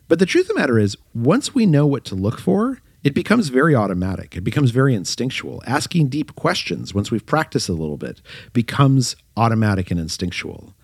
But 0.08 0.18
the 0.18 0.26
truth 0.26 0.48
of 0.48 0.56
the 0.56 0.60
matter 0.60 0.78
is, 0.78 0.96
once 1.14 1.54
we 1.54 1.66
know 1.66 1.86
what 1.86 2.04
to 2.06 2.14
look 2.14 2.40
for, 2.40 2.80
it 3.04 3.14
becomes 3.14 3.50
very 3.50 3.74
automatic. 3.74 4.36
It 4.36 4.40
becomes 4.40 4.70
very 4.70 4.94
instinctual. 4.94 5.62
Asking 5.66 6.08
deep 6.08 6.34
questions, 6.34 6.94
once 6.94 7.10
we've 7.10 7.26
practiced 7.26 7.68
a 7.68 7.74
little 7.74 7.96
bit, 7.96 8.20
becomes 8.52 9.14
automatic 9.36 9.90
and 9.90 10.00
instinctual. 10.00 10.74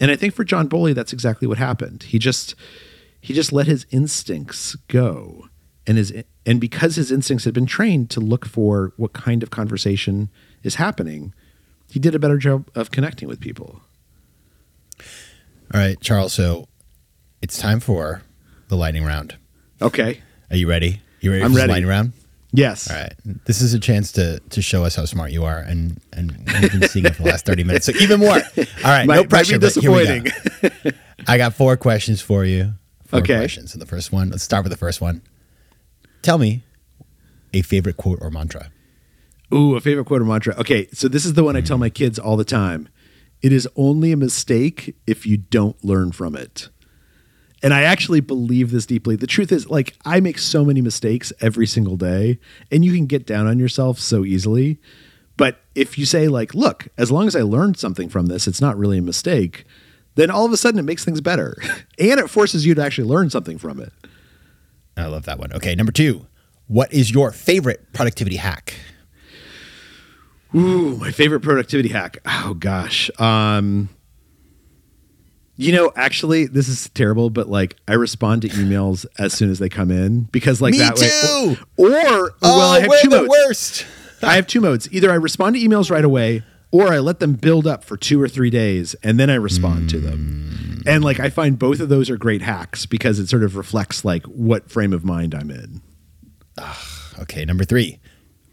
And 0.00 0.10
I 0.10 0.16
think 0.16 0.34
for 0.34 0.44
John 0.44 0.68
Bowley, 0.68 0.92
that's 0.92 1.12
exactly 1.12 1.48
what 1.48 1.58
happened. 1.58 2.04
He 2.04 2.18
just 2.18 2.54
he 3.20 3.34
just 3.34 3.52
let 3.52 3.66
his 3.66 3.86
instincts 3.90 4.76
go, 4.88 5.48
and 5.86 5.98
his 5.98 6.12
and 6.44 6.60
because 6.60 6.96
his 6.96 7.10
instincts 7.12 7.44
had 7.44 7.54
been 7.54 7.66
trained 7.66 8.10
to 8.10 8.20
look 8.20 8.44
for 8.46 8.92
what 8.96 9.12
kind 9.12 9.42
of 9.42 9.50
conversation 9.50 10.28
is 10.62 10.76
happening, 10.76 11.32
he 11.90 11.98
did 12.00 12.14
a 12.14 12.18
better 12.18 12.38
job 12.38 12.68
of 12.74 12.90
connecting 12.90 13.28
with 13.28 13.40
people. 13.40 13.80
All 15.74 15.80
right, 15.80 16.00
Charles. 16.00 16.32
So 16.32 16.68
it's 17.42 17.58
time 17.58 17.80
for 17.80 18.22
the 18.68 18.76
lightning 18.76 19.04
round. 19.04 19.36
Okay. 19.82 20.20
Are 20.50 20.56
you 20.56 20.68
ready? 20.68 21.00
You 21.20 21.32
ready 21.32 21.44
I'm 21.44 21.52
for 21.52 21.58
ready. 21.58 21.72
lightning 21.72 21.88
round? 21.90 22.12
Yes. 22.52 22.90
All 22.90 22.96
right. 22.96 23.12
This 23.44 23.60
is 23.60 23.74
a 23.74 23.78
chance 23.80 24.12
to 24.12 24.40
to 24.50 24.62
show 24.62 24.84
us 24.84 24.94
how 24.96 25.04
smart 25.04 25.32
you 25.32 25.44
are, 25.44 25.58
and 25.58 26.00
and 26.12 26.32
we've 26.60 26.72
been 26.80 26.88
seeing 26.88 27.04
it 27.04 27.14
for 27.16 27.22
the 27.24 27.28
last 27.30 27.44
thirty 27.44 27.64
minutes. 27.64 27.86
So 27.86 27.92
even 28.00 28.20
more. 28.20 28.32
All 28.34 28.64
right. 28.84 29.06
Might, 29.06 29.16
no 29.16 29.24
pressure. 29.24 29.58
be 29.58 29.66
but 29.66 29.74
here 29.74 29.92
we 29.92 30.20
go. 30.20 30.90
I 31.26 31.36
got 31.38 31.54
four 31.54 31.76
questions 31.76 32.20
for 32.22 32.44
you. 32.44 32.72
Four 33.06 33.20
Okay. 33.20 33.36
questions. 33.38 33.72
So 33.72 33.78
the 33.78 33.86
first 33.86 34.12
one. 34.12 34.30
Let's 34.30 34.42
start 34.44 34.64
with 34.64 34.70
the 34.72 34.78
first 34.78 35.00
one. 35.00 35.20
Tell 36.26 36.38
me 36.38 36.64
a 37.54 37.62
favorite 37.62 37.96
quote 37.96 38.18
or 38.20 38.32
mantra. 38.32 38.72
Ooh, 39.54 39.76
a 39.76 39.80
favorite 39.80 40.06
quote 40.06 40.22
or 40.22 40.24
mantra. 40.24 40.56
Okay, 40.56 40.88
so 40.92 41.06
this 41.06 41.24
is 41.24 41.34
the 41.34 41.44
one 41.44 41.54
I 41.54 41.60
tell 41.60 41.78
my 41.78 41.88
kids 41.88 42.18
all 42.18 42.36
the 42.36 42.44
time. 42.44 42.88
It 43.42 43.52
is 43.52 43.68
only 43.76 44.10
a 44.10 44.16
mistake 44.16 44.96
if 45.06 45.24
you 45.24 45.36
don't 45.36 45.84
learn 45.84 46.10
from 46.10 46.34
it. 46.34 46.68
And 47.62 47.72
I 47.72 47.82
actually 47.84 48.18
believe 48.18 48.72
this 48.72 48.86
deeply. 48.86 49.14
The 49.14 49.28
truth 49.28 49.52
is, 49.52 49.70
like, 49.70 49.94
I 50.04 50.18
make 50.18 50.38
so 50.38 50.64
many 50.64 50.80
mistakes 50.80 51.32
every 51.40 51.68
single 51.68 51.96
day, 51.96 52.40
and 52.72 52.84
you 52.84 52.92
can 52.92 53.06
get 53.06 53.24
down 53.24 53.46
on 53.46 53.60
yourself 53.60 54.00
so 54.00 54.24
easily. 54.24 54.80
But 55.36 55.60
if 55.76 55.96
you 55.96 56.06
say, 56.06 56.26
like, 56.26 56.56
look, 56.56 56.88
as 56.98 57.12
long 57.12 57.28
as 57.28 57.36
I 57.36 57.42
learned 57.42 57.78
something 57.78 58.08
from 58.08 58.26
this, 58.26 58.48
it's 58.48 58.60
not 58.60 58.76
really 58.76 58.98
a 58.98 59.02
mistake, 59.02 59.64
then 60.16 60.32
all 60.32 60.44
of 60.44 60.52
a 60.52 60.56
sudden 60.56 60.80
it 60.80 60.86
makes 60.86 61.04
things 61.04 61.20
better. 61.20 61.56
and 62.00 62.18
it 62.18 62.30
forces 62.30 62.66
you 62.66 62.74
to 62.74 62.82
actually 62.82 63.06
learn 63.06 63.30
something 63.30 63.58
from 63.58 63.78
it. 63.78 63.92
I 64.96 65.06
love 65.06 65.24
that 65.26 65.38
one. 65.38 65.52
Okay. 65.52 65.74
Number 65.74 65.92
two. 65.92 66.26
What 66.68 66.92
is 66.92 67.10
your 67.12 67.30
favorite 67.30 67.92
productivity 67.92 68.36
hack? 68.36 68.74
Ooh, 70.54 70.96
my 70.96 71.10
favorite 71.12 71.40
productivity 71.40 71.90
hack. 71.90 72.18
Oh 72.26 72.54
gosh. 72.54 73.10
Um 73.20 73.88
you 75.58 75.72
know, 75.72 75.90
actually, 75.96 76.44
this 76.46 76.68
is 76.68 76.90
terrible, 76.90 77.30
but 77.30 77.48
like 77.48 77.76
I 77.88 77.94
respond 77.94 78.42
to 78.42 78.48
emails 78.48 79.06
as 79.18 79.32
soon 79.32 79.50
as 79.50 79.58
they 79.58 79.68
come 79.70 79.90
in 79.90 80.22
because 80.24 80.60
like 80.60 80.72
Me 80.72 80.78
that 80.78 80.96
too. 80.96 81.02
way. 81.02 81.58
Or, 81.78 81.90
or 81.96 82.30
well, 82.42 82.60
I 82.72 82.80
have 82.80 83.00
two 83.00 83.08
the 83.08 83.16
modes. 83.22 83.28
worst. 83.30 83.86
I 84.22 84.34
have 84.36 84.46
two 84.46 84.60
modes. 84.60 84.92
Either 84.92 85.10
I 85.10 85.14
respond 85.14 85.56
to 85.56 85.60
emails 85.62 85.90
right 85.90 86.04
away, 86.04 86.42
or 86.70 86.88
I 86.88 86.98
let 86.98 87.20
them 87.20 87.34
build 87.34 87.66
up 87.66 87.84
for 87.84 87.96
two 87.96 88.20
or 88.20 88.28
three 88.28 88.50
days 88.50 88.94
and 89.02 89.18
then 89.18 89.30
I 89.30 89.34
respond 89.36 89.90
to 89.90 89.98
them. 89.98 90.50
Mm. 90.52 90.86
And 90.86 91.04
like 91.04 91.20
I 91.20 91.30
find 91.30 91.58
both 91.58 91.80
of 91.80 91.88
those 91.88 92.10
are 92.10 92.16
great 92.16 92.42
hacks 92.42 92.86
because 92.86 93.18
it 93.18 93.28
sort 93.28 93.42
of 93.42 93.56
reflects 93.56 94.04
like 94.04 94.24
what 94.24 94.70
frame 94.70 94.92
of 94.92 95.04
mind 95.04 95.34
I'm 95.34 95.50
in. 95.50 95.82
Okay. 97.18 97.44
Number 97.44 97.64
three. 97.64 98.00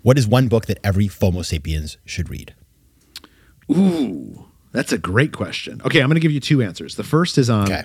What 0.02 0.18
is 0.18 0.28
one 0.28 0.50
book 0.50 0.66
that 0.66 0.80
every 0.84 1.08
FOMO 1.08 1.46
sapiens 1.46 1.98
should 2.06 2.30
read? 2.30 2.54
Ooh, 3.72 4.46
that's 4.74 4.92
a 4.92 4.98
great 4.98 5.32
question. 5.32 5.82
Okay, 5.86 6.02
I'm 6.02 6.08
going 6.08 6.16
to 6.16 6.22
give 6.22 6.32
you 6.32 6.42
two 6.42 6.62
answers. 6.62 6.96
The 6.98 7.06
first 7.06 7.38
is 7.38 7.50
on 7.50 7.72
Okay. 7.72 7.84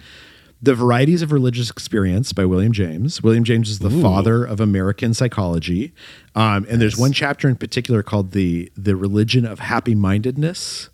The 0.61 0.75
Varieties 0.75 1.23
of 1.23 1.31
Religious 1.31 1.71
Experience 1.71 2.33
by 2.33 2.45
William 2.45 2.73
James. 2.73 3.23
William 3.23 3.45
James 3.45 3.71
is 3.71 3.79
the 3.79 3.91
father 3.91 4.45
of 4.45 4.59
American 4.59 5.15
psychology. 5.15 5.93
Um, 6.35 6.67
and 6.69 6.81
there's 6.81 6.97
one 6.97 7.13
chapter 7.13 7.49
in 7.49 7.55
particular 7.55 8.03
called 8.03 8.33
the 8.33 8.73
the 8.77 8.97
religion 8.97 9.47
of 9.47 9.61
happy 9.61 9.95
mindedness 9.95 10.91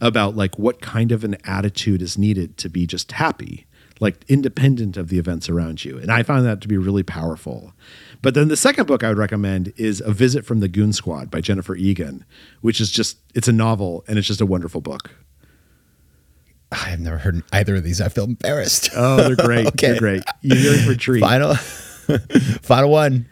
about 0.00 0.34
like 0.34 0.58
what 0.58 0.80
kind 0.80 1.12
of 1.12 1.22
an 1.22 1.36
attitude 1.44 2.02
is 2.02 2.18
needed 2.18 2.56
to 2.58 2.68
be 2.68 2.84
just 2.84 3.12
happy, 3.12 3.66
like 4.00 4.24
independent 4.26 4.96
of 4.96 5.08
the 5.08 5.20
events 5.20 5.48
around 5.48 5.84
you. 5.84 5.96
And 5.98 6.10
I 6.10 6.24
found 6.24 6.44
that 6.44 6.60
to 6.62 6.68
be 6.68 6.76
really 6.76 7.04
powerful. 7.04 7.74
But 8.22 8.34
then 8.34 8.48
the 8.48 8.56
second 8.56 8.86
book 8.86 9.04
I 9.04 9.08
would 9.08 9.18
recommend 9.18 9.72
is 9.76 10.00
A 10.00 10.10
Visit 10.10 10.44
from 10.44 10.58
the 10.58 10.68
Goon 10.68 10.92
Squad 10.92 11.30
by 11.30 11.40
Jennifer 11.40 11.76
Egan, 11.76 12.24
which 12.60 12.80
is 12.80 12.90
just 12.90 13.18
it's 13.36 13.46
a 13.46 13.52
novel 13.52 14.04
and 14.08 14.18
it's 14.18 14.26
just 14.26 14.40
a 14.40 14.46
wonderful 14.46 14.80
book. 14.80 15.12
I 16.72 16.90
have 16.90 17.00
never 17.00 17.18
heard 17.18 17.42
either 17.52 17.76
of 17.76 17.84
these. 17.84 18.00
I 18.00 18.08
feel 18.08 18.24
embarrassed. 18.24 18.90
Oh, 18.94 19.16
they're 19.16 19.36
great. 19.46 19.66
Okay. 19.68 19.92
They're 19.92 19.98
great. 19.98 20.22
You're 20.42 20.74
in 20.74 20.84
for 20.84 20.92
a 20.92 20.96
treat. 20.96 21.20
Final, 21.20 21.54
final 22.62 22.90
one. 22.90 23.28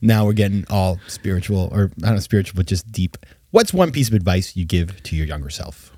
Now 0.00 0.26
we're 0.26 0.34
getting 0.34 0.64
all 0.68 1.00
spiritual, 1.06 1.68
or 1.72 1.90
not 1.96 2.12
know, 2.12 2.18
spiritual, 2.18 2.56
but 2.56 2.66
just 2.66 2.90
deep. 2.92 3.16
What's 3.50 3.72
one 3.72 3.92
piece 3.92 4.08
of 4.08 4.14
advice 4.14 4.56
you 4.56 4.64
give 4.64 5.02
to 5.04 5.16
your 5.16 5.26
younger 5.26 5.48
self? 5.48 5.96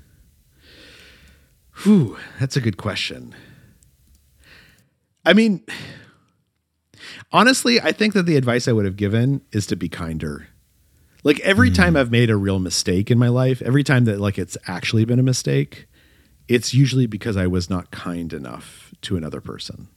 Whew, 1.83 2.17
that's 2.39 2.55
a 2.55 2.61
good 2.61 2.77
question. 2.77 3.35
I 5.25 5.33
mean, 5.33 5.63
honestly, 7.31 7.81
I 7.81 7.91
think 7.91 8.13
that 8.13 8.25
the 8.25 8.37
advice 8.37 8.67
I 8.67 8.71
would 8.71 8.85
have 8.85 8.95
given 8.95 9.41
is 9.51 9.67
to 9.67 9.75
be 9.75 9.89
kinder. 9.89 10.47
Like 11.23 11.39
every 11.41 11.69
hmm. 11.69 11.75
time 11.75 11.97
I've 11.97 12.11
made 12.11 12.29
a 12.29 12.37
real 12.37 12.59
mistake 12.59 13.11
in 13.11 13.19
my 13.19 13.27
life, 13.27 13.61
every 13.61 13.83
time 13.83 14.05
that 14.05 14.19
like 14.19 14.37
it's 14.37 14.57
actually 14.67 15.05
been 15.05 15.19
a 15.19 15.23
mistake, 15.23 15.87
it's 16.49 16.73
usually 16.73 17.05
because 17.05 17.37
I 17.37 17.47
was 17.47 17.69
not 17.69 17.91
kind 17.91 18.33
enough 18.33 18.93
to 19.03 19.15
another 19.15 19.39
person. 19.39 19.87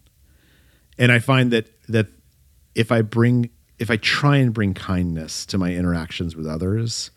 And 0.99 1.11
I 1.11 1.19
find 1.19 1.51
that 1.51 1.71
that 1.89 2.07
if 2.75 2.91
I 2.93 3.01
bring 3.03 3.51
if 3.79 3.91
I 3.91 3.97
try 3.97 4.37
and 4.37 4.55
bring 4.55 4.75
kindness 4.75 5.45
to 5.47 5.59
my 5.59 5.75
interactions 5.75 6.37
with 6.37 6.47
others, 6.47 7.11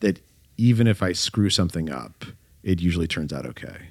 that 0.00 0.20
even 0.58 0.86
if 0.88 1.02
I 1.02 1.12
screw 1.12 1.48
something 1.48 1.90
up, 1.90 2.26
it 2.62 2.82
usually 2.82 3.06
turns 3.06 3.32
out 3.32 3.46
okay. 3.46 3.88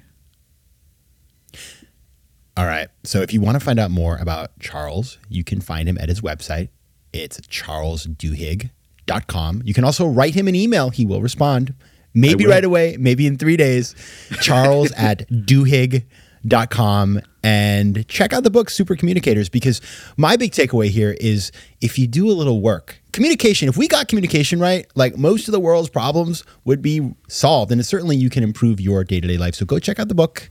All 2.56 2.66
right. 2.66 2.86
So 3.02 3.20
if 3.22 3.32
you 3.32 3.40
want 3.40 3.58
to 3.58 3.64
find 3.64 3.80
out 3.80 3.90
more 3.90 4.18
about 4.18 4.60
Charles, 4.60 5.16
you 5.30 5.42
can 5.42 5.62
find 5.62 5.88
him 5.88 5.96
at 5.98 6.10
his 6.10 6.20
website. 6.20 6.68
It's 7.14 7.40
charlesduhigg.com. 7.40 9.62
You 9.64 9.74
can 9.74 9.84
also 9.84 10.06
write 10.06 10.34
him 10.34 10.48
an 10.48 10.54
email. 10.54 10.90
He 10.90 11.06
will 11.06 11.22
respond. 11.22 11.72
Maybe 12.14 12.46
right 12.46 12.64
away, 12.64 12.96
maybe 12.98 13.26
in 13.26 13.38
three 13.38 13.56
days. 13.56 13.94
Charles 14.40 14.92
at 14.92 15.28
duhigg.com. 15.30 17.20
And 17.44 18.06
check 18.06 18.32
out 18.32 18.44
the 18.44 18.50
book 18.50 18.70
Super 18.70 18.94
Communicators 18.94 19.48
because 19.48 19.80
my 20.16 20.36
big 20.36 20.52
takeaway 20.52 20.88
here 20.88 21.16
is 21.20 21.50
if 21.80 21.98
you 21.98 22.06
do 22.06 22.30
a 22.30 22.32
little 22.32 22.60
work, 22.60 23.00
communication, 23.12 23.68
if 23.68 23.76
we 23.76 23.88
got 23.88 24.08
communication 24.08 24.60
right, 24.60 24.86
like 24.94 25.16
most 25.16 25.48
of 25.48 25.52
the 25.52 25.60
world's 25.60 25.88
problems 25.88 26.44
would 26.64 26.82
be 26.82 27.14
solved. 27.28 27.72
And 27.72 27.84
certainly 27.84 28.16
you 28.16 28.30
can 28.30 28.44
improve 28.44 28.80
your 28.80 29.02
day 29.02 29.20
to 29.20 29.26
day 29.26 29.38
life. 29.38 29.54
So 29.54 29.64
go 29.66 29.78
check 29.78 29.98
out 29.98 30.08
the 30.08 30.14
book. 30.14 30.50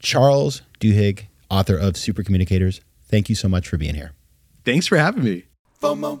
Charles 0.00 0.62
Duhigg, 0.80 1.26
author 1.50 1.76
of 1.76 1.96
Super 1.96 2.22
Communicators. 2.22 2.80
Thank 3.08 3.28
you 3.28 3.34
so 3.34 3.48
much 3.48 3.68
for 3.68 3.76
being 3.76 3.94
here. 3.94 4.12
Thanks 4.64 4.86
for 4.86 4.96
having 4.96 5.24
me. 5.24 5.44
FOMO. 5.82 6.20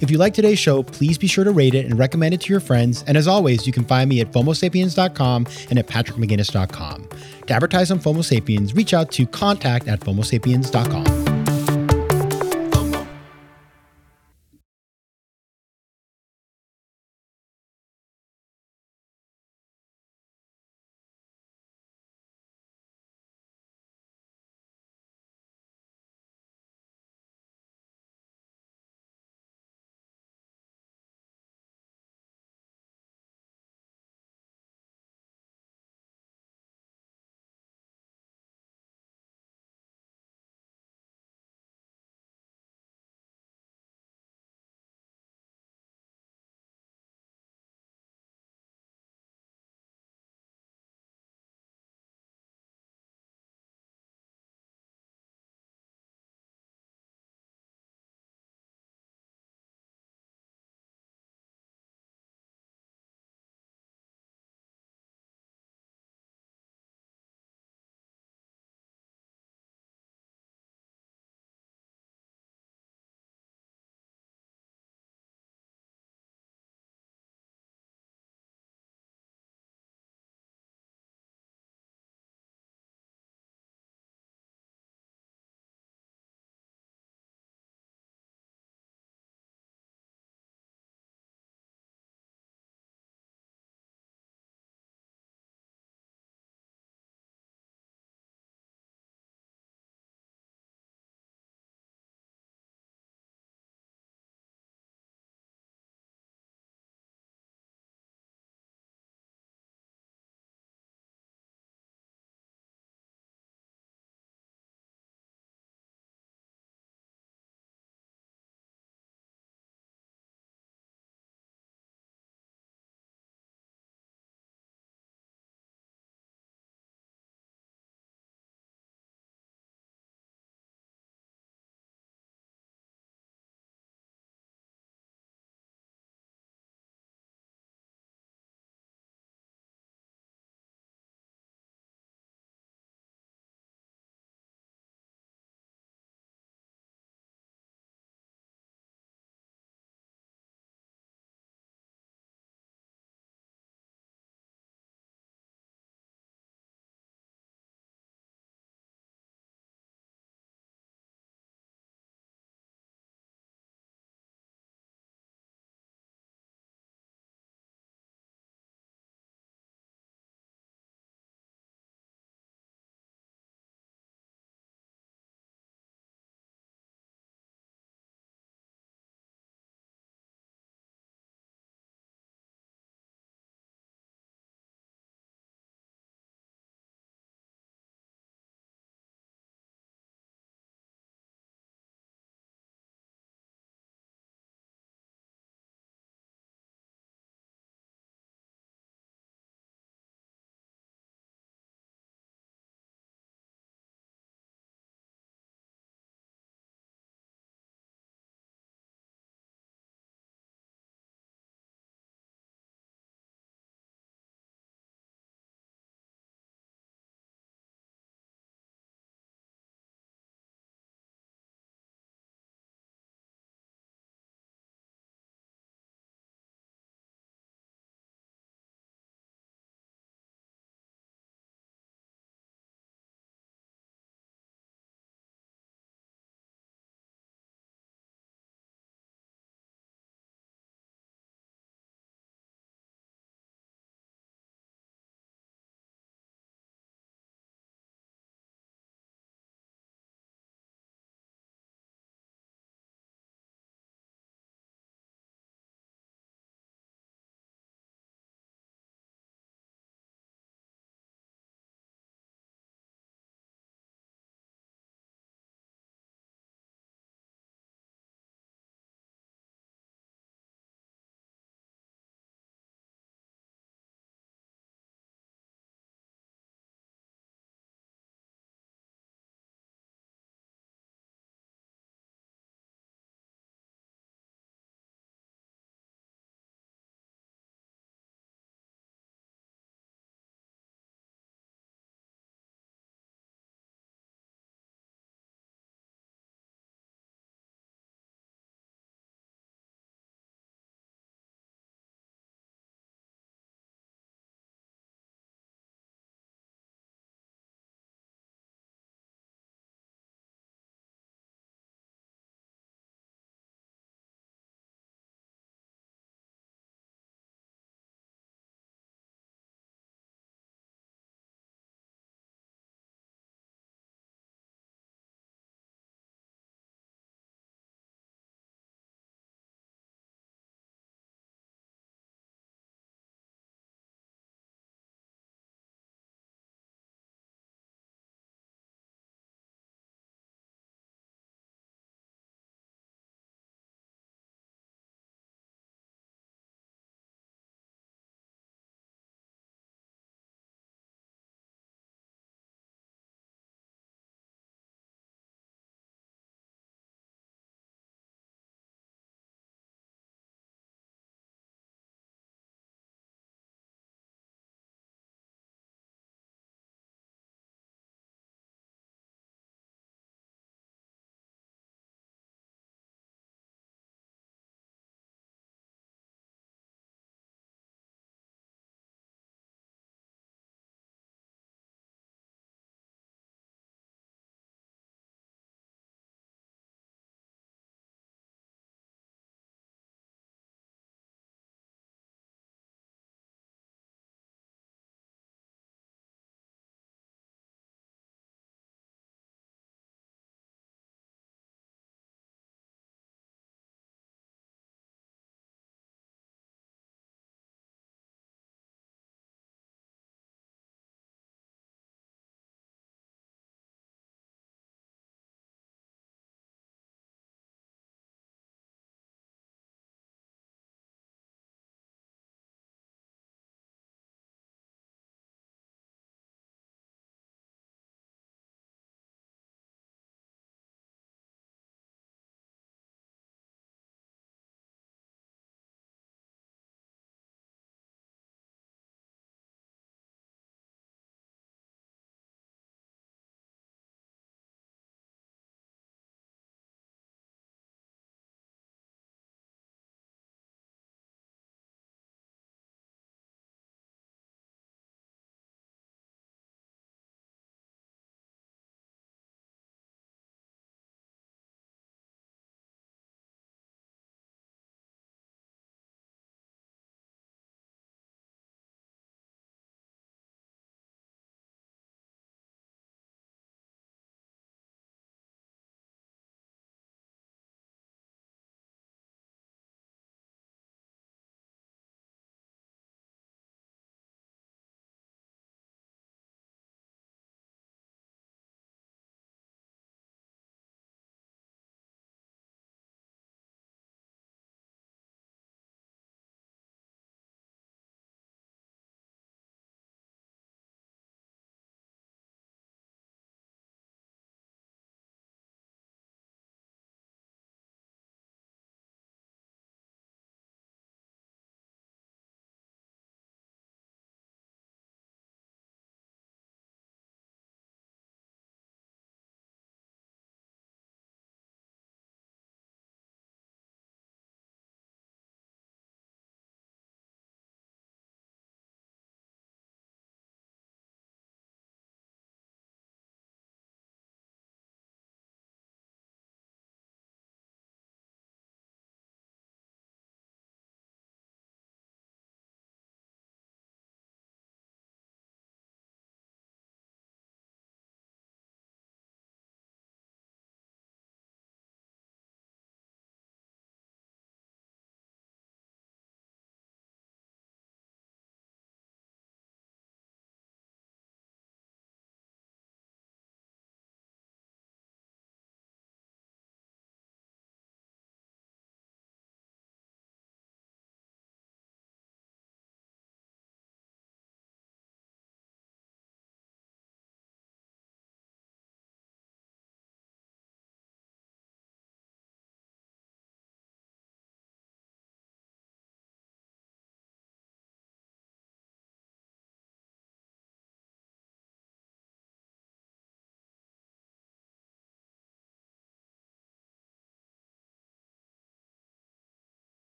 If 0.00 0.10
you 0.10 0.16
like 0.16 0.32
today's 0.34 0.58
show, 0.58 0.82
please 0.82 1.18
be 1.18 1.26
sure 1.26 1.44
to 1.44 1.50
rate 1.50 1.74
it 1.74 1.84
and 1.84 1.98
recommend 1.98 2.34
it 2.34 2.40
to 2.42 2.50
your 2.50 2.60
friends. 2.60 3.04
And 3.06 3.16
as 3.16 3.28
always, 3.28 3.66
you 3.66 3.72
can 3.72 3.84
find 3.84 4.08
me 4.08 4.20
at 4.20 4.32
FOMOSapiens.com 4.32 5.46
and 5.68 5.78
at 5.78 5.86
PatrickMcGinnis.com. 5.86 7.08
To 7.46 7.52
advertise 7.52 7.90
on 7.90 7.98
FOMO 7.98 8.24
Sapiens, 8.24 8.74
reach 8.74 8.94
out 8.94 9.10
to 9.12 9.26
contact 9.26 9.88
at 9.88 10.00
FOMOSapiens.com. 10.00 11.19